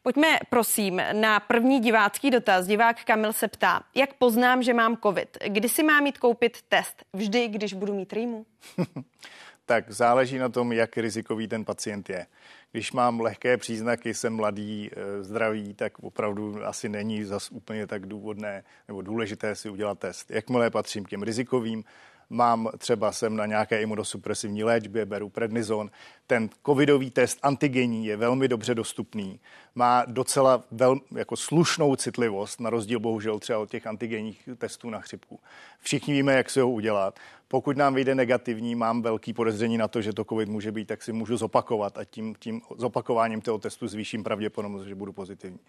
Pojďme 0.09 0.39
prosím 0.49 1.01
na 1.13 1.39
první 1.39 1.79
divácký 1.79 2.31
dotaz. 2.31 2.67
Divák 2.67 3.03
Kamil 3.03 3.33
se 3.33 3.47
ptá, 3.47 3.83
jak 3.95 4.13
poznám, 4.13 4.63
že 4.63 4.73
mám 4.73 4.97
covid? 4.97 5.37
Kdy 5.47 5.69
si 5.69 5.83
mám 5.83 6.03
mít 6.03 6.17
koupit 6.17 6.57
test? 6.69 7.03
Vždy, 7.13 7.47
když 7.47 7.73
budu 7.73 7.93
mít 7.93 8.13
rýmu? 8.13 8.45
tak 9.65 9.91
záleží 9.91 10.37
na 10.37 10.49
tom, 10.49 10.73
jak 10.73 10.97
rizikový 10.97 11.47
ten 11.47 11.65
pacient 11.65 12.09
je. 12.09 12.25
Když 12.71 12.91
mám 12.91 13.19
lehké 13.19 13.57
příznaky, 13.57 14.13
jsem 14.13 14.35
mladý, 14.35 14.89
eh, 14.91 15.23
zdravý, 15.23 15.73
tak 15.73 15.99
opravdu 15.99 16.65
asi 16.65 16.89
není 16.89 17.23
zas 17.23 17.51
úplně 17.51 17.87
tak 17.87 18.05
důvodné 18.05 18.63
nebo 18.87 19.01
důležité 19.01 19.55
si 19.55 19.69
udělat 19.69 19.99
test. 19.99 20.31
Jakmile 20.31 20.69
patřím 20.69 21.05
k 21.05 21.09
těm 21.09 21.23
rizikovým, 21.23 21.83
mám 22.29 22.69
třeba 22.77 23.11
jsem 23.11 23.35
na 23.35 23.45
nějaké 23.45 23.81
imunosupresivní 23.81 24.63
léčbě, 24.63 25.05
beru 25.05 25.29
prednizon. 25.29 25.91
Ten 26.27 26.49
covidový 26.65 27.11
test 27.11 27.39
antigenní 27.43 28.05
je 28.05 28.17
velmi 28.17 28.47
dobře 28.47 28.75
dostupný. 28.75 29.39
Má 29.75 30.03
docela 30.07 30.63
vel, 30.71 30.99
jako 31.15 31.35
slušnou 31.35 31.95
citlivost, 31.95 32.59
na 32.59 32.69
rozdíl 32.69 32.99
bohužel 32.99 33.39
třeba 33.39 33.59
od 33.59 33.69
těch 33.69 33.87
antigenních 33.87 34.49
testů 34.57 34.89
na 34.89 34.99
chřipku. 34.99 35.39
Všichni 35.79 36.13
víme, 36.13 36.33
jak 36.33 36.49
se 36.49 36.61
ho 36.61 36.69
udělat. 36.69 37.19
Pokud 37.47 37.77
nám 37.77 37.93
vyjde 37.93 38.15
negativní, 38.15 38.75
mám 38.75 39.01
velký 39.01 39.33
podezření 39.33 39.77
na 39.77 39.87
to, 39.87 40.01
že 40.01 40.13
to 40.13 40.25
COVID 40.25 40.49
může 40.49 40.71
být, 40.71 40.85
tak 40.85 41.03
si 41.03 41.13
můžu 41.13 41.37
zopakovat 41.37 41.97
a 41.97 42.05
tím, 42.05 42.35
tím 42.39 42.61
zopakováním 42.77 43.41
toho 43.41 43.57
testu 43.57 43.87
zvýším 43.87 44.23
pravděpodobnost, 44.23 44.85
že 44.85 44.95
budu 44.95 45.13
pozitivní 45.13 45.59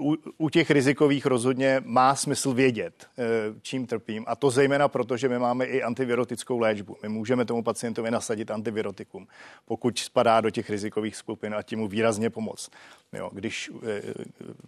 u, 0.00 0.16
u 0.38 0.48
těch 0.48 0.70
rizikových 0.70 1.26
rozhodně 1.26 1.82
má 1.84 2.14
smysl 2.14 2.52
vědět, 2.52 3.06
eh, 3.18 3.24
čím 3.62 3.86
trpím. 3.86 4.24
A 4.26 4.36
to 4.36 4.50
zejména 4.50 4.88
proto, 4.88 5.16
že 5.16 5.28
my 5.28 5.38
máme 5.38 5.64
i 5.64 5.82
antivirotickou 5.82 6.58
léčbu. 6.58 6.96
My 7.02 7.08
můžeme 7.08 7.44
tomu 7.44 7.62
pacientovi 7.62 8.10
nasadit 8.10 8.50
antivirotikum, 8.50 9.26
pokud 9.64 9.98
spadá 9.98 10.40
do 10.40 10.50
těch 10.50 10.70
rizikových 10.70 11.16
skupin 11.16 11.54
a 11.54 11.62
tím 11.62 11.78
mu 11.78 11.88
výrazně 11.88 12.30
pomoct. 12.30 12.70
Jo, 13.12 13.30
když 13.32 13.70
eh, 13.82 14.02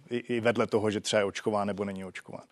i, 0.09 0.17
i 0.17 0.39
vedle 0.39 0.67
toho, 0.67 0.91
že 0.91 1.01
třeba 1.01 1.19
je 1.19 1.25
očkován 1.25 1.67
nebo 1.67 1.85
není 1.85 2.05
očkován. 2.05 2.43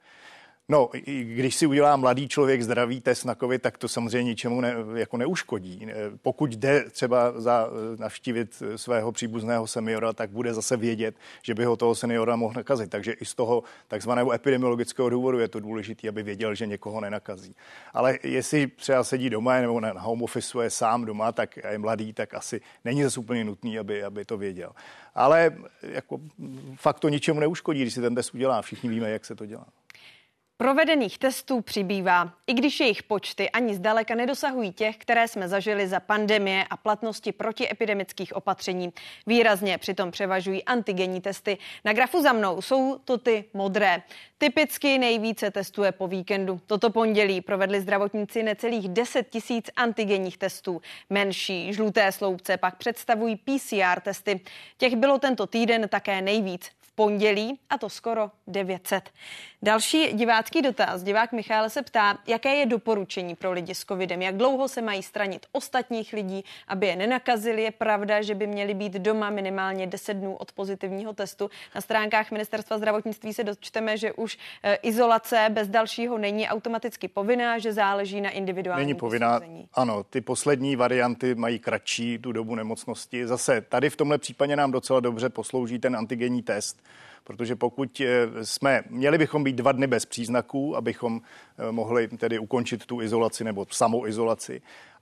No, 0.70 0.90
když 1.22 1.56
si 1.56 1.66
udělá 1.66 1.96
mladý 1.96 2.28
člověk 2.28 2.62
zdravý 2.62 3.02
test 3.02 3.24
na 3.24 3.36
COVID, 3.36 3.62
tak 3.62 3.78
to 3.78 3.88
samozřejmě 3.88 4.24
ničemu 4.24 4.62
ne, 4.62 4.76
jako 4.96 5.18
neuškodí. 5.18 5.88
Pokud 6.22 6.52
jde 6.52 6.86
třeba 6.90 7.42
za 7.42 7.70
navštívit 8.00 8.64
svého 8.76 9.12
příbuzného 9.12 9.68
seniora, 9.68 10.14
tak 10.14 10.30
bude 10.30 10.54
zase 10.54 10.78
vědět, 10.78 11.16
že 11.44 11.54
by 11.54 11.66
ho 11.66 11.76
toho 11.76 11.96
seniora 11.96 12.36
mohl 12.36 12.54
nakazit. 12.56 12.90
Takže 12.90 13.12
i 13.12 13.26
z 13.26 13.36
toho 13.36 13.64
takzvaného 13.88 14.32
epidemiologického 14.32 15.10
důvodu 15.10 15.40
je 15.40 15.48
to 15.48 15.60
důležité, 15.60 16.10
aby 16.10 16.24
věděl, 16.24 16.56
že 16.56 16.66
někoho 16.66 17.02
nenakazí. 17.02 17.56
Ale 17.94 18.20
jestli 18.24 18.68
třeba 18.68 19.04
sedí 19.04 19.30
doma 19.30 19.62
nebo 19.62 19.80
na 19.80 20.02
home 20.02 20.24
office 20.24 20.64
je 20.64 20.70
sám 20.70 21.06
doma, 21.06 21.32
tak 21.32 21.58
je 21.72 21.78
mladý, 21.78 22.14
tak 22.14 22.34
asi 22.34 22.62
není 22.86 23.04
zase 23.04 23.20
úplně 23.20 23.44
nutný, 23.44 23.80
aby, 23.80 24.04
aby 24.04 24.26
to 24.26 24.38
věděl. 24.38 24.72
Ale 25.16 25.58
jako, 25.82 26.20
fakt 26.76 27.00
to 27.00 27.10
ničemu 27.10 27.40
neuškodí, 27.40 27.82
když 27.82 27.94
si 27.94 28.02
ten 28.02 28.16
test 28.16 28.34
udělá. 28.34 28.62
Všichni 28.62 28.90
víme, 28.90 29.10
jak 29.10 29.26
se 29.26 29.36
to 29.36 29.46
dělá. 29.46 29.66
Provedených 30.58 31.18
testů 31.18 31.62
přibývá, 31.62 32.34
i 32.48 32.54
když 32.54 32.80
jejich 32.80 33.04
počty 33.04 33.50
ani 33.50 33.76
zdaleka 33.76 34.16
nedosahují 34.16 34.74
těch, 34.74 34.98
které 34.98 35.28
jsme 35.28 35.48
zažili 35.48 35.88
za 35.88 36.00
pandemie 36.00 36.66
a 36.70 36.78
platnosti 36.78 37.32
protiepidemických 37.32 38.36
opatření. 38.36 38.94
Výrazně 39.28 39.78
přitom 39.78 40.12
převažují 40.12 40.64
antigenní 40.64 41.22
testy. 41.22 41.58
Na 41.86 41.94
grafu 41.94 42.22
za 42.22 42.34
mnou 42.34 42.62
jsou 42.62 42.98
to 42.98 43.18
ty 43.18 43.46
modré. 43.54 44.02
Typicky 44.38 44.98
nejvíce 44.98 45.52
testuje 45.52 45.92
po 45.92 46.08
víkendu. 46.08 46.62
Toto 46.66 46.90
pondělí 46.90 47.42
provedli 47.42 47.82
zdravotníci 47.82 48.44
necelých 48.44 48.90
10 48.90 49.30
tisíc 49.30 49.70
antigenních 49.76 50.38
testů. 50.38 50.82
Menší 51.10 51.74
žluté 51.74 52.12
sloupce 52.12 52.58
pak 52.58 52.78
představují 52.78 53.36
PCR 53.36 54.00
testy. 54.02 54.40
Těch 54.78 54.96
bylo 54.96 55.20
tento 55.20 55.48
týden 55.48 55.90
také 55.90 56.22
nejvíc 56.22 56.72
pondělí 56.96 57.60
a 57.70 57.78
to 57.78 57.90
skoro 57.90 58.32
900. 58.48 59.10
Další 59.62 60.18
divácký 60.46 60.62
dotaz. 60.62 61.04
Divák 61.04 61.32
Michal 61.32 61.70
se 61.70 61.82
ptá, 61.82 62.18
jaké 62.28 62.56
je 62.56 62.66
doporučení 62.66 63.36
pro 63.36 63.52
lidi 63.52 63.76
s 63.76 63.86
covidem, 63.86 64.22
jak 64.22 64.38
dlouho 64.38 64.68
se 64.68 64.82
mají 64.82 65.04
stranit 65.04 65.46
ostatních 65.52 66.14
lidí, 66.14 66.46
aby 66.68 66.88
je 66.88 66.96
nenakazili. 66.96 67.64
Je 67.64 67.72
pravda, 67.72 68.22
že 68.22 68.36
by 68.36 68.48
měli 68.48 68.74
být 68.74 68.94
doma 68.94 69.30
minimálně 69.30 69.88
10 69.88 70.14
dnů 70.14 70.36
od 70.36 70.52
pozitivního 70.52 71.14
testu. 71.14 71.50
Na 71.76 71.82
stránkách 71.82 72.32
Ministerstva 72.32 72.78
zdravotnictví 72.78 73.34
se 73.34 73.44
dočteme, 73.44 73.98
že 73.98 74.14
už 74.14 74.38
e, 74.64 74.76
izolace 74.76 75.48
bez 75.50 75.68
dalšího 75.68 76.18
není 76.18 76.48
automaticky 76.48 77.08
povinná, 77.08 77.60
že 77.60 77.74
záleží 77.74 78.22
na 78.22 78.30
individuálním 78.30 78.88
Není 78.88 79.00
povinná, 79.00 79.40
posouzení. 79.40 79.68
ano, 79.74 80.04
ty 80.04 80.22
poslední 80.22 80.76
varianty 80.76 81.36
mají 81.36 81.60
kratší 81.60 82.18
tu 82.18 82.32
dobu 82.32 82.56
nemocnosti. 82.56 83.28
Zase 83.28 83.62
tady 83.62 83.90
v 83.90 83.96
tomhle 83.96 84.18
případě 84.18 84.56
nám 84.56 84.72
docela 84.72 85.00
dobře 85.00 85.30
poslouží 85.30 85.80
ten 85.80 85.96
antigenní 85.96 86.42
test, 86.42 86.80
protože 87.26 87.56
pokud 87.56 88.02
eh, 88.02 88.46
jsme, 88.46 88.84
měli 88.90 89.18
bychom 89.18 89.44
být 89.44 89.56
dva 89.56 89.72
dny 89.72 89.88
bez 89.88 90.06
příznaků, 90.06 90.78
abychom 90.78 91.22
eh, 91.58 91.72
mohli 91.72 92.08
tedy 92.08 92.40
ukončit 92.40 92.86
tu 92.86 93.02
izolaci 93.02 93.44
nebo 93.44 93.66
samoizolaci. 93.70 94.62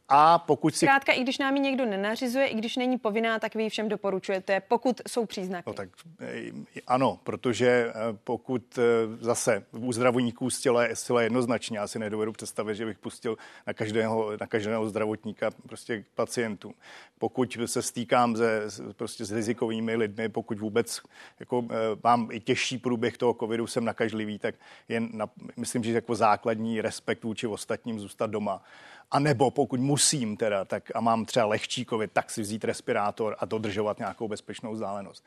A 0.10 0.40
pokud 0.40 0.76
si... 0.76 0.86
Zkrátka, 0.86 1.14
i 1.14 1.22
když 1.24 1.38
nám 1.38 1.56
ji 1.56 1.62
někdo 1.62 1.86
nenařizuje, 1.86 2.48
i 2.48 2.56
když 2.56 2.76
není 2.76 2.98
povinná, 2.98 3.40
tak 3.40 3.56
vy 3.56 3.64
ji 3.64 3.70
všem 3.70 3.90
doporučujete, 3.90 4.60
pokud 4.60 5.02
jsou 5.08 5.26
příznaky. 5.26 5.64
No 5.68 5.74
tak 5.74 5.90
eh, 6.20 6.52
ano, 6.88 7.20
protože 7.24 7.68
eh, 7.68 7.94
pokud 8.24 8.78
eh, 8.78 8.82
zase 9.20 9.66
u 9.72 9.94
zdravotníků 9.94 10.50
zcela, 10.50 10.84
zcela 10.94 11.22
jednoznačně, 11.22 11.78
já 11.78 11.88
si 11.88 12.00
nedovedu 12.00 12.32
představit, 12.32 12.76
že 12.76 12.86
bych 12.86 12.98
pustil 12.98 13.38
na 13.68 13.74
každého, 13.74 14.32
na 14.42 14.48
každého 14.48 14.90
zdravotníka 14.90 15.52
prostě 15.68 16.06
pacientů. 16.16 16.74
Pokud 17.20 17.58
se 17.66 17.82
stýkám 17.82 18.36
se, 18.36 18.62
prostě 18.96 19.26
s 19.26 19.32
rizikovými 19.32 19.96
lidmi, 19.96 20.30
pokud 20.30 20.60
vůbec 20.60 21.02
jako, 21.40 21.66
mám 22.04 22.30
i 22.32 22.40
těžší 22.40 22.78
průběh 22.78 23.18
toho 23.18 23.34
covidu, 23.34 23.68
jsem 23.68 23.86
nakažlivý, 23.86 24.40
tak 24.40 24.56
jen 24.90 25.10
na, 25.14 25.30
myslím, 25.58 25.84
že 25.84 25.92
jako 25.92 26.16
základní 26.16 26.82
respekt 26.82 27.24
vůči 27.24 27.48
ostatním 27.48 28.00
zůstat 28.00 28.30
doma 28.30 28.64
a 29.14 29.20
nebo 29.20 29.52
pokud 29.52 29.80
musím 29.80 30.38
teda, 30.38 30.66
tak 30.66 30.92
a 30.96 31.02
mám 31.02 31.26
třeba 31.26 31.46
lehčí 31.46 31.86
covid, 31.86 32.12
tak 32.12 32.32
si 32.32 32.42
vzít 32.42 32.64
respirátor 32.64 33.36
a 33.40 33.46
dodržovat 33.46 34.00
nějakou 34.00 34.28
bezpečnou 34.28 34.74
vzdálenost. 34.74 35.26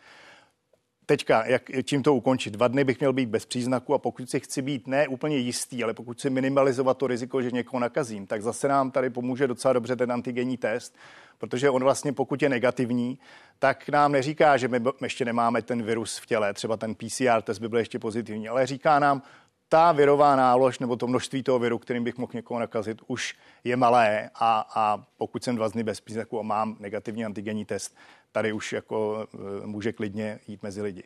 Teďka, 1.07 1.47
jak, 1.47 1.63
čím 1.85 2.03
to 2.03 2.15
ukončit? 2.15 2.51
Dva 2.51 2.69
dny 2.69 2.85
bych 2.85 3.01
měl 3.01 3.13
být 3.13 3.29
bez 3.29 3.47
příznaku 3.47 3.95
a 3.95 3.99
pokud 3.99 4.31
si 4.31 4.41
chci 4.41 4.63
být 4.63 4.87
ne 4.87 5.09
úplně 5.09 5.37
jistý, 5.37 5.85
ale 5.85 5.95
pokud 5.95 6.21
si 6.21 6.31
minimalizovat 6.31 6.99
to 6.99 7.07
riziko, 7.07 7.43
že 7.43 7.51
někoho 7.51 7.81
nakazím, 7.81 8.27
tak 8.27 8.43
zase 8.43 8.69
nám 8.69 8.91
tady 8.91 9.11
pomůže 9.11 9.47
docela 9.47 9.73
dobře 9.73 9.97
ten 9.97 10.13
antigenní 10.13 10.57
test, 10.57 10.97
protože 11.39 11.71
on 11.71 11.83
vlastně, 11.83 12.13
pokud 12.13 12.43
je 12.43 12.49
negativní, 12.49 13.19
tak 13.59 13.89
nám 13.89 14.13
neříká, 14.13 14.57
že 14.57 14.69
my 14.69 14.81
ještě 15.03 15.25
nemáme 15.25 15.63
ten 15.63 15.83
virus 15.83 16.19
v 16.19 16.27
těle, 16.27 16.55
třeba 16.55 16.77
ten 16.77 16.95
PCR 16.95 17.43
test 17.43 17.59
by 17.59 17.69
byl 17.69 17.79
ještě 17.79 17.99
pozitivní, 17.99 18.49
ale 18.49 18.67
říká 18.67 18.99
nám, 18.99 19.23
ta 19.69 19.93
virová 19.93 20.37
nálož 20.37 20.79
nebo 20.79 20.97
to 20.97 21.07
množství 21.07 21.43
toho 21.43 21.59
viru, 21.59 21.79
kterým 21.79 22.05
bych 22.05 22.17
mohl 22.17 22.33
někoho 22.35 22.61
nakazit, 22.61 23.03
už 23.07 23.37
je 23.65 23.77
malé 23.77 24.31
a, 24.35 24.69
a 24.75 25.05
pokud 25.17 25.45
jsem 25.45 25.57
dva 25.57 25.69
dny 25.69 25.83
bez 25.83 26.01
příznaku 26.01 26.41
a 26.41 26.43
mám 26.43 26.77
negativní 26.81 27.25
antigenní 27.25 27.65
test, 27.65 27.97
tady 28.33 28.53
už 28.53 28.73
jako 28.73 29.27
e, 29.63 29.67
může 29.67 29.93
klidně 29.93 30.39
jít 30.49 30.63
mezi 30.63 30.83
lidi. 30.83 31.03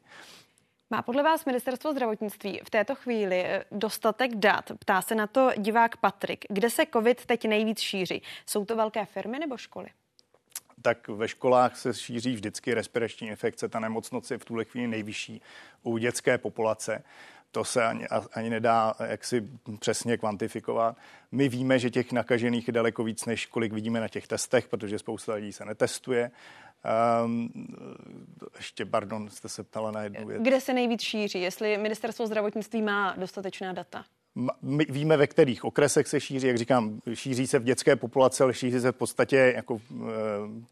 Má 0.90 1.02
podle 1.02 1.22
vás 1.22 1.44
ministerstvo 1.44 1.92
zdravotnictví 1.92 2.60
v 2.64 2.70
této 2.70 2.94
chvíli 2.94 3.44
e, 3.44 3.64
dostatek 3.72 4.34
dat? 4.34 4.72
Ptá 4.78 5.02
se 5.02 5.14
na 5.14 5.26
to 5.26 5.50
divák 5.56 5.96
Patrik. 5.96 6.44
Kde 6.48 6.70
se 6.70 6.82
COVID 6.92 7.26
teď 7.26 7.44
nejvíc 7.48 7.80
šíří? 7.80 8.22
Jsou 8.46 8.64
to 8.64 8.76
velké 8.76 9.04
firmy 9.06 9.38
nebo 9.38 9.56
školy? 9.56 9.88
tak 10.82 11.08
ve 11.08 11.28
školách 11.28 11.76
se 11.76 11.94
šíří 11.94 12.34
vždycky 12.34 12.74
respirační 12.74 13.28
infekce. 13.28 13.68
Ta 13.68 13.80
nemocnost 13.80 14.30
je 14.30 14.38
v 14.38 14.44
tuhle 14.44 14.64
chvíli 14.64 14.88
nejvyšší 14.88 15.42
u 15.82 15.98
dětské 15.98 16.38
populace 16.38 17.02
to 17.50 17.64
se 17.64 17.84
ani, 17.84 18.06
ani 18.32 18.50
nedá 18.50 18.94
jaksi 19.00 19.48
přesně 19.78 20.16
kvantifikovat. 20.16 20.96
My 21.32 21.48
víme, 21.48 21.78
že 21.78 21.90
těch 21.90 22.12
nakažených 22.12 22.68
je 22.68 22.72
daleko 22.72 23.04
víc, 23.04 23.26
než 23.26 23.46
kolik 23.46 23.72
vidíme 23.72 24.00
na 24.00 24.08
těch 24.08 24.26
testech, 24.26 24.68
protože 24.68 24.98
spousta 24.98 25.34
lidí 25.34 25.52
se 25.52 25.64
netestuje. 25.64 26.30
Um, 27.24 27.50
ještě, 28.56 28.84
pardon, 28.84 29.30
jste 29.30 29.48
se 29.48 29.62
ptala 29.62 29.90
na 29.90 30.02
jednu 30.02 30.26
věc. 30.26 30.42
Kde 30.42 30.60
se 30.60 30.72
nejvíc 30.74 31.02
šíří? 31.02 31.40
Jestli 31.40 31.78
ministerstvo 31.78 32.26
zdravotnictví 32.26 32.82
má 32.82 33.14
dostatečná 33.18 33.72
data? 33.72 34.04
My 34.62 34.86
víme, 34.88 35.16
ve 35.16 35.26
kterých 35.26 35.64
okresech 35.64 36.08
se 36.08 36.20
šíří, 36.20 36.46
jak 36.46 36.58
říkám, 36.58 37.00
šíří 37.14 37.46
se 37.46 37.58
v 37.58 37.64
dětské 37.64 37.96
populaci, 37.96 38.42
ale 38.42 38.54
šíří 38.54 38.80
se 38.80 38.92
v 38.92 38.96
podstatě 38.96 39.52
jako 39.56 39.80
eh, 39.92 40.06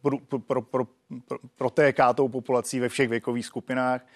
pro, 0.03 0.19
pro, 0.19 0.63
pro, 0.63 0.85
pro, 1.27 1.39
protéká 1.57 2.13
tou 2.13 2.29
populací 2.29 2.81
ve 2.81 2.89
všech 2.89 3.09
věkových 3.09 3.47
skupinách. 3.47 4.07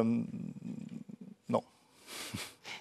Um, 0.00 0.26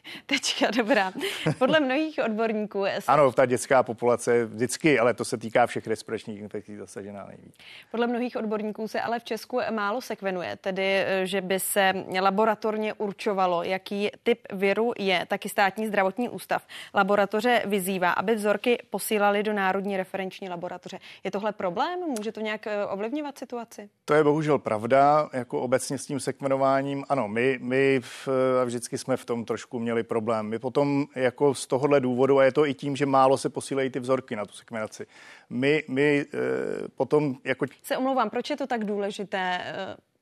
Tečka, 0.25 0.71
dobrá. 0.71 1.11
Podle 1.57 1.79
mnohých 1.79 2.19
odborníků... 2.25 2.85
Se... 2.99 3.11
Ano, 3.11 3.31
ta 3.31 3.45
dětská 3.45 3.83
populace 3.83 4.45
vždycky, 4.45 4.99
ale 4.99 5.13
to 5.13 5.25
se 5.25 5.37
týká 5.37 5.67
všech 5.67 5.87
respiračních 5.87 6.39
infekcí 6.39 6.75
zasažená 6.75 7.25
nejvíc. 7.25 7.55
Podle 7.91 8.07
mnohých 8.07 8.35
odborníků 8.35 8.87
se 8.87 9.01
ale 9.01 9.19
v 9.19 9.23
Česku 9.23 9.59
málo 9.71 10.01
sekvenuje, 10.01 10.55
tedy 10.55 11.05
že 11.23 11.41
by 11.41 11.59
se 11.59 11.93
laboratorně 12.21 12.93
určovalo, 12.93 13.63
jaký 13.63 14.09
typ 14.23 14.39
viru 14.53 14.91
je. 14.99 15.25
Taky 15.25 15.49
státní 15.49 15.87
zdravotní 15.87 16.29
ústav 16.29 16.67
laboratoře 16.93 17.61
vyzývá, 17.65 18.11
aby 18.11 18.35
vzorky 18.35 18.77
posílali 18.89 19.43
do 19.43 19.53
Národní 19.53 19.97
referenční 19.97 20.49
laboratoře. 20.49 20.99
Je 21.23 21.31
tohle 21.31 21.51
problém? 21.51 21.99
Může 21.99 22.31
to 22.31 22.41
nějak 22.41 22.67
eh, 22.67 22.85
ovlivňovat 22.85 23.37
situaci? 23.37 23.89
To 24.05 24.13
je 24.13 24.23
bohužel 24.23 24.59
pravda, 24.59 25.29
jako 25.33 25.61
obecně 25.61 25.97
s 25.97 26.05
tím 26.05 26.19
sekvenováním. 26.19 27.03
Ano, 27.09 27.27
my, 27.27 27.59
my 27.61 27.99
v, 28.03 28.29
vždycky 28.65 28.97
jsme 28.97 29.17
v 29.17 29.25
tom 29.25 29.45
trošku 29.45 29.79
měli 29.79 29.90
problém. 30.03 30.45
My 30.45 30.59
potom 30.59 31.05
jako 31.15 31.55
z 31.55 31.67
tohohle 31.67 31.99
důvodu, 31.99 32.39
a 32.39 32.43
je 32.43 32.51
to 32.51 32.65
i 32.65 32.73
tím, 32.73 32.95
že 32.95 33.05
málo 33.05 33.37
se 33.37 33.49
posílají 33.49 33.89
ty 33.89 33.99
vzorky 33.99 34.35
na 34.35 34.45
tu 34.45 34.53
sekvenaci, 34.53 35.05
my, 35.49 35.83
my 35.87 36.25
e, 36.33 36.87
potom 36.87 37.35
jako... 37.43 37.65
Se 37.83 37.97
omlouvám, 37.97 38.29
proč 38.29 38.49
je 38.49 38.57
to 38.57 38.67
tak 38.67 38.85
důležité? 38.85 39.61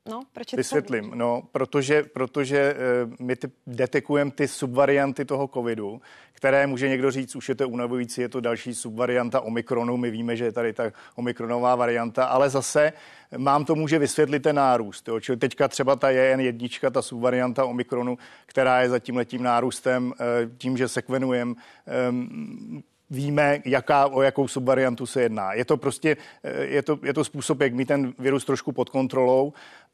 No, 0.08 0.22
proč 0.32 0.54
Vysvětlím. 0.54 1.12
No, 1.14 1.42
protože, 1.52 2.02
protože 2.02 2.74
my 3.20 3.36
ty, 3.36 3.50
detekujeme 3.66 4.30
ty 4.30 4.48
subvarianty 4.48 5.24
toho 5.24 5.48
covidu, 5.48 6.00
které 6.32 6.66
může 6.66 6.88
někdo 6.88 7.10
říct, 7.10 7.36
už 7.36 7.48
je 7.48 7.54
to 7.54 7.68
unavující, 7.68 8.20
je 8.20 8.28
to 8.28 8.40
další 8.40 8.74
subvarianta 8.74 9.40
Omikronu, 9.40 9.96
my 9.96 10.10
víme, 10.10 10.36
že 10.36 10.44
je 10.44 10.52
tady 10.52 10.72
ta 10.72 10.92
omikronová 11.16 11.74
varianta, 11.74 12.24
ale 12.24 12.50
zase 12.50 12.92
mám 13.36 13.64
to 13.64 13.74
může 13.74 13.98
vysvětlit 13.98 14.40
ten 14.40 14.56
nárůst. 14.56 15.08
Jo. 15.08 15.20
Čili 15.20 15.38
teďka 15.38 15.68
třeba 15.68 15.96
ta 15.96 16.10
JN 16.10 16.40
jednička, 16.40 16.90
ta 16.90 17.02
subvarianta 17.02 17.64
Omikronu, 17.64 18.18
která 18.46 18.82
je 18.82 18.88
za 18.88 18.98
tím 18.98 19.16
letím 19.16 19.42
nárůstem, 19.42 20.12
eh, 20.20 20.50
tím, 20.58 20.76
že 20.76 20.88
sekvenujeme 20.88 21.54
ehm, 21.86 22.82
víme, 23.10 23.58
jaká, 23.64 24.06
o 24.06 24.22
jakou 24.22 24.48
subvariantu 24.48 25.06
se 25.06 25.22
jedná. 25.22 25.52
Je 25.52 25.64
to 25.64 25.76
prostě, 25.76 26.16
eh, 26.42 26.64
je 26.64 26.82
to, 26.82 26.98
je 27.02 27.14
to 27.14 27.24
způsob, 27.24 27.60
jak 27.60 27.74
mít 27.74 27.88
ten 27.88 28.14
virus 28.18 28.44
trošku 28.44 28.72
pod 28.72 28.90
kontrolou 28.90 29.52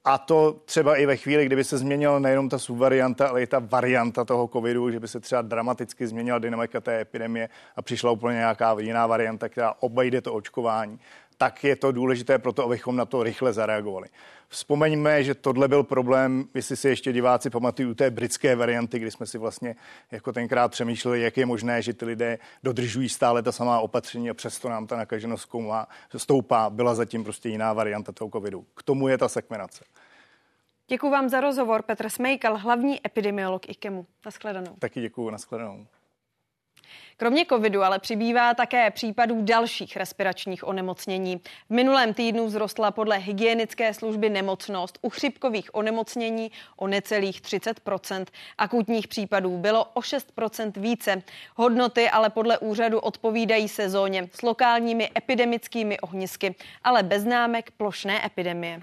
a 0.09 0.19
to 0.19 0.57
třeba 0.65 0.97
i 0.97 1.07
ve 1.07 1.17
chvíli, 1.17 1.47
kdyby 1.47 1.65
se 1.65 1.79
změnila 1.79 2.19
nejenom 2.19 2.49
ta 2.49 2.59
subvarianta, 2.59 3.29
ale 3.29 3.43
i 3.43 3.47
ta 3.47 3.59
varianta 3.59 4.25
toho 4.25 4.49
covidu, 4.49 4.91
že 4.91 5.01
by 5.01 5.09
se 5.09 5.21
třeba 5.21 5.43
dramaticky 5.43 6.07
změnila 6.07 6.39
dynamika 6.39 6.81
té 6.81 7.01
epidemie 7.01 7.49
a 7.77 7.83
přišla 7.83 8.11
úplně 8.11 8.37
nějaká 8.37 8.77
jiná 8.79 9.07
varianta, 9.07 9.49
která 9.49 9.75
obejde 9.81 10.21
to 10.21 10.35
očkování, 10.35 11.01
tak 11.39 11.65
je 11.65 11.77
to 11.77 11.93
důležité 11.93 12.39
pro 12.39 12.53
to, 12.53 12.65
abychom 12.65 12.97
na 12.97 13.05
to 13.05 13.23
rychle 13.23 13.53
zareagovali. 13.53 14.09
Vzpomeňme, 14.49 15.25
že 15.25 15.35
tohle 15.35 15.69
byl 15.69 15.83
problém, 15.83 16.49
jestli 16.55 16.77
si 16.77 16.89
ještě 16.89 17.13
diváci 17.13 17.51
pamatují, 17.51 17.95
té 17.95 18.11
britské 18.11 18.57
varianty, 18.57 18.99
kdy 18.99 19.11
jsme 19.11 19.27
si 19.27 19.39
vlastně 19.39 19.77
jako 20.11 20.33
tenkrát 20.33 20.69
přemýšleli, 20.69 21.23
jak 21.23 21.37
je 21.37 21.47
možné, 21.47 21.83
že 21.83 21.93
ty 21.93 22.05
lidé 22.05 22.39
dodržují 22.63 23.09
stále 23.09 23.43
ta 23.43 23.53
samá 23.53 23.81
opatření 23.81 24.31
a 24.31 24.35
přesto 24.35 24.69
nám 24.69 24.87
ta 24.87 24.97
nakaženost 24.97 25.43
zkoumá, 25.43 25.89
stoupá. 26.17 26.71
Byla 26.71 26.95
zatím 26.95 27.25
prostě 27.25 27.49
jiná 27.49 27.73
varianta 27.73 28.13
toho 28.13 28.31
covidu. 28.31 28.67
K 28.75 28.83
tomu 28.83 29.09
je 29.09 29.19
ta 29.19 29.29
sekvenace. 29.29 29.85
Děkuji 30.89 31.11
vám 31.11 31.29
za 31.29 31.41
rozhovor. 31.41 31.83
Petr 31.83 32.09
Smejkal, 32.09 32.57
hlavní 32.57 33.07
epidemiolog 33.07 33.69
IKEMu. 33.69 34.07
Naschledanou. 34.25 34.77
Taky 34.79 35.01
děkuji, 35.01 35.31
naschledanou. 35.31 35.87
Kromě 37.19 37.47
covidu 37.47 37.83
ale 37.83 37.99
přibývá 37.99 38.55
také 38.55 38.91
případů 38.91 39.43
dalších 39.43 39.97
respiračních 39.97 40.69
onemocnění. 40.69 41.37
V 41.37 41.75
minulém 41.75 42.15
týdnu 42.15 42.47
vzrostla 42.47 42.91
podle 42.91 43.19
hygienické 43.19 43.95
služby 43.95 44.31
nemocnost 44.31 44.99
u 45.03 45.11
chřipkových 45.11 45.75
onemocnění 45.75 46.51
o 46.77 46.87
necelých 46.87 47.41
30% 47.43 48.25
Akutních 48.59 49.09
případů 49.09 49.59
bylo 49.59 49.85
o 49.85 50.01
6% 50.01 50.73
více. 50.81 51.23
Hodnoty 51.55 52.11
ale 52.11 52.31
podle 52.31 52.59
úřadu 52.59 52.99
odpovídají 52.99 53.69
sezóně 53.69 54.29
s 54.33 54.43
lokálními 54.43 55.11
epidemickými 55.17 56.01
ohnisky, 56.01 56.55
ale 56.85 57.03
bez 57.03 57.23
známek 57.23 57.71
plošné 57.71 58.27
epidemie. 58.27 58.83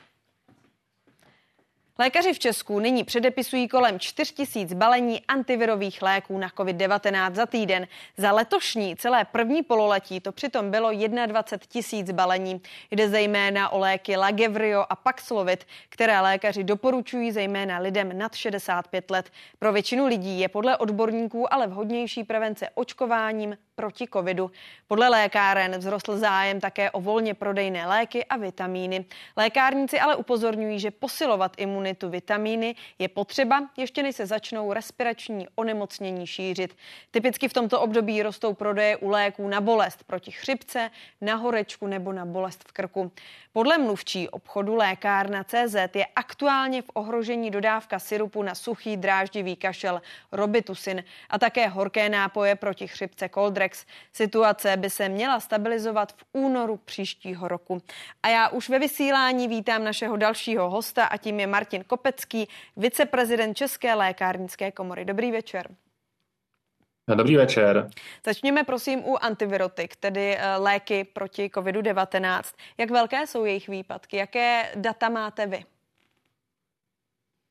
Lékaři 1.99 2.33
v 2.33 2.39
Česku 2.39 2.79
nyní 2.79 3.03
předepisují 3.03 3.67
kolem 3.67 3.99
4 3.99 4.33
tisíc 4.33 4.73
balení 4.73 5.21
antivirových 5.27 6.01
léků 6.01 6.37
na 6.37 6.49
COVID-19 6.49 7.33
za 7.33 7.45
týden. 7.45 7.87
Za 8.17 8.31
letošní 8.31 8.95
celé 8.95 9.25
první 9.25 9.63
pololetí 9.63 10.19
to 10.19 10.31
přitom 10.31 10.71
bylo 10.71 10.91
21 11.25 11.65
tisíc 11.69 12.11
balení. 12.11 12.61
Jde 12.91 13.09
zejména 13.09 13.69
o 13.69 13.79
léky 13.79 14.15
Lagevrio 14.15 14.85
a 14.89 14.95
Paxlovid, 14.95 15.67
které 15.89 16.21
lékaři 16.21 16.63
doporučují 16.63 17.31
zejména 17.31 17.79
lidem 17.79 18.17
nad 18.17 18.35
65 18.35 19.11
let. 19.11 19.29
Pro 19.59 19.73
většinu 19.73 20.07
lidí 20.07 20.39
je 20.39 20.49
podle 20.49 20.77
odborníků 20.77 21.53
ale 21.53 21.67
vhodnější 21.67 22.23
prevence 22.23 22.69
očkováním 22.73 23.57
proti 23.75 24.07
covidu. 24.13 24.51
Podle 24.87 25.09
lékáren 25.09 25.79
vzrostl 25.79 26.17
zájem 26.17 26.59
také 26.59 26.91
o 26.91 27.01
volně 27.01 27.33
prodejné 27.33 27.87
léky 27.87 28.25
a 28.25 28.37
vitamíny. 28.37 29.05
Lékárníci 29.37 29.99
ale 29.99 30.15
upozorňují, 30.15 30.79
že 30.79 30.91
posilovat 30.91 31.51
imunitu 31.57 31.82
vitamíny 32.09 32.75
je 32.99 33.07
potřeba, 33.07 33.69
ještě 33.77 34.03
než 34.03 34.15
se 34.15 34.25
začnou 34.25 34.73
respirační 34.73 35.47
onemocnění 35.55 36.27
šířit. 36.27 36.77
Typicky 37.11 37.47
v 37.47 37.53
tomto 37.53 37.81
období 37.81 38.23
rostou 38.23 38.53
prodeje 38.53 38.97
u 38.97 39.09
léků 39.09 39.47
na 39.47 39.61
bolest 39.61 40.03
proti 40.03 40.31
chřipce, 40.31 40.91
na 41.21 41.35
horečku 41.35 41.87
nebo 41.87 42.13
na 42.13 42.25
bolest 42.25 42.63
v 42.67 42.71
krku. 42.71 43.11
Podle 43.53 43.77
mluvčí 43.77 44.29
obchodu 44.29 44.75
lékárna 44.75 45.43
CZ 45.43 45.75
je 45.95 46.05
aktuálně 46.15 46.81
v 46.81 46.89
ohrožení 46.93 47.51
dodávka 47.51 47.99
syrupu 47.99 48.43
na 48.43 48.55
suchý 48.55 48.97
dráždivý 48.97 49.55
kašel 49.55 50.01
Robitusin 50.31 51.03
a 51.29 51.39
také 51.39 51.67
horké 51.67 52.09
nápoje 52.09 52.55
proti 52.55 52.87
chřipce 52.87 53.29
Coldrex. 53.29 53.85
Situace 54.13 54.77
by 54.77 54.89
se 54.89 55.09
měla 55.09 55.39
stabilizovat 55.39 56.13
v 56.13 56.23
únoru 56.33 56.77
příštího 56.77 57.47
roku. 57.47 57.81
A 58.23 58.27
já 58.27 58.49
už 58.49 58.69
ve 58.69 58.79
vysílání 58.79 59.47
vítám 59.47 59.83
našeho 59.83 60.17
dalšího 60.17 60.69
hosta 60.69 61.05
a 61.05 61.17
tím 61.17 61.39
je 61.39 61.47
Martin 61.47 61.72
Kopecký, 61.83 62.47
viceprezident 62.77 63.57
České 63.57 63.93
lékárnické 63.93 64.71
komory. 64.71 65.05
Dobrý 65.05 65.31
večer. 65.31 65.75
Dobrý 67.15 67.35
večer. 67.35 67.89
Začněme 68.25 68.63
prosím 68.63 68.99
u 68.99 69.17
antivirotik, 69.23 69.95
tedy 69.95 70.37
eh, 70.37 70.57
léky 70.57 71.03
proti 71.03 71.47
COVID-19. 71.47 72.41
Jak 72.77 72.91
velké 72.91 73.27
jsou 73.27 73.45
jejich 73.45 73.69
výpadky? 73.69 74.17
Jaké 74.17 74.71
data 74.75 75.09
máte 75.09 75.47
vy? 75.47 75.65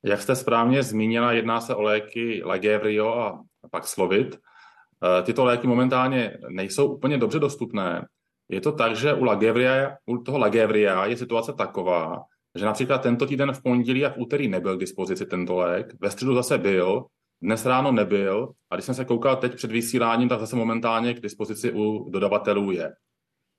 Jak 0.05 0.23
jste 0.23 0.37
správně 0.37 0.83
zmínila, 0.83 1.33
jedná 1.33 1.61
se 1.61 1.75
o 1.75 1.83
léky 1.83 2.43
Lagevrio 2.45 3.14
a 3.14 3.43
Paxlovid. 3.70 4.37
Eh, 4.37 5.23
tyto 5.23 5.45
léky 5.45 5.66
momentálně 5.66 6.39
nejsou 6.49 6.95
úplně 6.95 7.18
dobře 7.18 7.39
dostupné. 7.39 8.07
Je 8.49 8.61
to 8.61 8.73
tak, 8.73 8.97
že 8.97 9.14
u, 9.14 9.25
Lagevria, 9.25 9.97
u 10.07 10.18
toho 10.18 10.39
Lagevria 10.39 11.07
je 11.07 11.16
situace 11.16 11.53
taková, 11.53 12.25
že 12.59 12.65
například 12.65 12.99
tento 12.99 13.27
týden 13.27 13.53
v 13.53 13.63
pondělí 13.63 14.05
a 14.05 14.11
v 14.11 14.19
úterý 14.19 14.49
nebyl 14.49 14.77
k 14.77 14.81
dispozici 14.81 15.27
tento 15.27 15.57
lék, 15.57 15.95
ve 16.01 16.11
středu 16.11 16.35
zase 16.35 16.59
byl, 16.59 17.05
dnes 17.43 17.67
ráno 17.67 17.93
nebyl 17.93 18.53
a 18.71 18.77
když 18.77 18.85
jsem 18.85 18.95
se 18.95 19.05
koukal 19.05 19.37
teď 19.37 19.55
před 19.55 19.73
vysíláním, 19.73 20.29
tak 20.29 20.41
zase 20.41 20.57
momentálně 20.57 21.15
k 21.15 21.21
dispozici 21.21 21.73
u 21.73 22.11
dodavatelů 22.11 22.71
je. 22.71 22.93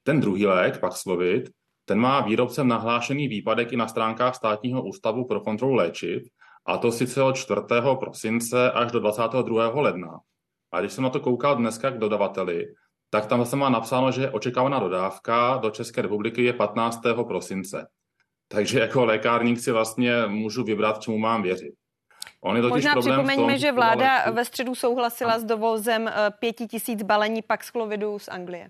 Ten 0.04 0.20
druhý 0.20 0.46
lék, 0.46 0.80
Paxlovid, 0.80 1.50
ten 1.86 2.00
má 2.00 2.22
výrobcem 2.22 2.68
nahlášený 2.68 3.28
výpadek 3.28 3.74
i 3.74 3.78
na 3.78 3.88
stránkách 3.88 4.36
státního 4.36 4.84
ústavu 4.84 5.28
pro 5.28 5.40
kontrolu 5.40 5.74
léčiv, 5.74 6.24
a 6.66 6.78
to 6.78 6.92
sice 6.92 7.24
od 7.24 7.36
4. 7.36 7.62
prosince 8.00 8.72
až 8.72 8.92
do 8.92 9.00
22. 9.00 9.82
ledna. 9.82 10.20
A 10.72 10.80
když 10.80 10.94
jsem 10.94 11.04
na 11.04 11.10
to 11.10 11.20
koukal 11.20 11.56
dneska 11.56 11.92
k 11.92 11.98
dodavateli, 11.98 12.66
tak 13.10 13.26
tam 13.26 13.40
zase 13.40 13.56
má 13.56 13.70
napsáno, 13.70 14.12
že 14.12 14.30
očekávaná 14.30 14.80
dodávka 14.80 15.58
do 15.58 15.70
České 15.70 16.02
republiky 16.02 16.44
je 16.44 16.54
15. 16.54 17.02
prosince. 17.28 17.88
Takže 18.54 18.80
jako 18.80 19.06
lékárník 19.06 19.60
si 19.60 19.72
vlastně 19.72 20.14
můžu 20.28 20.64
vybrat, 20.64 21.00
čemu 21.00 21.18
mám 21.18 21.44
věřit. 21.44 21.74
On 22.42 22.56
je 22.56 22.62
Možná 22.62 22.96
připomeňme, 22.96 23.36
tom, 23.36 23.58
že 23.58 23.72
vláda 23.72 24.32
ve 24.32 24.46
středu 24.46 24.76
souhlasila 24.76 25.40
s 25.40 25.44
dovozem 25.44 26.08
eh, 26.08 26.14
pěti 26.40 26.68
tisíc 26.68 27.04
balení 27.04 27.42
Paxlovidu 27.42 28.20
z 28.20 28.28
Anglie. 28.28 28.70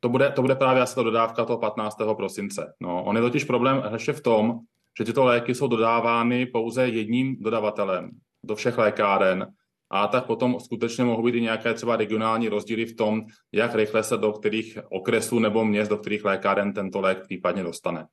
To 0.00 0.08
bude, 0.08 0.32
to 0.32 0.42
bude 0.42 0.54
právě 0.54 0.82
asi 0.82 0.94
ta 0.94 1.02
dodávka 1.02 1.44
toho 1.44 1.58
15. 1.58 1.96
prosince. 2.16 2.74
No, 2.80 3.04
on 3.04 3.16
je 3.16 3.22
totiž 3.22 3.44
problém 3.44 3.82
ještě 3.92 4.12
v 4.12 4.20
tom, 4.20 4.58
že 4.98 5.04
tyto 5.04 5.24
léky 5.24 5.54
jsou 5.54 5.68
dodávány 5.68 6.46
pouze 6.46 6.88
jedním 6.88 7.36
dodavatelem 7.40 8.10
do 8.44 8.56
všech 8.56 8.78
lékáren 8.78 9.46
a 9.90 10.06
tak 10.06 10.26
potom 10.26 10.60
skutečně 10.60 11.04
mohou 11.04 11.22
být 11.22 11.34
i 11.34 11.40
nějaké 11.40 11.74
třeba 11.74 11.96
regionální 11.96 12.48
rozdíly 12.48 12.84
v 12.84 12.96
tom, 12.96 13.22
jak 13.52 13.74
rychle 13.74 14.02
se 14.02 14.16
do 14.16 14.32
kterých 14.32 14.78
okresů 14.90 15.38
nebo 15.38 15.64
měst, 15.64 15.88
do 15.88 15.98
kterých 15.98 16.24
lékáren 16.24 16.72
tento 16.72 17.00
lék 17.00 17.22
případně 17.22 17.62
dostane. 17.62 18.06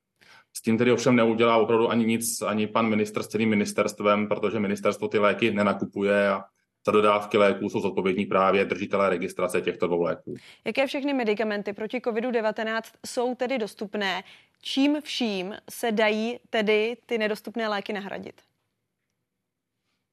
S 0.57 0.61
tím 0.61 0.77
tedy 0.77 0.91
ovšem 0.91 1.15
neudělá 1.15 1.57
opravdu 1.57 1.89
ani 1.89 2.05
nic, 2.05 2.41
ani 2.41 2.67
pan 2.67 2.89
minister 2.89 3.23
s 3.23 3.27
celým 3.27 3.49
ministerstvem, 3.49 4.27
protože 4.27 4.59
ministerstvo 4.59 5.07
ty 5.07 5.19
léky 5.19 5.51
nenakupuje 5.51 6.29
a 6.29 6.43
za 6.85 6.91
dodávky 6.91 7.37
léků 7.37 7.69
jsou 7.69 7.79
zodpovědní 7.79 8.25
právě 8.25 8.65
držitelé 8.65 9.09
registrace 9.09 9.61
těchto 9.61 9.87
dvou 9.87 10.01
léků. 10.01 10.35
Jaké 10.65 10.87
všechny 10.87 11.13
medicamenty 11.13 11.73
proti 11.73 11.99
COVID-19 11.99 12.81
jsou 13.05 13.35
tedy 13.35 13.57
dostupné? 13.57 14.23
Čím 14.61 15.01
vším 15.01 15.55
se 15.69 15.91
dají 15.91 16.39
tedy 16.49 16.97
ty 17.05 17.17
nedostupné 17.17 17.67
léky 17.67 17.93
nahradit? 17.93 18.41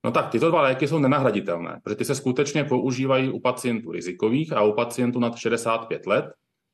No 0.05 0.11
tak 0.11 0.31
tyto 0.31 0.51
dva 0.51 0.63
léky 0.63 0.89
jsou 0.89 0.99
nenahraditelné, 0.99 1.81
protože 1.85 1.97
ty 1.97 2.05
se 2.05 2.15
skutečně 2.15 2.65
používají 2.65 3.31
u 3.31 3.41
pacientů 3.41 3.93
rizikových 3.93 4.53
a 4.53 4.63
u 4.63 4.73
pacientů 4.73 5.21
nad 5.21 5.37
65 5.37 6.07
let. 6.07 6.25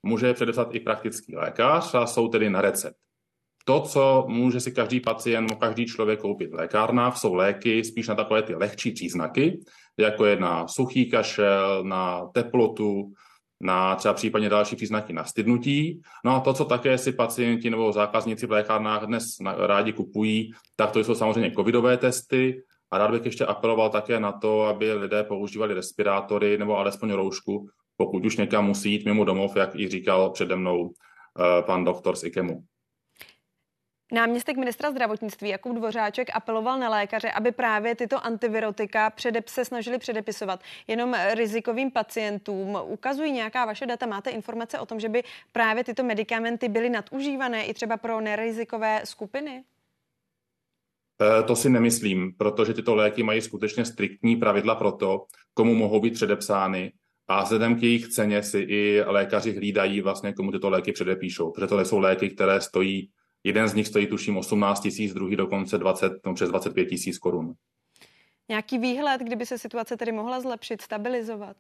Může 0.03 0.27
je 0.27 0.35
předepsat 0.35 0.75
i 0.75 0.81
praktický 0.81 1.37
lékař 1.37 1.95
a 1.95 2.07
jsou 2.07 2.29
tedy 2.29 2.51
na 2.51 2.61
recept. 2.61 2.97
To, 3.69 3.81
co 3.81 4.25
může 4.29 4.61
si 4.61 4.73
každý 4.73 5.01
pacient, 5.01 5.55
každý 5.61 5.87
člověk 5.87 6.21
koupit 6.21 6.51
v 6.51 6.55
lékárnách, 6.55 7.17
jsou 7.17 7.35
léky 7.35 7.85
spíš 7.85 8.09
na 8.09 8.15
takové 8.15 8.43
ty 8.43 8.55
lehčí 8.55 8.91
příznaky, 8.91 9.61
jako 9.99 10.25
je 10.25 10.37
na 10.37 10.69
suchý 10.69 11.11
kašel, 11.11 11.85
na 11.85 12.27
teplotu, 12.33 13.13
na 13.61 13.95
třeba 13.95 14.15
případně 14.15 14.49
další 14.49 14.77
příznaky 14.77 15.13
na 15.13 15.25
stydnutí. 15.25 16.01
No 16.25 16.37
a 16.37 16.41
to, 16.41 16.53
co 16.53 16.65
také 16.65 16.99
si 16.99 17.13
pacienti 17.13 17.71
nebo 17.71 17.93
zákazníci 17.93 18.47
v 18.47 18.51
lékárnách 18.51 19.07
dnes 19.07 19.25
rádi 19.67 19.93
kupují, 19.93 20.53
tak 20.77 20.91
to 20.91 21.05
jsou 21.05 21.15
samozřejmě 21.15 21.51
covidové 21.51 21.97
testy. 21.97 22.63
A 22.91 22.99
rád 22.99 23.11
bych 23.11 23.25
ještě 23.25 23.47
apeloval 23.47 23.91
také 23.91 24.21
na 24.21 24.33
to, 24.33 24.63
aby 24.63 24.93
lidé 24.93 25.25
používali 25.25 25.75
respirátory 25.75 26.59
nebo 26.59 26.79
alespoň 26.79 27.13
roušku, 27.13 27.69
pokud 27.97 28.25
už 28.25 28.37
někam 28.37 28.67
musí 28.67 28.93
jít 28.93 29.05
mimo 29.05 29.25
domov, 29.25 29.57
jak 29.57 29.77
i 29.77 29.89
říkal 29.89 30.31
přede 30.31 30.57
mnou 30.57 30.91
eh, 30.91 31.63
pan 31.63 31.85
doktor 31.85 32.17
z 32.17 32.25
IKEMu. 32.25 32.63
Náměstek 34.13 34.57
ministra 34.57 34.91
zdravotnictví 34.91 35.49
Jakub 35.49 35.77
Dvořáček 35.77 36.29
apeloval 36.35 36.79
na 36.79 36.89
lékaře, 36.89 37.31
aby 37.31 37.53
právě 37.53 37.95
tyto 37.95 38.27
antivirotika 38.27 39.11
předep 39.11 39.49
se 39.49 39.65
snažili 39.65 39.99
předepisovat 39.99 40.61
jenom 40.87 41.17
rizikovým 41.35 41.91
pacientům. 41.91 42.79
Ukazují 42.85 43.33
nějaká 43.33 43.65
vaše 43.65 43.87
data? 43.87 44.07
Máte 44.07 44.31
informace 44.31 44.79
o 44.79 44.87
tom, 44.87 45.01
že 45.01 45.09
by 45.09 45.23
právě 45.53 45.85
tyto 45.85 46.05
medicamenty 46.05 46.69
byly 46.69 46.91
nadužívané 46.91 47.65
i 47.65 47.75
třeba 47.75 47.97
pro 47.97 48.21
nerizikové 48.21 49.01
skupiny? 49.05 49.65
Eh, 51.23 51.43
to 51.43 51.57
si 51.57 51.71
nemyslím, 51.71 52.33
protože 52.39 52.75
tyto 52.75 52.95
léky 52.95 53.23
mají 53.23 53.41
skutečně 53.41 53.85
striktní 53.85 54.37
pravidla 54.37 54.75
pro 54.75 54.93
to, 54.93 55.27
komu 55.55 55.75
mohou 55.75 56.01
být 56.01 56.15
předepsány. 56.15 56.93
A 57.29 57.43
vzhledem 57.43 57.77
k 57.77 57.83
jejich 57.83 58.09
ceně 58.09 58.43
si 58.43 58.59
i 58.59 59.03
lékaři 59.07 59.53
hlídají 59.53 60.01
vlastně, 60.01 60.33
komu 60.33 60.53
tyto 60.53 60.71
léky 60.71 60.93
předepíšou. 60.93 61.51
Protože 61.53 61.67
to 61.67 61.85
jsou 61.85 61.99
léky, 61.99 62.31
které 62.31 62.61
stojí 62.61 63.11
Jeden 63.45 63.69
z 63.69 63.75
nich 63.75 63.87
stojí 63.87 64.07
tuším 64.07 64.37
18 64.37 64.81
tisíc, 64.81 65.15
druhý 65.15 65.37
dokonce 65.37 65.79
20, 65.79 66.13
no, 66.27 66.35
přes 66.35 66.49
25 66.49 66.87
tisíc 66.87 67.19
korun. 67.19 67.55
Nějaký 68.49 68.79
výhled, 68.79 69.21
kdyby 69.21 69.47
se 69.47 69.59
situace 69.59 69.97
tedy 69.97 70.13
mohla 70.13 70.41
zlepšit, 70.41 70.83
stabilizovat? 70.83 71.57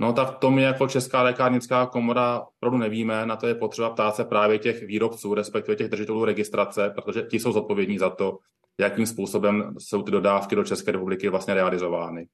No 0.00 0.12
tak 0.12 0.38
to 0.38 0.50
my 0.50 0.62
jako 0.62 0.88
Česká 0.88 1.22
lékárnická 1.22 1.86
komora 1.86 2.40
opravdu 2.56 2.78
nevíme, 2.78 3.26
na 3.26 3.36
to 3.36 3.46
je 3.46 3.54
potřeba 3.54 3.90
ptát 3.90 4.16
se 4.16 4.24
právě 4.24 4.58
těch 4.58 4.82
výrobců, 4.82 5.34
respektive 5.34 5.76
těch 5.76 5.88
držitelů 5.88 6.24
registrace, 6.24 6.90
protože 6.90 7.22
ti 7.22 7.40
jsou 7.40 7.52
zodpovědní 7.52 7.98
za 7.98 8.10
to, 8.10 8.38
jakým 8.78 9.06
způsobem 9.06 9.74
jsou 9.78 10.02
ty 10.02 10.10
dodávky 10.10 10.56
do 10.56 10.64
České 10.64 10.92
republiky 10.92 11.28
vlastně 11.28 11.54
realizovány. 11.54 12.26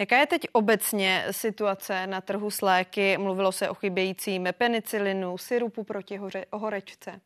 Jaká 0.00 0.18
je 0.18 0.26
teď 0.26 0.40
obecně 0.52 1.24
situace 1.30 2.06
na 2.06 2.20
trhu 2.20 2.50
s 2.50 2.60
léky? 2.60 3.18
Mluvilo 3.18 3.52
se 3.52 3.68
o 3.68 3.74
chybějícím 3.74 4.48
penicilinu, 4.58 5.38
syrupu 5.38 5.84
proti 5.84 6.16
hoře, 6.16 6.46
horečce. 6.52 7.20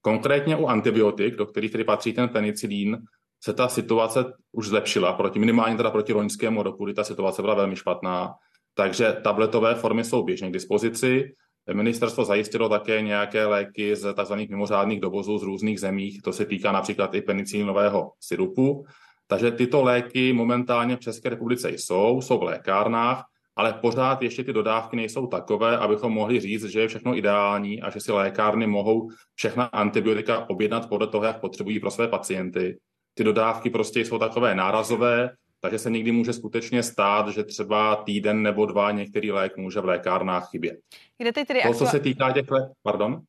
Konkrétně 0.00 0.56
u 0.56 0.66
antibiotik, 0.66 1.34
do 1.34 1.46
kterých 1.46 1.72
tedy 1.72 1.84
patří 1.84 2.12
ten 2.12 2.28
penicilín, 2.28 2.98
se 3.44 3.52
ta 3.52 3.68
situace 3.68 4.24
už 4.52 4.68
zlepšila, 4.68 5.12
proti, 5.12 5.38
minimálně 5.38 5.76
teda 5.76 5.90
proti 5.90 6.12
loňskému 6.12 6.62
roku, 6.62 6.84
kdy 6.84 6.94
ta 6.94 7.04
situace 7.04 7.42
byla 7.42 7.54
velmi 7.54 7.76
špatná. 7.76 8.34
Takže 8.74 9.12
tabletové 9.24 9.74
formy 9.74 10.04
jsou 10.04 10.22
běžně 10.22 10.48
k 10.48 10.52
dispozici. 10.52 11.34
Ministerstvo 11.72 12.24
zajistilo 12.24 12.68
také 12.68 13.02
nějaké 13.02 13.46
léky 13.46 13.96
z 13.96 14.14
tzv. 14.14 14.34
mimořádných 14.34 15.00
dovozů 15.00 15.38
z 15.38 15.42
různých 15.42 15.80
zemích. 15.80 16.22
To 16.22 16.32
se 16.32 16.44
týká 16.44 16.72
například 16.72 17.14
i 17.14 17.22
penicilinového 17.22 18.12
syrupu. 18.20 18.86
Takže 19.30 19.50
tyto 19.50 19.82
léky 19.82 20.32
momentálně 20.32 20.96
v 20.96 21.00
České 21.00 21.28
republice 21.28 21.70
jsou, 21.70 22.20
jsou 22.20 22.38
v 22.38 22.42
lékárnách, 22.42 23.24
ale 23.56 23.72
pořád 23.72 24.22
ještě 24.22 24.44
ty 24.44 24.52
dodávky 24.52 24.96
nejsou 24.96 25.26
takové, 25.26 25.78
abychom 25.78 26.12
mohli 26.12 26.40
říct, 26.40 26.64
že 26.64 26.80
je 26.80 26.88
všechno 26.88 27.16
ideální 27.16 27.82
a 27.82 27.90
že 27.90 28.00
si 28.00 28.12
lékárny 28.12 28.66
mohou 28.66 29.10
všechna 29.34 29.64
antibiotika 29.64 30.50
objednat 30.50 30.88
podle 30.88 31.06
toho, 31.06 31.24
jak 31.24 31.40
potřebují 31.40 31.80
pro 31.80 31.90
své 31.90 32.08
pacienty. 32.08 32.78
Ty 33.14 33.24
dodávky 33.24 33.70
prostě 33.70 34.00
jsou 34.00 34.18
takové 34.18 34.54
nárazové, 34.54 35.30
takže 35.60 35.78
se 35.78 35.90
někdy 35.90 36.12
může 36.12 36.32
skutečně 36.32 36.82
stát, 36.82 37.28
že 37.28 37.44
třeba 37.44 37.96
týden 37.96 38.42
nebo 38.42 38.66
dva 38.66 38.90
některý 38.90 39.32
lék 39.32 39.56
může 39.56 39.80
v 39.80 39.84
lékárnách 39.84 40.50
chybět. 40.50 40.78
Kde 41.18 41.32
ty 41.32 41.44
tedy 41.44 41.60
to, 41.62 41.74
co 41.74 41.86
se 41.86 42.00
týká 42.00 42.32
těch 42.32 42.50
lék... 42.50 42.64
Pardon? 42.82 43.20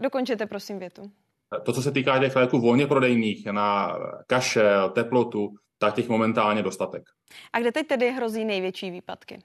Dokončete, 0.00 0.46
prosím, 0.46 0.78
větu. 0.78 1.10
To, 1.62 1.72
co 1.72 1.82
se 1.82 1.92
týká 1.92 2.18
těch 2.18 2.36
léků 2.36 2.60
volně 2.60 2.86
prodejných 2.86 3.46
na 3.46 3.96
kašel, 4.26 4.90
teplotu, 4.90 5.54
tak 5.78 5.94
těch 5.94 6.08
momentálně 6.08 6.62
dostatek. 6.62 7.02
A 7.52 7.60
kde 7.60 7.72
teď 7.72 7.86
tedy 7.86 8.10
hrozí 8.10 8.44
největší 8.44 8.90
výpadky? 8.90 9.42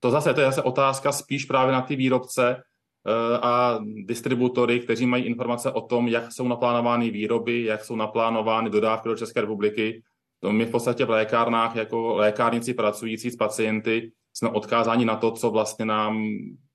To 0.00 0.10
zase, 0.10 0.34
to 0.34 0.40
je 0.40 0.46
zase 0.46 0.62
otázka 0.62 1.12
spíš 1.12 1.44
právě 1.44 1.72
na 1.72 1.82
ty 1.82 1.96
výrobce 1.96 2.56
eh, 2.56 3.38
a 3.42 3.78
distributory, 4.04 4.80
kteří 4.80 5.06
mají 5.06 5.24
informace 5.24 5.72
o 5.72 5.80
tom, 5.80 6.08
jak 6.08 6.32
jsou 6.32 6.48
naplánovány 6.48 7.10
výroby, 7.10 7.64
jak 7.64 7.84
jsou 7.84 7.96
naplánovány 7.96 8.70
dodávky 8.70 9.08
do 9.08 9.16
České 9.16 9.40
republiky. 9.40 10.02
To 10.40 10.52
my 10.52 10.64
v 10.64 10.70
podstatě 10.70 11.04
v 11.04 11.10
lékárnách 11.10 11.76
jako 11.76 12.14
lékárnici 12.14 12.74
pracující 12.74 13.30
s 13.30 13.36
pacienty 13.36 14.12
jsme 14.32 14.48
odkázáni 14.48 15.04
na 15.04 15.16
to, 15.16 15.30
co 15.30 15.50
vlastně 15.50 15.84
nám 15.84 16.24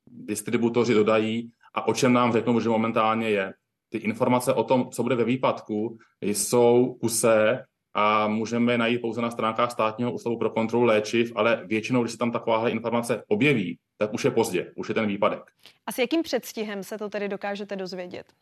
distributoři 0.08 0.94
dodají 0.94 1.52
a 1.74 1.88
o 1.88 1.94
čem 1.94 2.14
nám 2.14 2.32
řeknou, 2.32 2.60
že 2.60 2.70
momentálně 2.70 3.30
je. 3.30 3.54
Ty 3.90 3.98
informace 3.98 4.54
o 4.54 4.64
tom, 4.64 4.90
co 4.90 5.04
bude 5.04 5.16
ve 5.16 5.24
výpadku, 5.24 5.98
jsou 6.22 6.98
kuse 7.02 7.64
a 7.94 8.28
můžeme 8.28 8.74
je 8.74 8.78
najít 8.78 9.02
pouze 9.02 9.22
na 9.22 9.32
stránkách 9.32 9.72
státního 9.72 10.12
ústavu 10.12 10.38
pro 10.38 10.50
kontrolu 10.50 10.86
léčiv, 10.86 11.32
ale 11.36 11.64
většinou, 11.66 12.02
když 12.02 12.12
se 12.12 12.18
tam 12.18 12.32
takováhle 12.32 12.72
informace 12.72 13.24
objeví, 13.28 13.80
tak 13.98 14.14
už 14.14 14.26
je 14.26 14.32
pozdě, 14.32 14.72
už 14.76 14.90
je 14.90 14.96
ten 14.96 15.08
výpadek. 15.08 15.44
A 15.88 15.92
s 15.92 15.98
jakým 15.98 16.24
předstihem 16.24 16.84
se 16.84 16.98
to 16.98 17.10
tedy 17.10 17.30
dokážete 17.30 17.76
dozvědět? 17.76 18.34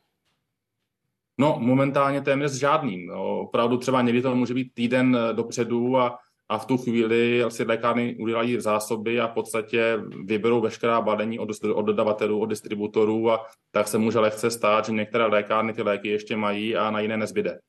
No, 1.38 1.56
momentálně 1.60 2.22
téměř 2.22 2.52
žádným. 2.52 3.08
No, 3.08 3.40
opravdu 3.40 3.78
třeba 3.78 4.02
někdy 4.02 4.22
to 4.22 4.36
může 4.36 4.54
být 4.54 4.74
týden 4.74 5.18
dopředu 5.34 5.98
a 5.98 6.20
a 6.50 6.58
v 6.58 6.66
tu 6.66 6.78
chvíli 6.78 7.44
si 7.50 7.64
lékárny 7.64 8.16
udělají 8.20 8.62
zásoby 8.62 9.20
a 9.20 9.28
v 9.28 9.32
podstatě 9.32 10.00
vyberou 10.26 10.62
veškerá 10.62 11.02
balení 11.02 11.40
od, 11.40 11.50
od 11.76 11.82
dodavatelů, 11.82 12.40
od 12.40 12.46
distributorů 12.46 13.32
a 13.32 13.46
tak 13.72 13.88
se 13.88 13.98
může 13.98 14.20
lehce 14.20 14.52
stát, 14.52 14.86
že 14.86 14.92
některé 14.92 15.26
lékárny 15.26 15.74
ty 15.74 15.82
léky 15.82 16.08
ještě 16.08 16.36
mají 16.36 16.76
a 16.76 16.92
na 16.92 17.00
jiné 17.00 17.18
nezbyde. 17.18 17.60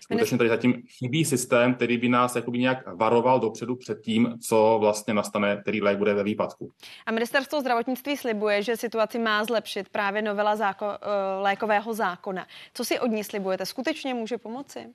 Skutečně 0.00 0.38
tady 0.38 0.48
zatím 0.48 0.82
chybí 0.98 1.24
systém, 1.24 1.74
který 1.74 1.98
by 1.98 2.08
nás 2.08 2.36
jakoby 2.36 2.58
nějak 2.58 2.78
varoval 2.94 3.40
dopředu 3.40 3.76
před 3.76 4.00
tím, 4.00 4.38
co 4.48 4.76
vlastně 4.80 5.14
nastane, 5.14 5.56
který 5.62 5.82
lék 5.82 5.98
bude 5.98 6.14
ve 6.14 6.24
výpadku. 6.24 6.72
A 7.06 7.12
ministerstvo 7.12 7.60
zdravotnictví 7.60 8.16
slibuje, 8.16 8.62
že 8.62 8.76
situaci 8.76 9.18
má 9.18 9.44
zlepšit 9.44 9.88
právě 9.88 10.22
novela 10.22 10.56
záko- 10.56 10.98
eh, 11.02 11.42
lékového 11.42 11.94
zákona. 11.94 12.46
Co 12.74 12.84
si 12.84 13.00
od 13.00 13.06
ní 13.06 13.24
slibujete? 13.24 13.66
Skutečně 13.66 14.14
může 14.14 14.38
pomoci? 14.38 14.86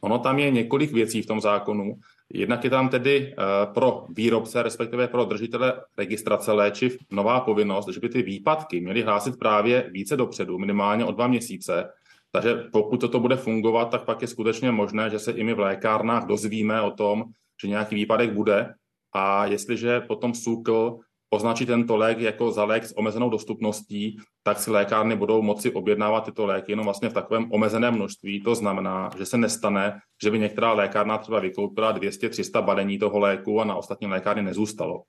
Ono 0.00 0.18
tam 0.18 0.38
je 0.38 0.50
několik 0.50 0.92
věcí 0.92 1.22
v 1.22 1.26
tom 1.26 1.40
zákonu. 1.40 1.94
Jednak 2.32 2.64
je 2.64 2.70
tam 2.70 2.88
tedy 2.88 3.32
eh, 3.32 3.66
pro 3.74 4.06
výrobce, 4.08 4.62
respektive 4.62 5.08
pro 5.08 5.24
držitele 5.24 5.80
registrace 5.98 6.52
léčiv, 6.52 6.98
nová 7.10 7.40
povinnost, 7.40 7.88
že 7.88 8.00
by 8.00 8.08
ty 8.08 8.22
výpadky 8.22 8.80
měly 8.80 9.02
hlásit 9.02 9.38
právě 9.38 9.90
více 9.92 10.16
dopředu, 10.16 10.58
minimálně 10.58 11.04
o 11.04 11.12
dva 11.12 11.26
měsíce. 11.26 11.88
Takže 12.32 12.54
pokud 12.72 13.00
toto 13.00 13.20
bude 13.20 13.36
fungovat, 13.36 13.84
tak 13.84 14.04
pak 14.04 14.22
je 14.22 14.28
skutečně 14.28 14.70
možné, 14.70 15.10
že 15.10 15.18
se 15.18 15.32
i 15.32 15.44
my 15.44 15.54
v 15.54 15.58
lékárnách 15.58 16.26
dozvíme 16.26 16.82
o 16.82 16.90
tom, 16.90 17.24
že 17.62 17.68
nějaký 17.68 17.94
výpadek 17.94 18.32
bude. 18.32 18.74
A 19.12 19.46
jestliže 19.46 20.00
potom 20.00 20.34
SÚKL 20.34 20.98
označí 21.30 21.66
tento 21.66 21.96
lék 21.96 22.18
jako 22.18 22.50
za 22.50 22.64
lék 22.64 22.84
s 22.84 22.98
omezenou 22.98 23.30
dostupností, 23.30 24.16
tak 24.42 24.58
si 24.58 24.70
lékárny 24.70 25.16
budou 25.16 25.42
moci 25.42 25.72
objednávat 25.72 26.24
tyto 26.24 26.46
léky 26.46 26.72
jenom 26.72 26.84
vlastně 26.84 27.08
v 27.08 27.12
takovém 27.12 27.52
omezeném 27.52 27.94
množství. 27.94 28.42
To 28.42 28.54
znamená, 28.54 29.10
že 29.18 29.26
se 29.26 29.36
nestane, 29.36 30.00
že 30.22 30.30
by 30.30 30.38
některá 30.38 30.72
lékárna 30.72 31.18
třeba 31.18 31.40
vykoupila 31.40 31.98
200-300 31.98 32.62
balení 32.64 32.98
toho 32.98 33.18
léku 33.18 33.60
a 33.60 33.64
na 33.64 33.74
ostatní 33.74 34.06
lékárny 34.06 34.42
nezůstalo. 34.42 35.02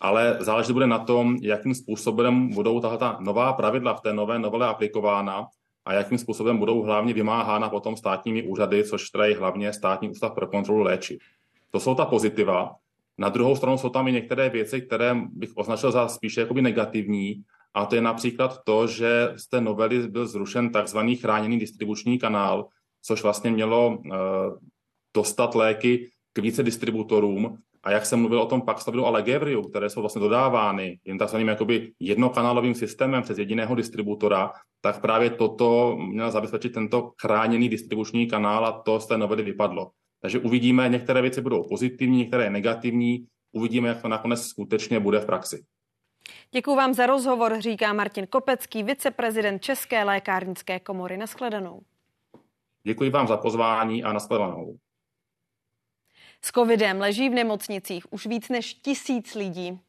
Ale 0.00 0.36
záleží 0.40 0.72
bude 0.72 0.86
na 0.86 0.98
tom, 0.98 1.36
jakým 1.42 1.74
způsobem 1.74 2.48
budou 2.48 2.80
tato 2.80 3.16
nová 3.20 3.52
pravidla 3.52 3.94
v 3.94 4.00
té 4.00 4.12
nové 4.12 4.38
novele 4.38 4.66
aplikována 4.66 5.46
a 5.84 5.92
jakým 5.92 6.18
způsobem 6.18 6.58
budou 6.58 6.82
hlavně 6.82 7.14
vymáhána 7.14 7.68
potom 7.68 7.96
státními 7.96 8.42
úřady, 8.42 8.84
což 8.84 9.10
teda 9.10 9.26
je 9.26 9.38
hlavně 9.38 9.72
státní 9.72 10.10
ústav 10.10 10.34
pro 10.34 10.46
kontrolu 10.46 10.82
léčiv. 10.82 11.18
To 11.70 11.80
jsou 11.80 11.94
ta 11.94 12.04
pozitiva, 12.04 12.74
na 13.18 13.28
druhou 13.28 13.56
stranu 13.56 13.78
jsou 13.78 13.88
tam 13.88 14.08
i 14.08 14.12
některé 14.12 14.50
věci, 14.50 14.80
které 14.80 15.16
bych 15.32 15.50
označil 15.54 15.92
za 15.92 16.08
spíše 16.08 16.40
jakoby 16.40 16.62
negativní, 16.62 17.42
a 17.74 17.86
to 17.86 17.94
je 17.94 18.00
například 18.00 18.64
to, 18.64 18.86
že 18.86 19.32
z 19.36 19.48
té 19.48 19.60
novely 19.60 20.08
byl 20.08 20.26
zrušen 20.26 20.72
takzvaný 20.72 21.16
chráněný 21.16 21.58
distribuční 21.58 22.18
kanál, 22.18 22.66
což 23.02 23.22
vlastně 23.22 23.50
mělo 23.50 23.88
uh, 23.88 24.02
dostat 25.16 25.54
léky 25.54 26.10
k 26.32 26.38
více 26.38 26.62
distributorům. 26.62 27.58
A 27.82 27.88
A 27.88 27.90
jak 27.90 28.06
jsem 28.06 28.20
mluvil 28.20 28.40
o 28.42 28.46
tom 28.46 28.62
Paxlovidu 28.62 29.06
a 29.06 29.10
Legevriu, 29.10 29.62
které 29.62 29.90
jsou 29.90 30.00
vlastně 30.00 30.20
dodávány 30.20 31.00
jen 31.04 31.18
takzvaným 31.18 31.48
jakoby 31.48 31.92
jednokanálovým 32.00 32.74
systémem 32.74 33.22
přes 33.22 33.38
jediného 33.38 33.74
distributora, 33.74 34.52
tak 34.80 35.00
právě 35.00 35.30
toto 35.30 35.96
měl 35.96 36.30
zabezpečit 36.30 36.68
tento 36.68 37.12
chráněný 37.20 37.68
distribuční 37.68 38.26
kanál 38.26 38.66
a 38.66 38.72
to 38.72 39.00
z 39.00 39.06
té 39.06 39.18
novely 39.18 39.42
vypadlo. 39.42 39.90
Takže 40.20 40.38
uvidíme, 40.38 40.88
některé 40.88 41.22
věci 41.22 41.40
budou 41.40 41.68
pozitivní, 41.68 42.18
některé 42.18 42.50
negativní, 42.50 43.26
uvidíme, 43.52 43.88
jak 43.88 44.02
to 44.02 44.08
nakonec 44.08 44.42
skutečně 44.42 45.00
bude 45.00 45.20
v 45.20 45.26
praxi. 45.26 45.64
Děkuji 46.50 46.74
vám 46.74 46.94
za 46.94 47.06
rozhovor, 47.06 47.60
říká 47.60 47.92
Martin 47.92 48.26
Kopecký, 48.26 48.82
viceprezident 48.82 49.62
České 49.62 50.04
lékárnické 50.04 50.80
komory. 50.80 51.16
Naschledanou. 51.16 51.80
Děkuji 52.82 53.10
vám 53.10 53.28
za 53.28 53.36
pozvání 53.36 54.04
a 54.04 54.12
naschledanou. 54.12 54.78
S 56.42 56.52
covidem 56.52 57.00
leží 57.00 57.28
v 57.28 57.32
nemocnicích 57.32 58.12
už 58.12 58.26
víc 58.26 58.48
než 58.48 58.74
tisíc 58.74 59.34
lidí. 59.34 59.80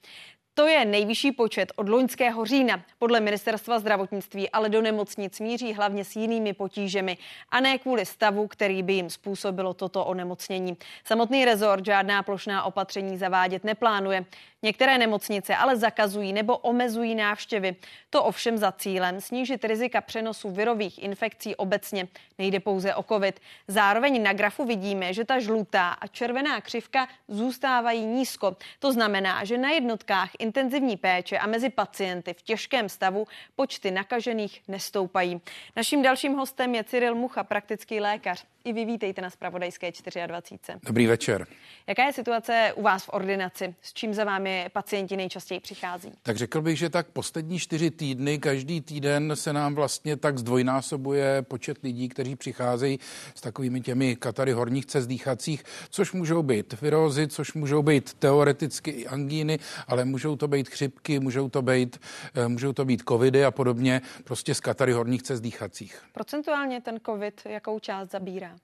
To 0.59 0.67
je 0.67 0.85
nejvyšší 0.85 1.31
počet 1.31 1.71
od 1.75 1.89
loňského 1.89 2.45
října. 2.45 2.81
Podle 2.97 3.19
ministerstva 3.19 3.79
zdravotnictví 3.79 4.49
ale 4.49 4.69
do 4.69 4.81
nemocnic 4.81 5.39
míří 5.39 5.73
hlavně 5.73 6.05
s 6.05 6.15
jinými 6.15 6.53
potížemi 6.53 7.17
a 7.49 7.59
ne 7.59 7.77
kvůli 7.77 8.05
stavu, 8.05 8.47
který 8.47 8.83
by 8.83 8.93
jim 8.93 9.09
způsobilo 9.09 9.73
toto 9.73 10.05
onemocnění. 10.05 10.77
Samotný 11.03 11.45
rezort 11.45 11.85
žádná 11.85 12.23
plošná 12.23 12.63
opatření 12.63 13.17
zavádět 13.17 13.63
neplánuje. 13.63 14.25
Některé 14.61 14.97
nemocnice 14.97 15.55
ale 15.55 15.77
zakazují 15.77 16.33
nebo 16.33 16.57
omezují 16.57 17.15
návštěvy. 17.15 17.75
To 18.09 18.23
ovšem 18.23 18.57
za 18.57 18.71
cílem 18.71 19.21
snížit 19.21 19.63
rizika 19.63 20.01
přenosu 20.01 20.49
virových 20.49 21.03
infekcí 21.03 21.55
obecně. 21.55 22.07
Nejde 22.37 22.59
pouze 22.59 22.95
o 22.95 23.03
covid. 23.03 23.39
Zároveň 23.67 24.23
na 24.23 24.33
grafu 24.33 24.65
vidíme, 24.65 25.13
že 25.13 25.25
ta 25.25 25.39
žlutá 25.39 25.89
a 25.89 26.07
červená 26.07 26.61
křivka 26.61 27.07
zůstávají 27.27 28.05
nízko. 28.05 28.55
To 28.79 28.91
znamená, 28.91 29.45
že 29.45 29.57
na 29.57 29.69
jednotkách 29.69 30.29
intenzivní 30.49 30.97
péče 30.97 31.37
a 31.37 31.47
mezi 31.47 31.69
pacienty 31.69 32.33
v 32.33 32.41
těžkém 32.41 32.89
stavu 32.89 33.27
počty 33.55 33.91
nakažených 33.91 34.61
nestoupají. 34.67 35.41
Naším 35.75 36.01
dalším 36.01 36.33
hostem 36.33 36.75
je 36.75 36.83
Cyril 36.83 37.15
Mucha, 37.15 37.43
praktický 37.43 37.99
lékař. 37.99 38.45
I 38.63 38.73
vy 38.73 38.85
vítejte 38.85 39.21
na 39.21 39.29
Spravodajské 39.29 39.91
24. 40.27 40.79
Dobrý 40.85 41.07
večer. 41.07 41.47
Jaká 41.87 42.05
je 42.05 42.13
situace 42.13 42.73
u 42.75 42.81
vás 42.81 43.05
v 43.05 43.09
ordinaci? 43.13 43.75
S 43.81 43.93
čím 43.93 44.13
za 44.13 44.23
vámi 44.23 44.65
pacienti 44.73 45.17
nejčastěji 45.17 45.59
přichází? 45.59 46.11
Tak 46.23 46.37
řekl 46.37 46.61
bych, 46.61 46.77
že 46.77 46.89
tak 46.89 47.07
poslední 47.07 47.59
čtyři 47.59 47.91
týdny, 47.91 48.39
každý 48.39 48.81
týden 48.81 49.35
se 49.35 49.53
nám 49.53 49.75
vlastně 49.75 50.17
tak 50.17 50.37
zdvojnásobuje 50.37 51.41
počet 51.41 51.77
lidí, 51.83 52.09
kteří 52.09 52.35
přicházejí 52.35 52.99
s 53.35 53.41
takovými 53.41 53.81
těmi 53.81 54.15
katary 54.15 54.51
horních 54.51 54.85
cest 54.85 55.07
dýchacích, 55.07 55.63
což 55.89 56.11
můžou 56.13 56.43
být 56.43 56.81
virózy, 56.81 57.27
což 57.27 57.53
můžou 57.53 57.81
být 57.81 58.13
teoreticky 58.13 58.91
i 58.91 59.07
angíny, 59.07 59.59
ale 59.87 60.05
můžou 60.05 60.35
to 60.39 60.47
být 60.47 60.69
chřipky, 60.69 61.19
můžou 61.19 61.49
to 61.49 61.61
být, 61.61 62.01
eh, 62.35 62.47
můžou 62.47 62.73
to 62.73 62.85
být 62.85 63.03
covidy 63.09 63.45
a 63.45 63.51
podobně, 63.51 64.01
prostě 64.23 64.55
z 64.55 64.59
katary 64.59 64.91
horních 64.91 65.23
cest 65.23 65.41
dýchacích. 65.41 66.01
Procentuálně 66.13 66.81
ten 66.81 66.99
covid 67.05 67.41
jakou 67.45 67.79
část 67.79 68.11
zabírá? 68.11 68.55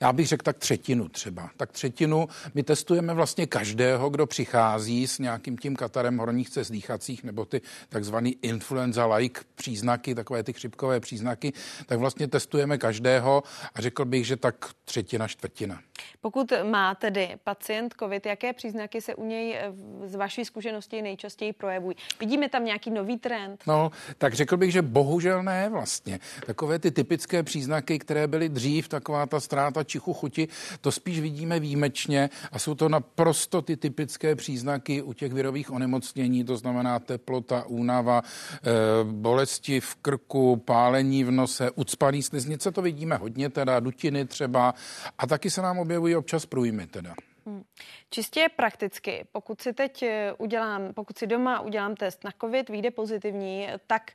Já 0.00 0.12
bych 0.12 0.26
řekl 0.26 0.42
tak 0.42 0.58
třetinu 0.58 1.08
třeba. 1.08 1.50
Tak 1.56 1.72
třetinu 1.72 2.28
my 2.54 2.62
testujeme 2.62 3.14
vlastně 3.14 3.46
každého, 3.46 4.10
kdo 4.10 4.26
přichází 4.26 5.06
s 5.06 5.18
nějakým 5.18 5.58
tím 5.58 5.76
katarem 5.76 6.18
horních 6.18 6.50
cest 6.50 6.70
dýchacích 6.70 7.24
nebo 7.24 7.44
ty 7.44 7.60
takzvaný 7.88 8.36
influenza-like 8.42 9.40
příznaky, 9.54 10.14
takové 10.14 10.42
ty 10.42 10.52
chřipkové 10.52 11.00
příznaky, 11.00 11.52
tak 11.86 11.98
vlastně 11.98 12.28
testujeme 12.28 12.78
každého 12.78 13.42
a 13.74 13.80
řekl 13.80 14.04
bych, 14.04 14.26
že 14.26 14.36
tak 14.36 14.70
třetina, 14.84 15.28
čtvrtina. 15.28 15.80
Pokud 16.20 16.52
má 16.70 16.94
tedy 16.94 17.36
pacient 17.44 17.94
COVID, 17.98 18.26
jaké 18.26 18.52
příznaky 18.52 19.00
se 19.00 19.14
u 19.14 19.24
něj 19.24 19.54
eh, 19.54 19.72
z 20.04 20.14
vaší 20.14 20.44
zkušenosti 20.44 21.02
nejčastěji 21.02 21.52
projevují? 21.52 21.96
Vidíme 22.20 22.48
tam 22.48 22.64
nějaký 22.64 22.90
nový 22.90 23.18
trend? 23.18 23.62
No, 23.66 23.90
tak 24.18 24.34
řekl 24.34 24.56
bych, 24.56 24.72
že 24.72 24.82
bohužel 24.82 25.42
ne 25.42 25.68
vlastně. 25.68 26.20
Takové 26.46 26.78
ty 26.78 26.90
typické 26.90 27.42
příznaky, 27.42 27.98
které 27.98 28.26
byly 28.26 28.48
dřív, 28.48 28.88
taková 28.88 29.26
ta 29.26 29.40
ztráta 29.40 29.84
čichu 29.84 30.12
chuti, 30.12 30.48
to 30.80 30.92
spíš 30.92 31.20
vidíme 31.20 31.60
výjimečně 31.60 32.30
a 32.52 32.58
jsou 32.58 32.74
to 32.74 32.88
naprosto 32.88 33.62
ty 33.62 33.76
typické 33.76 34.36
příznaky 34.36 35.02
u 35.02 35.12
těch 35.12 35.32
virových 35.32 35.70
onemocnění, 35.70 36.44
to 36.44 36.56
znamená 36.56 36.98
teplota, 36.98 37.64
únava, 37.66 38.22
e, 38.22 38.70
bolesti 39.04 39.80
v 39.80 39.94
krku, 39.94 40.56
pálení 40.56 41.24
v 41.24 41.30
nose, 41.30 41.70
ucpaný 41.70 42.22
sliznice, 42.22 42.72
to 42.72 42.82
vidíme 42.82 43.16
hodně, 43.16 43.48
teda 43.48 43.80
dutiny 43.80 44.24
třeba 44.24 44.74
a 45.18 45.26
taky 45.26 45.50
se 45.50 45.62
nám 45.62 45.78
objevují 45.78 45.93
občas 46.16 46.46
průjmy 46.46 46.86
teda. 46.86 47.14
Hmm. 47.46 47.64
Čistě 48.10 48.48
prakticky, 48.56 49.26
pokud 49.32 49.60
si 49.60 49.72
teď 49.72 50.02
eh, 50.02 50.32
udělám, 50.38 50.94
pokud 50.94 51.18
si 51.18 51.26
doma 51.26 51.60
udělám 51.60 51.96
test 51.96 52.24
na 52.24 52.30
COVID, 52.40 52.68
vyjde 52.68 52.90
pozitivní, 52.90 53.68
tak 53.86 54.12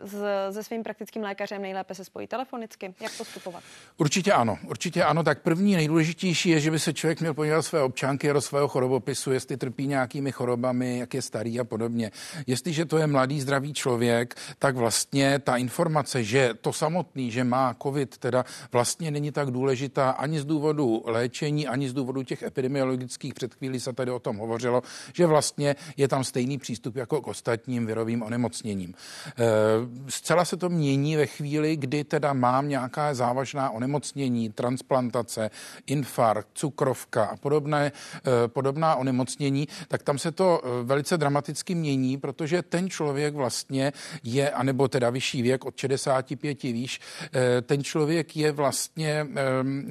s, 0.00 0.24
se 0.54 0.64
svým 0.64 0.82
praktickým 0.82 1.22
lékařem 1.22 1.62
nejlépe 1.62 1.94
se 1.94 2.04
spojí 2.04 2.26
telefonicky? 2.26 2.94
Jak 3.00 3.12
postupovat? 3.16 3.62
Určitě 3.96 4.32
ano, 4.32 4.58
určitě 4.66 5.04
ano. 5.04 5.22
Tak 5.22 5.42
první 5.42 5.76
nejdůležitější 5.76 6.48
je, 6.48 6.60
že 6.60 6.70
by 6.70 6.78
se 6.78 6.92
člověk 6.92 7.20
měl 7.20 7.34
podívat 7.34 7.62
své 7.62 7.82
občanky 7.82 8.32
do 8.32 8.40
svého 8.40 8.68
chorobopisu, 8.68 9.32
jestli 9.32 9.56
trpí 9.56 9.86
nějakými 9.86 10.32
chorobami, 10.32 10.98
jak 10.98 11.14
je 11.14 11.22
starý 11.22 11.60
a 11.60 11.64
podobně. 11.64 12.10
Jestliže 12.46 12.84
to 12.84 12.98
je 12.98 13.06
mladý, 13.06 13.40
zdravý 13.40 13.74
člověk, 13.74 14.34
tak 14.58 14.76
vlastně 14.76 15.38
ta 15.38 15.56
informace, 15.56 16.24
že 16.24 16.50
to 16.60 16.72
samotný, 16.72 17.30
že 17.30 17.44
má 17.44 17.76
COVID, 17.82 18.18
teda 18.18 18.44
vlastně 18.72 19.10
není 19.10 19.32
tak 19.32 19.50
důležitá 19.50 20.10
ani 20.10 20.40
z 20.40 20.44
důvodu 20.44 21.02
léčení, 21.06 21.68
ani 21.68 21.88
z 21.88 21.92
důvodu 21.92 22.22
těch 22.22 22.42
epidemiologických. 22.42 23.34
Před 23.34 23.54
chvílí 23.54 23.80
se 23.80 23.92
tady 23.92 24.10
o 24.10 24.18
tom 24.18 24.36
hovořilo, 24.36 24.82
že 25.12 25.26
vlastně 25.26 25.76
je 25.96 26.08
tam 26.08 26.24
stejný 26.24 26.58
přístup 26.58 26.96
jako 26.96 27.22
k 27.22 27.26
ostatním 27.26 27.86
virovým 27.86 28.22
onemocněním. 28.22 28.94
E, 29.38 29.77
zcela 30.08 30.44
se 30.44 30.56
to 30.56 30.68
mění 30.68 31.16
ve 31.16 31.26
chvíli, 31.26 31.76
kdy 31.76 32.04
teda 32.04 32.32
mám 32.32 32.68
nějaká 32.68 33.14
závažná 33.14 33.70
onemocnění, 33.70 34.50
transplantace, 34.50 35.50
infarkt, 35.86 36.48
cukrovka 36.54 37.24
a 37.24 37.36
podobné, 37.36 37.92
eh, 38.16 38.48
podobná 38.48 38.96
onemocnění, 38.96 39.68
tak 39.88 40.02
tam 40.02 40.18
se 40.18 40.32
to 40.32 40.62
eh, 40.64 40.84
velice 40.84 41.18
dramaticky 41.18 41.74
mění, 41.74 42.16
protože 42.18 42.62
ten 42.62 42.90
člověk 42.90 43.34
vlastně 43.34 43.92
je, 44.22 44.50
anebo 44.50 44.88
teda 44.88 45.10
vyšší 45.10 45.42
věk 45.42 45.64
od 45.64 45.76
65 45.76 46.72
výš, 46.72 47.00
eh, 47.32 47.62
ten 47.62 47.84
člověk 47.84 48.36
je 48.36 48.52
vlastně, 48.52 49.26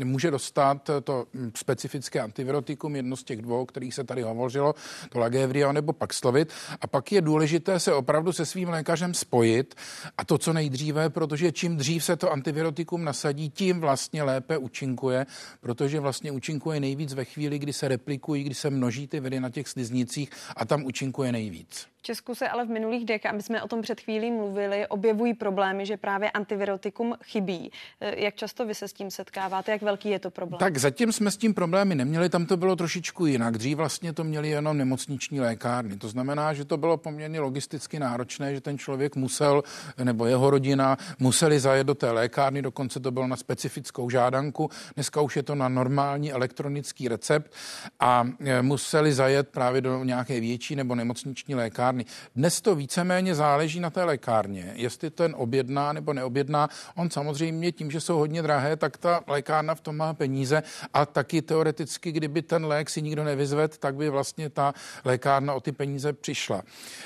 může 0.03 0.31
dostat 0.31 0.89
to 1.03 1.25
specifické 1.55 2.21
antivirotikum, 2.21 2.95
jedno 2.95 3.15
z 3.15 3.23
těch 3.23 3.41
dvou, 3.41 3.65
kterých 3.65 3.93
se 3.93 4.03
tady 4.03 4.21
hovořilo, 4.21 4.75
to 5.09 5.19
Lagevrio 5.19 5.73
nebo 5.73 5.93
Paxlovid. 5.93 6.53
A 6.81 6.87
pak 6.87 7.11
je 7.11 7.21
důležité 7.21 7.79
se 7.79 7.93
opravdu 7.93 8.33
se 8.33 8.45
svým 8.45 8.69
lékařem 8.69 9.13
spojit 9.13 9.75
a 10.17 10.25
to 10.25 10.37
co 10.37 10.53
nejdříve, 10.53 11.09
protože 11.09 11.51
čím 11.51 11.77
dřív 11.77 12.03
se 12.03 12.15
to 12.15 12.31
antivirotikum 12.31 13.03
nasadí, 13.03 13.49
tím 13.49 13.79
vlastně 13.79 14.23
lépe 14.23 14.57
účinkuje, 14.57 15.25
protože 15.59 15.99
vlastně 15.99 16.31
účinkuje 16.31 16.79
nejvíc 16.79 17.13
ve 17.13 17.25
chvíli, 17.25 17.59
kdy 17.59 17.73
se 17.73 17.87
replikují, 17.87 18.43
kdy 18.43 18.55
se 18.55 18.69
množí 18.69 19.07
ty 19.07 19.19
viry 19.19 19.39
na 19.39 19.49
těch 19.49 19.67
sliznicích 19.67 20.29
a 20.55 20.65
tam 20.65 20.85
účinkuje 20.85 21.31
nejvíc. 21.31 21.87
Česku 22.07 22.35
se 22.35 22.49
ale 22.49 22.65
v 22.65 22.69
minulých 22.69 23.05
dekách, 23.05 23.33
my 23.33 23.41
jsme 23.41 23.63
o 23.63 23.67
tom 23.67 23.81
před 23.81 24.01
chvílí 24.01 24.31
mluvili, 24.31 24.87
objevují 24.87 25.33
problémy, 25.33 25.85
že 25.85 25.97
právě 25.97 26.31
antivirotikum 26.31 27.15
chybí. 27.23 27.71
Eh, 28.01 28.23
jak 28.23 28.35
často 28.35 28.65
vy 28.65 28.75
se 28.75 28.87
s 28.87 28.93
tím 28.93 29.11
setkáváte? 29.11 29.71
Jak 29.71 29.81
velký 29.81 30.09
je 30.09 30.19
to 30.19 30.31
problém? 30.31 30.59
Tak 30.59 30.77
zatím 30.77 31.11
jsme 31.11 31.31
s 31.31 31.37
tím 31.37 31.53
problémy 31.53 31.95
neměli, 31.95 32.29
tam 32.29 32.45
to 32.45 32.57
bylo 32.57 32.75
trošičku 32.75 33.25
jinak. 33.25 33.57
Dřív 33.57 33.77
vlastně 33.77 34.13
to 34.13 34.23
měli 34.23 34.49
jenom 34.49 34.77
nemocniční 34.77 35.39
lékárny. 35.39 35.97
To 35.97 36.09
znamená, 36.09 36.53
že 36.53 36.65
to 36.65 36.77
bylo 36.77 36.97
poměrně 36.97 37.39
logisticky 37.39 37.99
náročné, 37.99 38.55
že 38.55 38.61
ten 38.61 38.77
člověk 38.77 39.15
musel, 39.15 39.63
nebo 40.03 40.25
jeho 40.25 40.49
rodina, 40.49 40.97
museli 41.19 41.59
zajet 41.59 41.87
do 41.87 41.95
té 41.95 42.11
lékárny, 42.11 42.61
dokonce 42.61 42.99
to 42.99 43.11
bylo 43.11 43.27
na 43.27 43.35
specifickou 43.35 44.09
žádanku. 44.09 44.69
Dneska 44.95 45.21
už 45.21 45.35
je 45.35 45.43
to 45.43 45.55
na 45.55 45.69
normální 45.69 46.31
elektronický 46.31 47.07
recept 47.07 47.53
a 47.99 48.27
eh, 48.45 48.61
museli 48.61 49.13
zajet 49.13 49.49
právě 49.49 49.81
do 49.81 50.03
nějaké 50.03 50.39
větší 50.39 50.75
nebo 50.75 50.95
nemocniční 50.95 51.55
lékárny 51.55 51.96
lékárny. 51.97 52.05
Dnes 52.35 52.61
to 52.61 52.75
víceméně 52.75 53.35
záleží 53.35 53.79
na 53.79 53.89
té 53.89 54.03
lékárně, 54.03 54.73
jestli 54.75 55.09
ten 55.09 55.35
objedná 55.37 55.93
nebo 55.93 56.13
neobjedná. 56.13 56.69
On 56.95 57.09
samozřejmě 57.09 57.71
tím, 57.71 57.91
že 57.91 58.01
jsou 58.01 58.17
hodně 58.17 58.41
drahé, 58.41 58.75
tak 58.75 58.97
ta 58.97 59.23
lékárna 59.27 59.75
v 59.75 59.81
tom 59.81 59.97
má 59.97 60.13
peníze 60.13 60.63
a 60.93 61.05
taky 61.05 61.41
teoreticky, 61.41 62.11
kdyby 62.11 62.41
ten 62.41 62.65
lék 62.65 62.89
si 62.89 63.01
nikdo 63.01 63.23
nevyzved, 63.23 63.77
tak 63.77 63.95
by 63.95 64.09
vlastně 64.09 64.49
ta 64.49 64.73
lékárna 65.05 65.53
o 65.53 65.59
ty 65.59 65.71
peníze 65.71 66.13
přišla. 66.13 66.63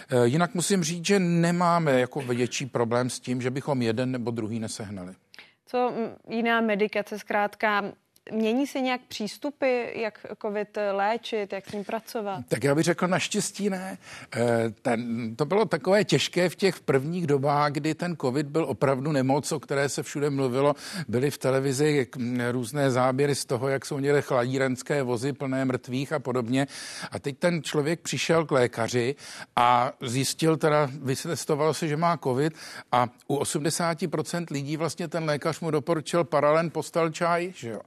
E, 0.09 0.27
jinak 0.27 0.55
musím 0.55 0.83
říct, 0.83 1.05
že 1.05 1.19
nemáme 1.19 1.99
jako 1.99 2.21
větší 2.21 2.65
problém 2.65 3.09
s 3.09 3.19
tím, 3.19 3.41
že 3.41 3.51
bychom 3.51 3.81
jeden 3.81 4.11
nebo 4.11 4.31
druhý 4.31 4.59
nesehnali. 4.59 5.13
Co 5.65 5.93
jiná 6.29 6.61
medikace 6.61 7.19
zkrátka 7.19 7.83
Mění 8.29 8.67
se 8.67 8.81
nějak 8.81 9.01
přístupy, 9.07 9.85
jak 10.01 10.25
COVID 10.41 10.77
léčit, 10.91 11.53
jak 11.53 11.69
s 11.69 11.71
ním 11.71 11.83
pracovat? 11.83 12.43
Tak 12.47 12.63
já 12.63 12.75
bych 12.75 12.83
řekl 12.83 13.07
naštěstí 13.07 13.69
ne. 13.69 13.97
Eh, 14.35 14.69
ten, 14.81 15.35
to 15.35 15.45
bylo 15.45 15.65
takové 15.65 16.03
těžké 16.03 16.49
v 16.49 16.55
těch 16.55 16.79
prvních 16.79 17.27
dobách, 17.27 17.71
kdy 17.71 17.95
ten 17.95 18.17
COVID 18.21 18.47
byl 18.47 18.65
opravdu 18.65 19.11
nemoc, 19.11 19.51
o 19.51 19.59
které 19.59 19.89
se 19.89 20.03
všude 20.03 20.29
mluvilo. 20.29 20.75
Byly 21.07 21.31
v 21.31 21.37
televizi 21.37 22.07
různé 22.51 22.91
záběry 22.91 23.35
z 23.35 23.45
toho, 23.45 23.67
jak 23.67 23.85
jsou 23.85 23.99
někde 23.99 24.21
chladírenské 24.21 25.03
vozy 25.03 25.33
plné 25.33 25.65
mrtvých 25.65 26.13
a 26.13 26.19
podobně. 26.19 26.67
A 27.11 27.19
teď 27.19 27.37
ten 27.37 27.63
člověk 27.63 27.99
přišel 27.99 28.45
k 28.45 28.51
lékaři 28.51 29.15
a 29.55 29.91
zjistil 30.01 30.57
teda, 30.57 30.89
vytestovalo 31.01 31.73
se, 31.73 31.87
že 31.87 31.97
má 31.97 32.17
COVID 32.17 32.53
a 32.91 33.07
u 33.27 33.37
80% 33.39 34.45
lidí 34.51 34.77
vlastně 34.77 35.07
ten 35.07 35.23
lékař 35.23 35.59
mu 35.59 35.71
doporučil 35.71 36.23
paralen 36.23 36.69
postal 36.69 37.09
čaj, 37.09 37.53
že 37.55 37.69
jo. 37.69 37.81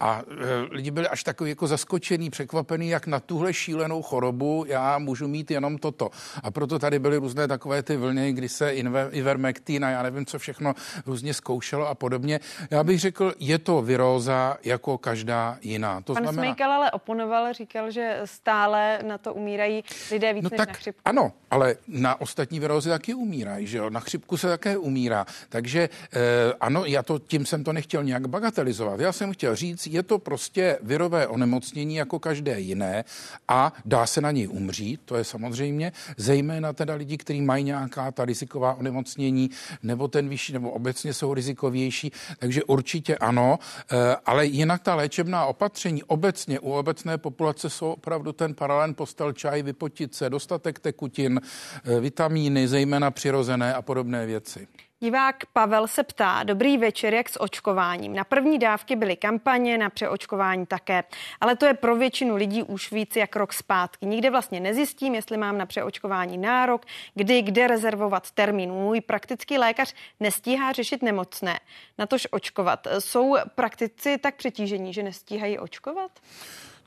A 0.00 0.22
e, 0.22 0.74
lidi 0.74 0.90
byli 0.90 1.08
až 1.08 1.24
takový 1.24 1.50
jako 1.50 1.66
zaskočený, 1.66 2.30
překvapený, 2.30 2.88
jak 2.88 3.06
na 3.06 3.20
tuhle 3.20 3.54
šílenou 3.54 4.02
chorobu 4.02 4.64
já 4.68 4.98
můžu 4.98 5.28
mít 5.28 5.50
jenom 5.50 5.78
toto. 5.78 6.10
A 6.42 6.50
proto 6.50 6.78
tady 6.78 6.98
byly 6.98 7.16
různé 7.16 7.48
takové 7.48 7.82
ty 7.82 7.96
vlny, 7.96 8.32
kdy 8.32 8.48
se 8.48 8.72
Ivermectin 9.10 9.84
a 9.84 9.90
já 9.90 10.02
nevím, 10.02 10.26
co 10.26 10.38
všechno 10.38 10.74
různě 11.06 11.34
zkoušelo 11.34 11.88
a 11.88 11.94
podobně. 11.94 12.40
Já 12.70 12.84
bych 12.84 13.00
řekl, 13.00 13.34
je 13.38 13.58
to 13.58 13.82
viróza 13.82 14.56
jako 14.64 14.98
každá 14.98 15.58
jiná. 15.60 16.00
To 16.00 16.14
Pan 16.14 16.22
znamená... 16.22 16.42
Smejkal 16.42 16.72
ale 16.72 16.90
oponoval, 16.90 17.52
říkal, 17.52 17.90
že 17.90 18.20
stále 18.24 18.98
na 19.06 19.18
to 19.18 19.34
umírají 19.34 19.84
lidé 20.10 20.32
víc 20.32 20.44
no 20.44 20.50
než 20.52 20.58
tak, 20.58 20.68
na 20.68 20.74
chřipku. 20.74 21.00
Ano, 21.04 21.32
ale 21.50 21.74
na 21.88 22.20
ostatní 22.20 22.60
virózy 22.60 22.88
taky 22.88 23.14
umírají, 23.14 23.66
že 23.66 23.78
jo? 23.78 23.90
Na 23.90 24.00
chřipku 24.00 24.36
se 24.36 24.48
také 24.48 24.78
umírá. 24.78 25.26
Takže 25.48 25.88
eh, 26.12 26.18
ano, 26.60 26.84
já 26.84 27.02
to 27.02 27.18
tím 27.18 27.46
jsem 27.46 27.64
to 27.64 27.72
nechtěl 27.72 28.04
nějak 28.04 28.26
bagatelizovat. 28.26 29.00
Já 29.00 29.12
jsem 29.12 29.32
chtěl 29.32 29.56
říct, 29.56 29.67
je 29.86 30.02
to 30.02 30.18
prostě 30.18 30.78
virové 30.82 31.26
onemocnění 31.26 31.94
jako 31.94 32.18
každé 32.18 32.60
jiné 32.60 33.04
a 33.48 33.72
dá 33.84 34.06
se 34.06 34.20
na 34.20 34.30
něj 34.30 34.48
umřít, 34.48 35.00
to 35.04 35.16
je 35.16 35.24
samozřejmě, 35.24 35.92
zejména 36.16 36.72
teda 36.72 36.94
lidi, 36.94 37.16
kteří 37.16 37.40
mají 37.40 37.64
nějaká 37.64 38.10
ta 38.10 38.24
riziková 38.24 38.74
onemocnění 38.74 39.50
nebo 39.82 40.08
ten 40.08 40.28
vyšší, 40.28 40.52
nebo 40.52 40.70
obecně 40.70 41.14
jsou 41.14 41.34
rizikovější, 41.34 42.12
takže 42.38 42.64
určitě 42.64 43.16
ano, 43.16 43.58
eh, 43.92 44.16
ale 44.26 44.46
jinak 44.46 44.82
ta 44.82 44.94
léčebná 44.94 45.46
opatření 45.46 46.02
obecně 46.02 46.60
u 46.60 46.72
obecné 46.72 47.18
populace 47.18 47.70
jsou 47.70 47.92
opravdu 47.92 48.32
ten 48.32 48.54
paralen 48.54 48.94
postel 48.94 49.32
čaj, 49.32 49.62
vypotit 49.62 50.14
se, 50.14 50.30
dostatek 50.30 50.78
tekutin, 50.78 51.40
eh, 51.84 52.00
vitamíny, 52.00 52.68
zejména 52.68 53.10
přirozené 53.10 53.74
a 53.74 53.82
podobné 53.82 54.26
věci. 54.26 54.68
Divák 55.00 55.46
Pavel 55.52 55.86
se 55.86 56.02
ptá, 56.02 56.42
dobrý 56.42 56.78
večer, 56.78 57.14
jak 57.14 57.28
s 57.28 57.40
očkováním. 57.40 58.14
Na 58.14 58.24
první 58.24 58.58
dávky 58.58 58.96
byly 58.96 59.16
kampaně, 59.16 59.78
na 59.78 59.90
přeočkování 59.90 60.66
také. 60.66 61.04
Ale 61.40 61.56
to 61.56 61.66
je 61.66 61.74
pro 61.74 61.96
většinu 61.96 62.36
lidí 62.36 62.62
už 62.62 62.92
víc 62.92 63.16
jak 63.16 63.36
rok 63.36 63.52
zpátky. 63.52 64.06
Nikde 64.06 64.30
vlastně 64.30 64.60
nezjistím, 64.60 65.14
jestli 65.14 65.36
mám 65.36 65.58
na 65.58 65.66
přeočkování 65.66 66.38
nárok, 66.38 66.86
kdy, 67.14 67.42
kde 67.42 67.66
rezervovat 67.66 68.30
termín. 68.30 68.70
Můj 68.72 69.00
praktický 69.00 69.58
lékař 69.58 69.94
nestíhá 70.20 70.72
řešit 70.72 71.02
nemocné. 71.02 71.60
Na 71.98 72.06
tož 72.06 72.28
očkovat. 72.30 72.86
Jsou 72.98 73.36
praktici 73.54 74.18
tak 74.18 74.34
přetížení, 74.34 74.92
že 74.92 75.02
nestíhají 75.02 75.58
očkovat? 75.58 76.10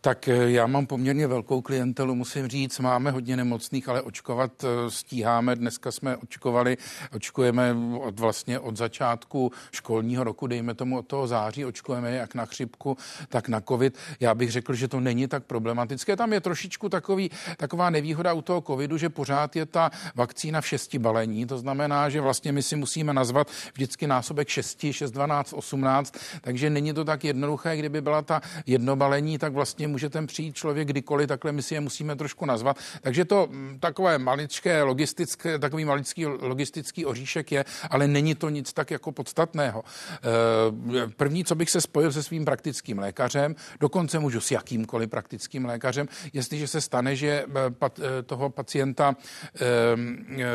Tak 0.03 0.27
eh, 0.27 0.51
já 0.51 0.67
mám 0.67 0.85
poměrně 0.85 1.27
velkou 1.27 1.61
klientelu, 1.61 2.15
musím 2.15 2.47
říct, 2.47 2.79
máme 2.79 3.11
hodně 3.11 3.37
nemocných, 3.37 3.89
ale 3.89 4.01
očkovat 4.01 4.51
eh, 4.63 4.91
stíháme. 4.91 5.55
Dneska 5.55 5.91
jsme 5.91 6.17
očkovali, 6.17 6.77
očkujeme 7.13 7.75
od 7.99 8.19
vlastně 8.19 8.59
od 8.59 8.77
začátku 8.77 9.51
školního 9.71 10.23
roku, 10.23 10.47
dejme 10.47 10.73
tomu 10.73 10.97
od 10.97 11.07
toho 11.07 11.27
září, 11.27 11.65
očkujeme 11.65 12.11
jak 12.11 12.35
na 12.35 12.45
chřipku, 12.45 12.97
tak 13.29 13.47
na 13.47 13.61
covid. 13.61 13.97
Já 14.19 14.35
bych 14.35 14.51
řekl, 14.51 14.73
že 14.73 14.87
to 14.87 14.99
není 14.99 15.27
tak 15.27 15.43
problematické. 15.43 16.15
Tam 16.15 16.33
je 16.33 16.41
trošičku 16.41 16.89
takový, 16.89 17.31
taková 17.57 17.89
nevýhoda 17.89 18.33
u 18.33 18.41
toho 18.41 18.61
covidu, 18.61 18.97
že 18.97 19.09
pořád 19.09 19.55
je 19.55 19.65
ta 19.65 19.91
vakcína 20.15 20.61
v 20.61 20.67
šesti 20.67 20.99
balení. 20.99 21.45
To 21.45 21.57
znamená, 21.57 22.09
že 22.09 22.21
vlastně 22.21 22.51
my 22.51 22.63
si 22.63 22.75
musíme 22.75 23.13
nazvat 23.13 23.47
vždycky 23.73 24.07
násobek 24.07 24.49
6, 24.49 24.85
6, 24.91 25.11
12, 25.11 25.53
18, 25.53 26.15
takže 26.41 26.69
není 26.69 26.93
to 26.93 27.05
tak 27.05 27.23
jednoduché, 27.23 27.77
kdyby 27.77 28.01
byla 28.01 28.21
ta 28.21 28.41
jednobalení, 28.65 29.37
tak 29.37 29.53
vlastně 29.53 29.90
může 29.91 30.09
ten 30.09 30.27
přijít 30.27 30.55
člověk 30.55 30.87
kdykoliv, 30.87 31.27
takhle 31.27 31.51
my 31.51 31.61
si 31.61 31.73
je 31.73 31.81
musíme 31.81 32.15
trošku 32.15 32.45
nazvat. 32.45 32.77
Takže 33.01 33.25
to 33.25 33.47
mm, 33.51 33.77
takové 33.79 34.17
maličké 34.17 34.83
logistické, 34.83 35.59
takový 35.59 35.85
maličký 35.85 36.25
logistický 36.25 37.05
oříšek 37.05 37.51
je, 37.51 37.65
ale 37.89 38.07
není 38.07 38.35
to 38.35 38.49
nic 38.49 38.73
tak 38.73 38.91
jako 38.91 39.11
podstatného. 39.11 39.83
Eh, 39.83 41.07
první, 41.17 41.45
co 41.45 41.55
bych 41.55 41.69
se 41.69 41.81
spojil 41.81 42.11
se 42.11 42.23
svým 42.23 42.45
praktickým 42.45 42.99
lékařem, 42.99 43.55
dokonce 43.79 44.19
můžu 44.19 44.41
s 44.41 44.51
jakýmkoliv 44.51 45.09
praktickým 45.09 45.65
lékařem, 45.65 46.07
jestliže 46.33 46.67
se 46.67 46.81
stane, 46.81 47.15
že 47.15 47.27
eh, 47.27 47.45
eh, 47.83 48.23
toho 48.23 48.49
pacienta 48.49 49.15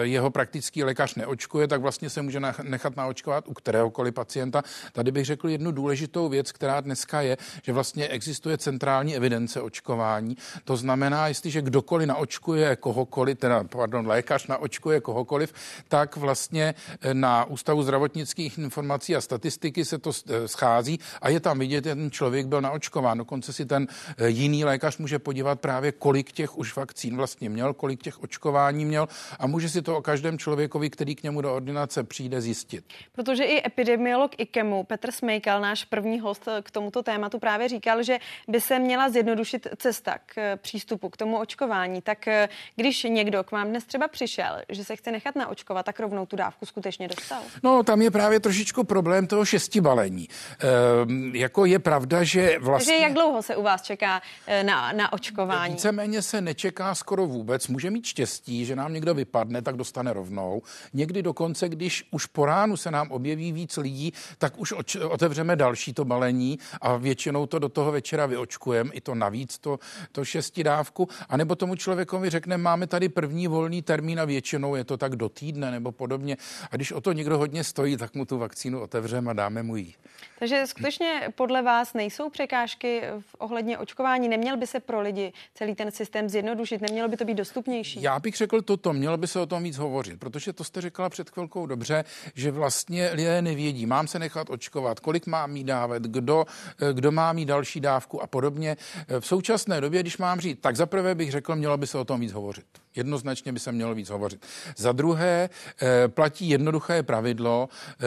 jeho 0.02 0.30
praktický 0.30 0.84
lékař 0.84 1.14
neočkuje, 1.14 1.68
tak 1.68 1.80
vlastně 1.80 2.10
se 2.10 2.22
může 2.22 2.40
nechat 2.62 2.96
naočkovat 2.96 3.48
u 3.48 3.54
kteréhokoliv 3.54 4.14
pacienta. 4.14 4.62
Tady 4.92 5.10
bych 5.12 5.24
řekl 5.24 5.48
jednu 5.48 5.70
důležitou 5.70 6.28
věc, 6.28 6.52
která 6.52 6.80
dneska 6.80 7.20
je, 7.20 7.36
že 7.62 7.72
vlastně 7.72 8.08
existuje 8.08 8.58
centrální 8.58 9.16
evidence 9.16 9.25
očkování. 9.62 10.36
To 10.64 10.76
znamená, 10.76 11.28
jestliže 11.28 11.62
kdokoliv 11.62 12.08
naočkuje 12.08 12.76
kohokoliv, 12.76 13.38
teda, 13.38 13.64
pardon, 13.64 14.06
lékař 14.06 14.46
naočkuje 14.46 15.00
kohokoliv, 15.00 15.52
tak 15.88 16.16
vlastně 16.16 16.74
eh, 17.00 17.14
na 17.14 17.44
Ústavu 17.44 17.82
zdravotnických 17.82 18.58
informací 18.58 19.16
a 19.16 19.20
statistiky 19.20 19.84
se 19.84 19.98
to 19.98 20.10
eh, 20.10 20.48
schází 20.48 20.98
a 21.22 21.28
je 21.28 21.40
tam 21.40 21.58
vidět, 21.58 21.84
že 21.84 21.94
ten 21.94 22.10
člověk 22.10 22.46
byl 22.46 22.60
naočkován. 22.60 23.18
Dokonce 23.18 23.52
si 23.52 23.66
ten 23.66 23.86
eh, 24.18 24.28
jiný 24.28 24.64
lékař 24.64 24.98
může 24.98 25.18
podívat 25.18 25.60
právě, 25.60 25.92
kolik 25.92 26.32
těch 26.32 26.58
už 26.58 26.76
vakcín 26.76 27.16
vlastně 27.16 27.48
měl, 27.48 27.74
kolik 27.74 28.02
těch 28.02 28.22
očkování 28.22 28.84
měl 28.84 29.08
a 29.38 29.46
může 29.46 29.68
si 29.68 29.82
to 29.82 29.96
o 29.96 30.02
každém 30.02 30.38
člověkovi, 30.38 30.90
který 30.90 31.14
k 31.14 31.22
němu 31.22 31.40
do 31.40 31.54
ordinace 31.54 32.04
přijde, 32.04 32.40
zjistit. 32.40 32.84
Protože 33.12 33.44
i 33.44 33.66
epidemiolog 33.66 34.30
IKEMu 34.38 34.84
Petr 34.84 35.10
Smejkal, 35.10 35.60
náš 35.60 35.84
první 35.84 36.20
host 36.20 36.48
k 36.62 36.70
tomuto 36.70 37.02
tématu, 37.02 37.38
právě 37.38 37.68
říkal, 37.68 38.02
že 38.02 38.18
by 38.48 38.60
se 38.60 38.78
měla 38.78 39.08
zjednodušit 39.16 39.66
cesta 39.76 40.18
k 40.26 40.38
eh, 40.38 40.56
přístupu 40.56 41.08
k 41.08 41.16
tomu 41.16 41.38
očkování, 41.38 42.02
tak 42.02 42.28
eh, 42.28 42.48
když 42.76 43.02
někdo 43.02 43.44
k 43.44 43.50
vám 43.50 43.68
dnes 43.68 43.84
třeba 43.84 44.08
přišel, 44.08 44.60
že 44.68 44.84
se 44.84 44.96
chce 44.96 45.12
nechat 45.12 45.36
naočkovat, 45.36 45.86
tak 45.86 46.00
rovnou 46.00 46.26
tu 46.26 46.36
dávku 46.36 46.66
skutečně 46.66 47.08
dostal? 47.08 47.42
No, 47.62 47.82
tam 47.82 48.02
je 48.02 48.10
právě 48.10 48.40
trošičku 48.40 48.84
problém 48.84 49.26
toho 49.26 49.44
šesti 49.44 49.80
balení. 49.80 50.28
Ehm, 50.60 51.34
jako 51.34 51.64
je 51.64 51.78
pravda, 51.78 52.24
že 52.24 52.58
vlastně... 52.58 52.92
Takže 52.92 53.04
jak 53.04 53.12
dlouho 53.12 53.42
se 53.42 53.56
u 53.56 53.62
vás 53.62 53.82
čeká 53.82 54.22
eh, 54.46 54.62
na, 54.62 54.92
na 54.92 55.12
očkování? 55.12 55.74
Víceméně 55.74 56.22
se 56.22 56.40
nečeká 56.40 56.94
skoro 56.94 57.26
vůbec. 57.26 57.68
Může 57.68 57.90
mít 57.90 58.04
štěstí, 58.04 58.64
že 58.64 58.76
nám 58.76 58.92
někdo 58.92 59.14
vypadne, 59.14 59.62
tak 59.62 59.76
dostane 59.76 60.12
rovnou. 60.12 60.62
Někdy 60.92 61.22
dokonce, 61.22 61.68
když 61.68 62.04
už 62.10 62.26
po 62.26 62.46
ránu 62.46 62.76
se 62.76 62.90
nám 62.90 63.10
objeví 63.10 63.52
víc 63.52 63.76
lidí, 63.76 64.12
tak 64.38 64.58
už 64.58 64.72
otevřeme 65.08 65.56
další 65.56 65.92
to 65.92 66.04
balení 66.04 66.58
a 66.80 66.96
většinou 66.96 67.46
to 67.46 67.58
do 67.58 67.68
toho 67.68 67.92
večera 67.92 68.26
vyočkujeme. 68.26 68.90
I 68.92 69.00
to 69.06 69.14
navíc, 69.14 69.58
to, 69.58 69.78
to 70.12 70.24
šestidávku, 70.24 71.08
anebo 71.28 71.54
tomu 71.54 71.74
člověkovi 71.74 72.30
řekne, 72.30 72.58
máme 72.58 72.86
tady 72.86 73.08
první 73.08 73.46
volný 73.46 73.82
termín 73.82 74.20
a 74.20 74.24
většinou 74.24 74.74
je 74.74 74.84
to 74.84 74.96
tak 74.96 75.16
do 75.16 75.28
týdne 75.28 75.70
nebo 75.70 75.92
podobně. 75.92 76.36
A 76.70 76.76
když 76.76 76.92
o 76.92 77.00
to 77.00 77.12
někdo 77.12 77.38
hodně 77.38 77.64
stojí, 77.64 77.96
tak 77.96 78.14
mu 78.14 78.24
tu 78.24 78.38
vakcínu 78.38 78.80
otevřeme 78.80 79.30
a 79.30 79.32
dáme 79.32 79.62
mu 79.62 79.76
ji. 79.76 79.94
Takže 80.38 80.66
skutečně 80.66 81.28
podle 81.34 81.62
vás 81.62 81.94
nejsou 81.94 82.30
překážky 82.30 83.02
v 83.20 83.36
ohledně 83.38 83.78
očkování? 83.78 84.28
Neměl 84.28 84.56
by 84.56 84.66
se 84.66 84.80
pro 84.80 85.00
lidi 85.00 85.32
celý 85.54 85.74
ten 85.74 85.90
systém 85.90 86.28
zjednodušit? 86.28 86.80
Nemělo 86.80 87.08
by 87.08 87.16
to 87.16 87.24
být 87.24 87.34
dostupnější? 87.34 88.02
Já 88.02 88.18
bych 88.18 88.36
řekl 88.36 88.62
toto, 88.62 88.92
mělo 88.92 89.16
by 89.16 89.26
se 89.26 89.40
o 89.40 89.46
tom 89.46 89.62
víc 89.62 89.76
hovořit, 89.76 90.20
protože 90.20 90.52
to 90.52 90.64
jste 90.64 90.80
řekla 90.80 91.08
před 91.08 91.30
chvilkou 91.30 91.66
dobře, 91.66 92.04
že 92.34 92.50
vlastně 92.50 93.10
lidé 93.12 93.42
nevědí, 93.42 93.86
mám 93.86 94.08
se 94.08 94.18
nechat 94.18 94.50
očkovat, 94.50 95.00
kolik 95.00 95.26
mám 95.26 95.50
mít 95.50 95.64
dávat, 95.64 96.02
kdo, 96.02 96.44
kdo 96.92 97.12
má 97.12 97.32
mít 97.32 97.46
další 97.46 97.80
dávku 97.80 98.22
a 98.22 98.26
podobně. 98.26 98.76
V 99.20 99.26
současné 99.26 99.80
době, 99.80 100.00
když 100.00 100.18
mám 100.18 100.40
říct, 100.40 100.58
tak 100.60 100.76
zaprvé 100.76 101.14
bych 101.14 101.30
řekl, 101.30 101.56
mělo 101.56 101.76
by 101.76 101.86
se 101.86 101.98
o 101.98 102.04
tom 102.04 102.20
víc 102.20 102.32
hovořit. 102.32 102.66
Jednoznačně 102.96 103.52
by 103.52 103.60
se 103.60 103.72
mělo 103.72 103.94
víc 103.94 104.10
hovořit. 104.10 104.46
Za 104.76 104.92
druhé 104.92 105.50
eh, 105.82 106.08
platí 106.08 106.48
jednoduché 106.48 107.02
pravidlo, 107.02 107.68
eh, 107.68 108.04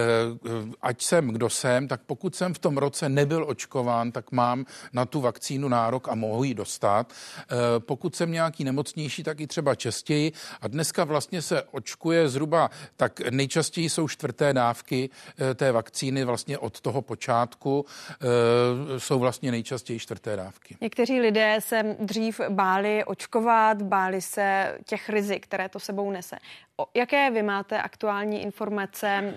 ať 0.81 1.01
jsem 1.01 1.27
kdo 1.27 1.49
jsem, 1.49 1.87
tak 1.87 2.01
pokud 2.05 2.18
jsem 2.35 2.53
v 2.53 2.59
tom 2.59 2.77
roce 2.77 3.09
nebyl 3.09 3.45
očkován, 3.47 4.11
tak 4.11 4.31
mám 4.31 4.65
na 4.93 5.05
tu 5.05 5.21
vakcínu 5.21 5.67
nárok 5.67 6.09
a 6.09 6.15
mohu 6.15 6.43
ji 6.43 6.53
dostat. 6.53 7.13
Eh, 7.41 7.55
pokud 7.79 8.15
jsem 8.15 8.31
nějaký 8.31 8.63
nemocnější, 8.63 9.23
tak 9.23 9.39
i 9.39 9.47
třeba 9.47 9.75
častěji. 9.75 10.31
A 10.61 10.67
dneska 10.67 11.03
vlastně 11.03 11.41
se 11.41 11.63
očkuje 11.63 12.29
zhruba, 12.29 12.69
tak 12.97 13.19
nejčastěji 13.29 13.89
jsou 13.89 14.07
čtvrté 14.07 14.53
dávky 14.53 15.09
té 15.55 15.71
vakcíny 15.71 16.23
vlastně 16.23 16.57
od 16.57 16.81
toho 16.81 17.01
počátku, 17.01 17.85
jsou 18.97 19.19
vlastně 19.19 19.51
nejčastěji 19.51 19.99
čtvrté 19.99 20.35
dávky. 20.35 20.77
Někteří 20.81 21.19
lidé 21.19 21.57
se 21.59 21.95
dřív 21.99 22.41
báli 22.49 23.03
očkovat, 23.05 23.81
báli 23.81 24.21
se 24.21 24.77
těch 24.85 25.09
rizik, 25.09 25.43
které 25.43 25.69
to 25.69 25.79
sebou 25.79 26.11
nese. 26.11 26.37
O 26.77 26.85
jaké 26.93 27.31
vy 27.31 27.43
máte 27.43 27.81
aktuální 27.81 28.41
informace? 28.41 29.33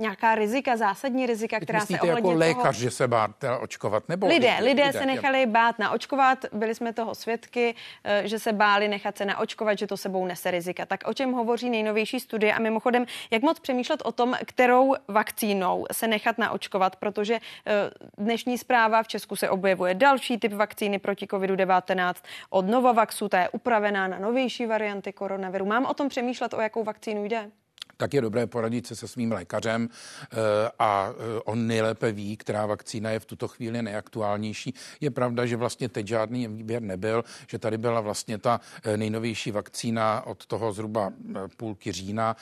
Nějaká 0.00 0.34
rizika, 0.34 0.76
zásadní 0.76 1.26
rizika, 1.26 1.60
která 1.60 1.78
Myslíte 1.78 2.00
se 2.00 2.08
ohledně 2.08 2.30
jako 2.30 2.38
lékař, 2.38 2.62
toho... 2.62 2.72
že 2.72 2.90
se 2.90 3.08
bát 3.08 3.30
očkovat? 3.60 4.08
Nebo 4.08 4.26
lidé, 4.26 4.56
lidé, 4.60 4.84
lidé 4.84 4.92
se 4.92 5.06
nechali 5.06 5.46
bát 5.46 5.78
naočkovat, 5.78 6.44
byli 6.52 6.74
jsme 6.74 6.92
toho 6.92 7.14
svědky, 7.14 7.74
eh, 8.04 8.28
že 8.28 8.38
se 8.38 8.52
báli 8.52 8.88
nechat 8.88 9.18
se 9.18 9.24
naočkovat, 9.24 9.78
že 9.78 9.86
to 9.86 9.96
sebou 9.96 10.26
nese 10.26 10.50
rizika. 10.50 10.86
Tak 10.86 11.00
o 11.06 11.14
čem 11.14 11.32
hovoří 11.32 11.70
nejnovější 11.70 12.20
studie 12.20 12.54
a 12.54 12.58
mimochodem, 12.58 13.06
jak 13.30 13.42
moc 13.42 13.60
přemýšlet 13.60 14.02
o 14.04 14.12
tom, 14.12 14.34
kterou 14.46 14.94
vakcínou 15.08 15.86
se 15.92 16.08
nechat 16.08 16.38
naočkovat, 16.38 16.96
protože 16.96 17.34
eh, 17.34 17.72
dnešní 18.18 18.58
zpráva 18.58 19.02
v 19.02 19.08
Česku 19.08 19.36
se 19.36 19.50
objevuje 19.50 19.94
další 19.94 20.38
typ 20.38 20.52
vakcíny 20.52 20.98
proti 20.98 21.26
COVID-19 21.26 22.14
od 22.50 22.66
Novavaxu, 22.68 23.28
ta 23.28 23.40
je 23.40 23.48
upravená 23.48 24.08
na 24.08 24.18
novější 24.18 24.66
varianty 24.66 25.12
koronaviru. 25.12 25.64
Mám 25.64 25.86
o 25.86 25.94
tom 25.94 26.08
přemýšlet, 26.08 26.54
o 26.54 26.60
jakou 26.60 26.84
vakcínu 26.84 27.24
jde? 27.24 27.50
Tak 27.96 28.14
je 28.14 28.20
dobré 28.20 28.46
poradit 28.46 28.86
se 28.86 28.96
se 28.96 29.08
svým 29.08 29.32
lékařem 29.32 29.88
eh, 29.88 30.36
a 30.78 31.10
eh, 31.10 31.40
on 31.44 31.66
nejlépe 31.66 32.12
ví, 32.12 32.36
která 32.36 32.66
vakcína 32.66 33.10
je 33.10 33.20
v 33.20 33.24
tuto 33.24 33.48
chvíli 33.48 33.82
nejaktuálnější. 33.82 34.74
Je 35.00 35.10
pravda, 35.10 35.46
že 35.46 35.56
vlastně 35.56 35.88
teď 35.88 36.06
žádný 36.06 36.48
výběr 36.48 36.82
nebyl, 36.82 37.24
že 37.50 37.58
tady 37.58 37.78
byla 37.78 38.00
vlastně 38.00 38.38
ta 38.38 38.60
eh, 38.82 38.96
nejnovější 38.96 39.50
vakcína 39.50 40.26
od 40.26 40.46
toho 40.46 40.72
zhruba 40.72 41.12
půlky 41.56 41.92
října, 41.92 42.36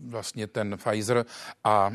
vlastně 0.00 0.46
ten 0.46 0.76
Pfizer 0.76 1.24
a 1.64 1.92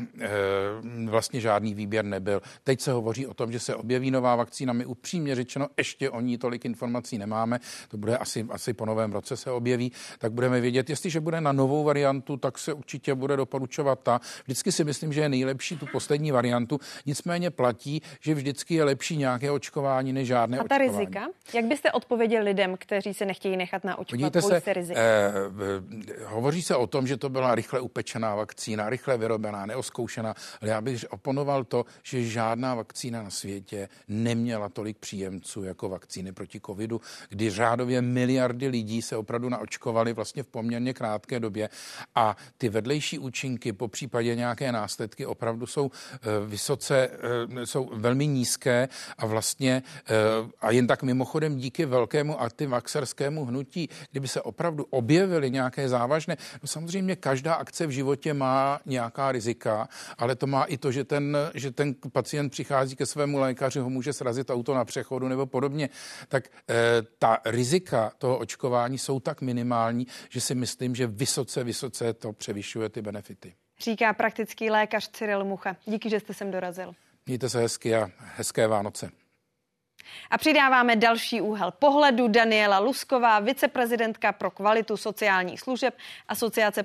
vlastně 1.04 1.40
žádný 1.40 1.74
výběr 1.74 2.04
nebyl. 2.04 2.42
Teď 2.64 2.80
se 2.80 2.92
hovoří 2.92 3.26
o 3.26 3.34
tom, 3.34 3.52
že 3.52 3.60
se 3.60 3.74
objeví 3.74 4.10
nová 4.10 4.36
vakcína. 4.36 4.72
My 4.72 4.86
upřímně 4.86 5.34
řečeno 5.34 5.68
ještě 5.78 6.10
o 6.10 6.20
ní 6.20 6.38
tolik 6.38 6.64
informací 6.64 7.18
nemáme. 7.18 7.60
To 7.88 7.96
bude 7.96 8.18
asi, 8.18 8.46
asi 8.50 8.72
po 8.72 8.86
novém 8.86 9.12
roce 9.12 9.36
se 9.36 9.50
objeví, 9.50 9.92
tak 10.18 10.32
budeme 10.32 10.60
vědět, 10.60 10.90
jestliže 10.90 11.20
bude 11.20 11.40
na 11.40 11.52
novou 11.52 11.84
variantu 11.84 12.11
variantu, 12.12 12.36
tak 12.36 12.58
se 12.58 12.72
určitě 12.72 13.14
bude 13.14 13.36
doporučovat 13.36 14.00
ta. 14.02 14.20
Vždycky 14.44 14.72
si 14.72 14.84
myslím, 14.84 15.12
že 15.12 15.20
je 15.20 15.28
nejlepší 15.28 15.76
tu 15.76 15.86
poslední 15.86 16.30
variantu. 16.30 16.80
Nicméně 17.06 17.50
platí, 17.50 18.02
že 18.20 18.34
vždycky 18.34 18.74
je 18.74 18.84
lepší 18.84 19.16
nějaké 19.16 19.50
očkování 19.50 20.12
než 20.12 20.28
žádné 20.28 20.58
A 20.58 20.64
ta 20.64 20.76
očkování. 20.76 20.88
rizika? 20.88 21.28
Jak 21.54 21.64
byste 21.64 21.92
odpověděli 21.92 22.44
lidem, 22.44 22.76
kteří 22.78 23.14
se 23.14 23.24
nechtějí 23.24 23.56
nechat 23.56 23.84
naočkovat? 23.84 24.32
Podívejte 24.32 24.60
se, 24.60 24.72
rizika? 24.72 25.00
Eh, 25.00 25.32
hovoří 26.26 26.62
se 26.62 26.76
o 26.76 26.86
tom, 26.86 27.06
že 27.06 27.16
to 27.16 27.28
byla 27.28 27.54
rychle 27.54 27.80
upečená 27.80 28.34
vakcína, 28.34 28.90
rychle 28.90 29.18
vyrobená, 29.18 29.66
neoskoušená, 29.66 30.34
ale 30.60 30.70
já 30.70 30.80
bych 30.80 31.04
oponoval 31.10 31.64
to, 31.64 31.84
že 32.02 32.24
žádná 32.24 32.74
vakcína 32.74 33.22
na 33.22 33.30
světě 33.30 33.88
neměla 34.08 34.68
tolik 34.68 34.98
příjemců 34.98 35.64
jako 35.64 35.88
vakcíny 35.88 36.32
proti 36.32 36.60
covidu, 36.60 37.00
kdy 37.28 37.50
řádově 37.50 38.02
miliardy 38.02 38.68
lidí 38.68 39.02
se 39.02 39.16
opravdu 39.16 39.48
naočkovali 39.48 40.12
vlastně 40.12 40.42
v 40.42 40.46
poměrně 40.46 40.94
krátké 40.94 41.40
době 41.40 41.68
a 42.14 42.36
ty 42.58 42.68
vedlejší 42.68 43.18
účinky, 43.18 43.72
po 43.72 43.88
případě 43.88 44.36
nějaké 44.36 44.72
následky, 44.72 45.26
opravdu 45.26 45.66
jsou 45.66 45.90
eh, 45.90 46.18
vysoce, 46.46 47.10
eh, 47.60 47.66
jsou 47.66 47.90
velmi 47.92 48.26
nízké 48.26 48.88
a 49.18 49.26
vlastně 49.26 49.82
eh, 50.08 50.14
a 50.60 50.70
jen 50.70 50.86
tak 50.86 51.02
mimochodem 51.02 51.56
díky 51.56 51.84
velkému 51.84 52.40
antivaxerskému 52.40 53.44
hnutí, 53.44 53.88
kdyby 54.10 54.28
se 54.28 54.40
opravdu 54.42 54.86
objevily 54.90 55.50
nějaké 55.50 55.88
závažné, 55.88 56.36
no 56.62 56.68
samozřejmě 56.68 57.16
každá 57.16 57.54
akce 57.54 57.86
v 57.86 57.90
životě 57.90 58.34
má 58.34 58.80
nějaká 58.86 59.32
rizika, 59.32 59.88
ale 60.18 60.36
to 60.36 60.46
má 60.46 60.64
i 60.64 60.76
to, 60.76 60.92
že 60.92 61.04
ten, 61.04 61.36
že 61.54 61.70
ten 61.70 61.94
pacient 62.12 62.50
přichází 62.50 62.96
ke 62.96 63.06
svému 63.06 63.38
lékaři, 63.38 63.78
ho 63.78 63.90
může 63.90 64.12
srazit 64.12 64.50
auto 64.50 64.74
na 64.74 64.84
přechodu 64.84 65.28
nebo 65.28 65.46
podobně, 65.46 65.88
tak 66.28 66.48
ta 67.18 67.38
rizika 67.44 68.12
toho 68.18 68.38
očkování 68.38 68.98
jsou 68.98 69.20
tak 69.20 69.40
minimální, 69.40 70.06
že 70.28 70.40
si 70.40 70.54
myslím, 70.54 70.94
že 70.94 71.06
vysoce, 71.06 71.64
vysoce 71.64 71.91
vysoce 71.92 72.12
to 72.14 72.32
převyšuje 72.32 72.88
ty 72.88 73.02
benefity. 73.02 73.54
Říká 73.80 74.12
praktický 74.12 74.70
lékař 74.70 75.08
Cyril 75.08 75.44
Mucha. 75.44 75.76
Díky, 75.84 76.10
že 76.10 76.20
jste 76.20 76.34
sem 76.34 76.50
dorazil. 76.50 76.94
Mějte 77.26 77.48
se 77.48 77.60
hezky 77.60 77.96
a 77.96 78.10
hezké 78.18 78.66
Vánoce. 78.66 79.10
A 80.30 80.38
přidáváme 80.38 80.96
další 80.96 81.40
úhel 81.40 81.70
pohledu. 81.70 82.28
Daniela 82.28 82.78
Lusková, 82.78 83.40
viceprezidentka 83.40 84.32
pro 84.32 84.50
kvalitu 84.50 84.96
sociálních 84.96 85.60
služeb, 85.60 85.94
asociace 86.28 86.84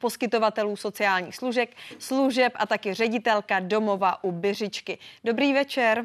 poskytovatelů 0.00 0.76
sociálních 0.76 1.36
služeb, 1.36 1.70
služeb 1.98 2.52
a 2.56 2.66
taky 2.66 2.94
ředitelka 2.94 3.60
domova 3.60 4.24
u 4.24 4.32
Byřičky. 4.32 4.98
Dobrý 5.24 5.52
večer. 5.52 6.04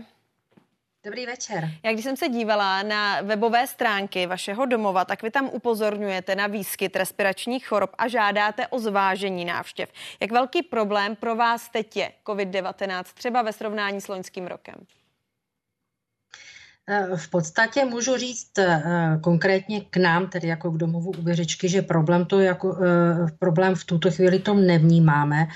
Dobrý 1.05 1.25
večer. 1.25 1.69
Já 1.83 1.93
když 1.93 2.05
jsem 2.05 2.17
se 2.17 2.29
dívala 2.29 2.83
na 2.83 3.21
webové 3.21 3.67
stránky 3.67 4.27
vašeho 4.27 4.65
domova, 4.65 5.05
tak 5.05 5.23
vy 5.23 5.31
tam 5.31 5.49
upozorňujete 5.53 6.35
na 6.35 6.47
výskyt 6.47 6.95
respiračních 6.95 7.67
chorob 7.67 7.89
a 7.97 8.07
žádáte 8.07 8.67
o 8.67 8.79
zvážení 8.79 9.45
návštěv. 9.45 9.91
Jak 10.21 10.31
velký 10.31 10.63
problém 10.63 11.15
pro 11.15 11.35
vás 11.35 11.69
teď 11.69 11.97
je 11.97 12.11
COVID-19 12.25 13.03
třeba 13.03 13.41
ve 13.41 13.53
srovnání 13.53 14.01
s 14.01 14.07
loňským 14.07 14.47
rokem? 14.47 14.75
Eh, 16.89 17.17
v 17.17 17.29
podstatě 17.29 17.85
můžu 17.85 18.17
říct 18.17 18.57
eh, 18.57 18.83
konkrétně 19.21 19.81
k 19.81 19.97
nám, 19.97 20.29
tedy 20.29 20.47
jako 20.47 20.71
k 20.71 20.77
domovu 20.77 21.11
Ubeřičky, 21.17 21.69
že 21.69 21.81
problém, 21.81 22.25
to 22.25 22.39
jako, 22.39 22.77
eh, 22.83 23.31
problém 23.39 23.75
v 23.75 23.83
tuto 23.83 24.11
chvíli 24.11 24.39
tom 24.39 24.67
nevnímáme 24.67 25.47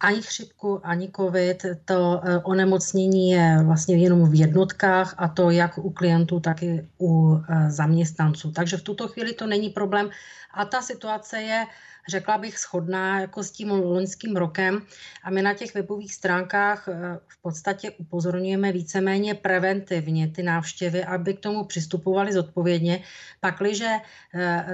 ani 0.00 0.22
chřipku, 0.22 0.80
ani 0.86 1.10
covid. 1.16 1.66
To 1.84 2.20
eh, 2.24 2.38
onemocnění 2.38 3.30
je 3.30 3.58
vlastně 3.64 3.96
jenom 3.96 4.30
v 4.30 4.40
jednotkách 4.40 5.14
a 5.18 5.28
to 5.28 5.50
jak 5.50 5.78
u 5.78 5.90
klientů, 5.90 6.40
tak 6.40 6.62
i 6.62 6.88
u 7.00 7.36
eh, 7.36 7.70
zaměstnanců. 7.70 8.52
Takže 8.52 8.76
v 8.76 8.82
tuto 8.82 9.08
chvíli 9.08 9.32
to 9.32 9.46
není 9.46 9.70
problém 9.70 10.10
a 10.54 10.64
ta 10.64 10.82
situace 10.82 11.42
je 11.42 11.66
řekla 12.08 12.38
bych, 12.38 12.58
shodná 12.58 13.20
jako 13.20 13.42
s 13.42 13.50
tím 13.50 13.70
loňským 13.70 14.36
rokem. 14.36 14.82
A 15.22 15.30
my 15.30 15.42
na 15.42 15.54
těch 15.54 15.74
webových 15.74 16.14
stránkách 16.14 16.88
eh, 16.88 17.18
v 17.28 17.42
podstatě 17.42 17.90
upozorňujeme 17.90 18.72
víceméně 18.72 19.34
preventivně 19.34 20.28
ty 20.28 20.42
návštěvy, 20.42 21.04
aby 21.04 21.34
k 21.34 21.40
tomu 21.40 21.64
přistupovali 21.64 22.32
zodpovědně. 22.32 23.02
Pakliže 23.40 23.88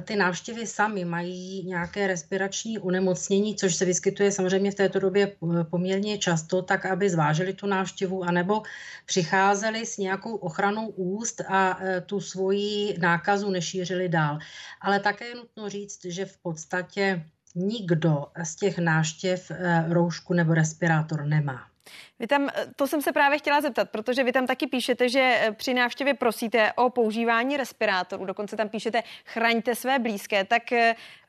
ty 0.02 0.16
návštěvy 0.16 0.66
sami 0.66 1.04
mají 1.04 1.64
nějaké 1.66 2.06
respirační 2.06 2.78
unemocnění, 2.78 3.56
což 3.56 3.74
se 3.74 3.84
vyskytuje 3.84 4.32
samozřejmě 4.32 4.70
v 4.70 4.74
této 4.74 4.98
době 4.98 5.13
eh, 5.22 5.64
poměrně 5.64 6.18
často, 6.18 6.62
tak 6.62 6.86
aby 6.86 7.10
zvážili 7.10 7.52
tu 7.52 7.66
návštěvu, 7.66 8.24
anebo 8.24 8.62
přicházeli 9.06 9.86
s 9.86 9.98
nějakou 9.98 10.36
ochranou 10.36 10.88
úst 10.88 11.40
a 11.48 11.78
tu 12.06 12.20
svoji 12.20 12.98
nákazu 12.98 13.50
nešířili 13.50 14.08
dál. 14.08 14.38
Ale 14.80 15.00
také 15.00 15.24
je 15.24 15.34
nutno 15.34 15.68
říct, 15.68 16.04
že 16.04 16.24
v 16.24 16.38
podstatě 16.38 17.24
nikdo 17.54 18.26
z 18.42 18.56
těch 18.56 18.78
náštěv 18.78 19.50
eh, 19.50 19.84
roušku 19.88 20.34
nebo 20.34 20.54
respirátor 20.54 21.24
nemá. 21.24 21.66
Vy 22.18 22.26
tam, 22.26 22.48
eh, 22.48 22.66
to 22.76 22.86
jsem 22.86 23.02
se 23.02 23.12
právě 23.12 23.38
chtěla 23.38 23.60
zeptat, 23.60 23.90
protože 23.90 24.24
vy 24.24 24.32
tam 24.32 24.46
taky 24.46 24.66
píšete, 24.66 25.08
že 25.08 25.38
eh, 25.40 25.52
při 25.52 25.74
návštěvě 25.74 26.14
prosíte 26.14 26.72
o 26.72 26.90
používání 26.90 27.56
respirátorů, 27.56 28.24
dokonce 28.24 28.56
tam 28.56 28.68
píšete 28.68 29.02
chraňte 29.24 29.74
své 29.74 29.98
blízké, 29.98 30.44
tak 30.44 30.62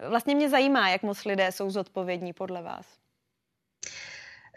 vlastně 0.09 0.35
mě 0.35 0.49
zajímá, 0.49 0.89
jak 0.89 1.03
moc 1.03 1.25
lidé 1.25 1.51
jsou 1.51 1.69
zodpovědní 1.69 2.33
podle 2.33 2.61
vás. 2.61 3.04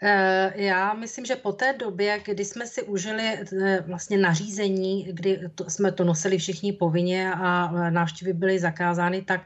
Eh, 0.01 0.53
já 0.55 0.93
myslím, 0.93 1.25
že 1.25 1.35
po 1.35 1.51
té 1.51 1.73
době, 1.73 2.19
kdy 2.25 2.45
jsme 2.45 2.67
si 2.67 2.83
užili 2.83 3.23
eh, 3.23 3.83
vlastně 3.87 4.17
nařízení, 4.17 5.03
kdy 5.03 5.49
to, 5.55 5.69
jsme 5.69 5.91
to 5.91 6.03
nosili 6.03 6.37
všichni 6.37 6.73
povinně 6.73 7.33
a 7.33 7.71
eh, 7.75 7.91
návštěvy 7.91 8.33
byly 8.33 8.59
zakázány, 8.59 9.21
tak 9.21 9.45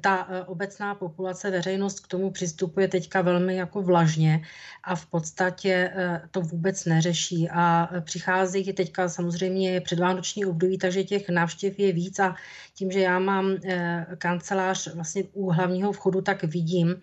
ta 0.00 0.28
obecná 0.46 0.94
populace, 0.94 1.50
veřejnost 1.50 2.00
k 2.00 2.08
tomu 2.08 2.30
přistupuje 2.30 2.88
teďka 2.88 3.22
velmi 3.22 3.56
jako 3.56 3.82
vlažně 3.82 4.42
a 4.84 4.94
v 4.96 5.06
podstatě 5.06 5.92
to 6.30 6.40
vůbec 6.40 6.84
neřeší. 6.84 7.48
A 7.50 7.88
přicházejí 8.00 8.72
teďka 8.72 9.08
samozřejmě 9.08 9.80
předvánoční 9.80 10.46
období, 10.46 10.78
takže 10.78 11.04
těch 11.04 11.28
návštěv 11.28 11.78
je 11.78 11.92
víc 11.92 12.18
a 12.18 12.36
tím, 12.74 12.90
že 12.90 13.00
já 13.00 13.18
mám 13.18 13.56
kancelář 14.18 14.94
vlastně 14.94 15.24
u 15.32 15.50
hlavního 15.50 15.92
vchodu, 15.92 16.20
tak 16.20 16.42
vidím 16.44 16.96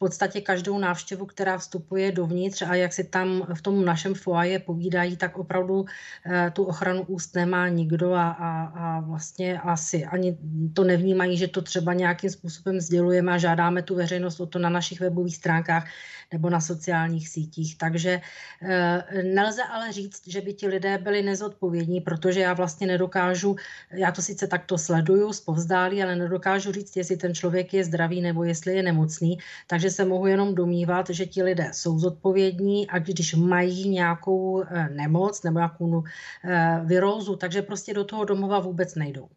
podstatě 0.00 0.40
každou 0.40 0.78
návštěvu, 0.78 1.26
která 1.26 1.58
vstupuje 1.58 2.12
dovnitř 2.12 2.62
a 2.62 2.74
jak 2.74 2.92
si 2.92 3.04
tam 3.04 3.46
v 3.54 3.62
tom 3.62 3.84
našem 3.84 4.14
foaje 4.14 4.58
povídají, 4.58 5.16
tak 5.16 5.38
opravdu 5.38 5.84
eh, 6.24 6.50
tu 6.50 6.64
ochranu 6.64 7.04
úst 7.04 7.34
nemá 7.36 7.68
nikdo 7.68 8.16
a, 8.16 8.30
a, 8.30 8.50
a 8.64 9.00
vlastně 9.00 9.60
asi 9.60 10.04
ani 10.04 10.38
to 10.74 10.84
nevnímají, 10.84 11.36
že 11.36 11.48
to 11.48 11.62
třeba 11.62 11.92
nějakým 11.92 12.30
způsobem 12.30 12.80
sdělujeme 12.80 13.32
a 13.32 13.38
žádáme 13.38 13.82
tu 13.82 13.94
veřejnost 13.94 14.40
o 14.40 14.46
to 14.46 14.58
na 14.58 14.68
našich 14.72 15.00
webových 15.00 15.36
stránkách 15.36 15.84
nebo 16.32 16.50
na 16.50 16.60
sociálních 16.60 17.28
sítích. 17.28 17.78
Takže 17.78 18.20
eh, 18.62 19.22
nelze 19.22 19.62
ale 19.62 19.92
říct, 19.92 20.28
že 20.28 20.40
by 20.40 20.52
ti 20.54 20.66
lidé 20.66 20.98
byli 20.98 21.22
nezodpovědní, 21.22 22.00
protože 22.00 22.40
já 22.40 22.52
vlastně 22.54 22.86
nedokážu, 22.86 23.56
já 23.90 24.12
to 24.12 24.22
sice 24.22 24.46
takto 24.46 24.78
sleduju 24.78 25.32
zpovzdálí, 25.32 26.02
ale 26.02 26.16
nedokážu 26.16 26.72
říct, 26.72 26.96
jestli 26.96 27.16
ten 27.16 27.34
člověk 27.34 27.74
je 27.74 27.84
zdravý 27.84 28.20
nebo 28.20 28.44
jestli 28.44 28.76
je 28.76 28.82
nemocný. 28.82 29.38
Takže 29.66 29.89
se 29.90 30.04
mohu 30.04 30.26
jenom 30.26 30.54
domývat, 30.54 31.10
že 31.10 31.26
ti 31.26 31.42
lidé 31.42 31.70
jsou 31.72 31.98
zodpovědní 31.98 32.90
a 32.90 32.98
když 32.98 33.34
mají 33.34 33.88
nějakou 33.88 34.62
eh, 34.62 34.88
nemoc 34.88 35.42
nebo 35.42 35.58
nějakou 35.58 36.04
eh, 36.44 36.80
virózu, 36.84 37.36
takže 37.36 37.62
prostě 37.62 37.94
do 37.94 38.04
toho 38.04 38.24
domova 38.24 38.58
vůbec 38.58 38.94
nejdou. 38.94 39.28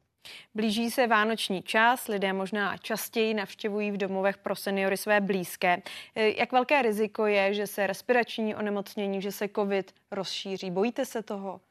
Blíží 0.55 0.91
se 0.91 1.07
vánoční 1.07 1.61
čas, 1.61 2.07
lidé 2.07 2.33
možná 2.33 2.77
častěji 2.77 3.33
navštěvují 3.33 3.91
v 3.91 3.97
domovech 3.97 4.37
pro 4.37 4.55
seniory 4.55 4.97
své 4.97 5.21
blízké. 5.21 5.81
Jak 6.15 6.51
velké 6.51 6.81
riziko 6.81 7.25
je, 7.25 7.53
že 7.53 7.67
se 7.67 7.87
respirační 7.87 8.55
onemocnění, 8.55 9.21
že 9.21 9.31
se 9.31 9.47
covid 9.55 9.93
rozšíří? 10.11 10.71
Bojíte 10.71 11.05
se 11.05 11.23
toho? 11.23 11.61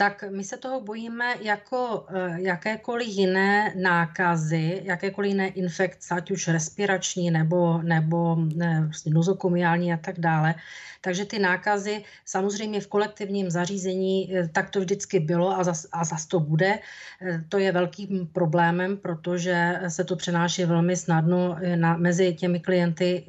Tak 0.00 0.24
my 0.30 0.44
se 0.44 0.56
toho 0.56 0.80
bojíme 0.80 1.34
jako 1.40 2.06
eh, 2.08 2.40
jakékoliv 2.40 3.08
jiné 3.08 3.74
nákazy, 3.76 4.80
jakékoliv 4.84 5.28
jiné 5.28 5.48
infekce, 5.48 6.14
ať 6.14 6.30
už 6.30 6.48
respirační 6.48 7.30
nebo, 7.30 7.82
nebo 7.82 8.36
ne, 8.54 8.80
vlastně 8.84 9.12
nozokomiální 9.12 9.92
a 9.92 9.96
tak 9.96 10.20
dále. 10.20 10.54
Takže 11.00 11.24
ty 11.24 11.38
nákazy 11.38 12.04
samozřejmě 12.24 12.80
v 12.80 12.86
kolektivním 12.86 13.50
zařízení, 13.50 14.36
eh, 14.36 14.48
tak 14.48 14.70
to 14.70 14.80
vždycky 14.80 15.20
bylo 15.20 15.58
a 15.58 15.64
zas, 15.64 15.86
a 15.92 16.04
zas 16.04 16.26
to 16.26 16.40
bude. 16.40 16.78
Eh, 17.22 17.44
to 17.48 17.58
je 17.58 17.72
velkým 17.72 18.26
problémem, 18.32 18.96
protože 18.96 19.80
se 19.88 20.04
to 20.04 20.16
přenáší 20.16 20.64
velmi 20.64 20.96
snadno 20.96 21.58
na, 21.76 21.96
mezi 21.96 22.34
těmi 22.34 22.60
klienty, 22.60 23.26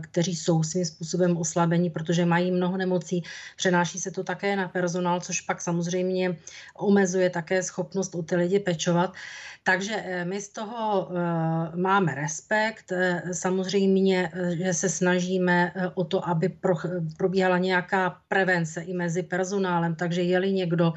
kteří 0.00 0.36
jsou 0.36 0.62
svým 0.62 0.84
způsobem 0.84 1.36
oslabení, 1.36 1.90
protože 1.90 2.24
mají 2.24 2.50
mnoho 2.50 2.76
nemocí. 2.76 3.22
Přenáší 3.56 3.98
se 3.98 4.10
to 4.10 4.24
také 4.24 4.56
na 4.56 4.68
personál, 4.68 5.20
což 5.20 5.40
pak 5.40 5.60
samozřejmě 5.60 6.11
samozřejmě 6.12 6.36
omezuje 6.76 7.30
také 7.30 7.62
schopnost 7.62 8.14
o 8.14 8.22
ty 8.22 8.36
lidi 8.36 8.58
pečovat. 8.60 9.14
Takže 9.62 9.94
eh, 9.96 10.24
my 10.24 10.40
z 10.40 10.48
toho 10.48 11.08
eh, 11.08 11.76
máme 11.76 12.14
respekt. 12.14 12.92
Eh, 12.92 13.22
samozřejmě, 13.32 14.30
že 14.58 14.74
se 14.74 14.88
snažíme 14.88 15.72
o 15.94 16.04
to, 16.04 16.28
aby 16.28 16.50
probíhala 17.16 17.58
nějaká 17.58 18.20
prevence 18.28 18.82
i 18.82 18.92
mezi 18.92 19.22
personálem. 19.22 19.94
Takže 19.94 20.22
je-li 20.22 20.52
někdo 20.52 20.92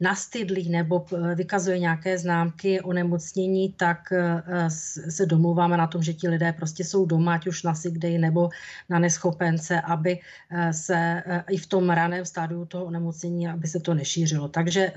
nastydlý 0.00 0.68
nebo 0.68 1.06
vykazuje 1.34 1.78
nějaké 1.78 2.18
známky 2.18 2.80
onemocnění, 2.80 3.72
tak 3.72 4.12
eh, 4.12 4.70
se 5.10 5.26
domluváme 5.26 5.76
na 5.76 5.86
tom, 5.86 6.02
že 6.02 6.14
ti 6.14 6.28
lidé 6.28 6.52
prostě 6.52 6.84
jsou 6.84 7.06
doma, 7.06 7.34
ať 7.34 7.46
už 7.46 7.62
na 7.62 7.74
day 7.98 8.18
nebo 8.18 8.48
na 8.88 8.98
neschopence, 8.98 9.80
aby 9.80 10.20
eh, 10.50 10.72
se 10.72 11.22
eh, 11.26 11.44
i 11.50 11.56
v 11.56 11.66
tom 11.66 11.90
raném 11.90 12.24
stádiu 12.24 12.64
toho 12.64 12.84
onemocnění, 12.84 13.48
aby 13.48 13.68
se 13.68 13.80
to 13.80 13.94
nešířilo. 13.94 14.48
Takže 14.48 14.92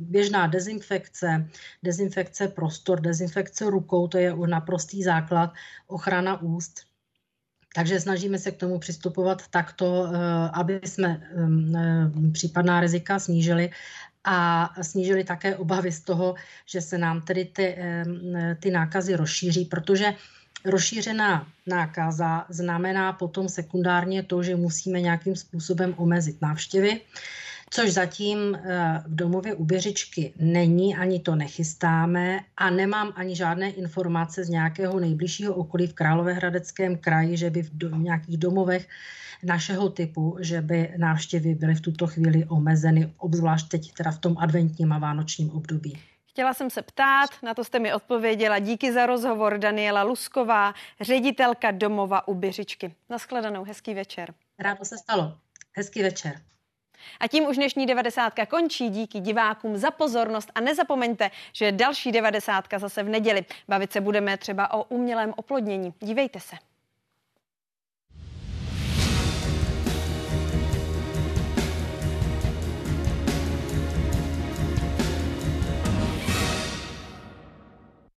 běžná 0.00 0.46
dezinfekce, 0.46 1.48
dezinfekce 1.82 2.48
prostor, 2.48 3.00
dezinfekce 3.00 3.70
rukou, 3.70 4.08
to 4.08 4.18
je 4.18 4.36
naprostý 4.46 5.02
základ, 5.02 5.52
ochrana 5.86 6.42
úst, 6.42 6.80
takže 7.74 8.00
snažíme 8.00 8.38
se 8.38 8.50
k 8.50 8.56
tomu 8.56 8.78
přistupovat 8.78 9.48
takto, 9.48 10.08
aby 10.52 10.80
jsme 10.84 11.20
případná 12.32 12.80
rizika 12.80 13.18
snížili 13.18 13.70
a 14.26 14.70
snížili 14.82 15.24
také 15.24 15.56
obavy 15.56 15.92
z 15.92 16.00
toho, 16.00 16.34
že 16.66 16.80
se 16.80 16.98
nám 16.98 17.22
tedy 17.22 17.44
ty, 17.44 17.76
ty 18.60 18.70
nákazy 18.70 19.16
rozšíří, 19.16 19.64
protože 19.64 20.14
rozšířená 20.64 21.46
nákaza 21.66 22.46
znamená 22.48 23.12
potom 23.12 23.48
sekundárně 23.48 24.22
to, 24.22 24.42
že 24.42 24.56
musíme 24.56 25.00
nějakým 25.00 25.36
způsobem 25.36 25.94
omezit 25.96 26.42
návštěvy, 26.42 27.00
což 27.70 27.92
zatím 27.92 28.54
eh, 28.54 29.02
v 29.06 29.14
domově 29.14 29.54
u 29.54 29.64
Běřičky 29.64 30.32
není, 30.38 30.96
ani 30.96 31.20
to 31.20 31.34
nechystáme 31.34 32.40
a 32.56 32.70
nemám 32.70 33.12
ani 33.16 33.36
žádné 33.36 33.70
informace 33.70 34.44
z 34.44 34.48
nějakého 34.48 35.00
nejbližšího 35.00 35.54
okolí 35.54 35.86
v 35.86 35.94
Královéhradeckém 35.94 36.96
kraji, 36.96 37.36
že 37.36 37.50
by 37.50 37.62
v 37.62 37.98
nějakých 37.98 38.36
domovech 38.36 38.88
našeho 39.44 39.90
typu, 39.90 40.36
že 40.40 40.60
by 40.60 40.94
návštěvy 40.96 41.54
byly 41.54 41.74
v 41.74 41.80
tuto 41.80 42.06
chvíli 42.06 42.44
omezeny, 42.44 43.14
obzvlášť 43.16 43.68
teď 43.68 43.92
teda 43.92 44.10
v 44.10 44.18
tom 44.18 44.38
adventním 44.38 44.92
a 44.92 44.98
vánočním 44.98 45.50
období. 45.50 45.98
Chtěla 46.26 46.54
jsem 46.54 46.70
se 46.70 46.82
ptát, 46.82 47.30
na 47.42 47.54
to 47.54 47.64
jste 47.64 47.78
mi 47.78 47.94
odpověděla. 47.94 48.58
Díky 48.58 48.92
za 48.92 49.06
rozhovor 49.06 49.58
Daniela 49.58 50.02
Lusková, 50.02 50.74
ředitelka 51.00 51.70
domova 51.70 52.28
u 52.28 52.34
Běřičky. 52.34 52.94
Naschledanou, 53.08 53.64
hezký 53.64 53.94
večer. 53.94 54.34
Rádo 54.58 54.84
se 54.84 54.98
stalo. 54.98 55.38
Hezký 55.76 56.02
večer. 56.02 56.40
A 57.20 57.28
tím 57.28 57.44
už 57.44 57.56
dnešní 57.56 57.86
90. 57.86 58.32
končí. 58.48 58.88
Díky 58.88 59.20
divákům 59.20 59.76
za 59.76 59.90
pozornost 59.90 60.50
a 60.54 60.60
nezapomeňte, 60.60 61.30
že 61.52 61.72
další 61.72 62.12
90. 62.12 62.64
zase 62.78 63.02
v 63.02 63.08
neděli. 63.08 63.44
Bavit 63.68 63.92
se 63.92 64.00
budeme 64.00 64.36
třeba 64.36 64.74
o 64.74 64.82
umělém 64.82 65.32
oplodnění. 65.36 65.94
Dívejte 66.00 66.40
se. 66.40 66.56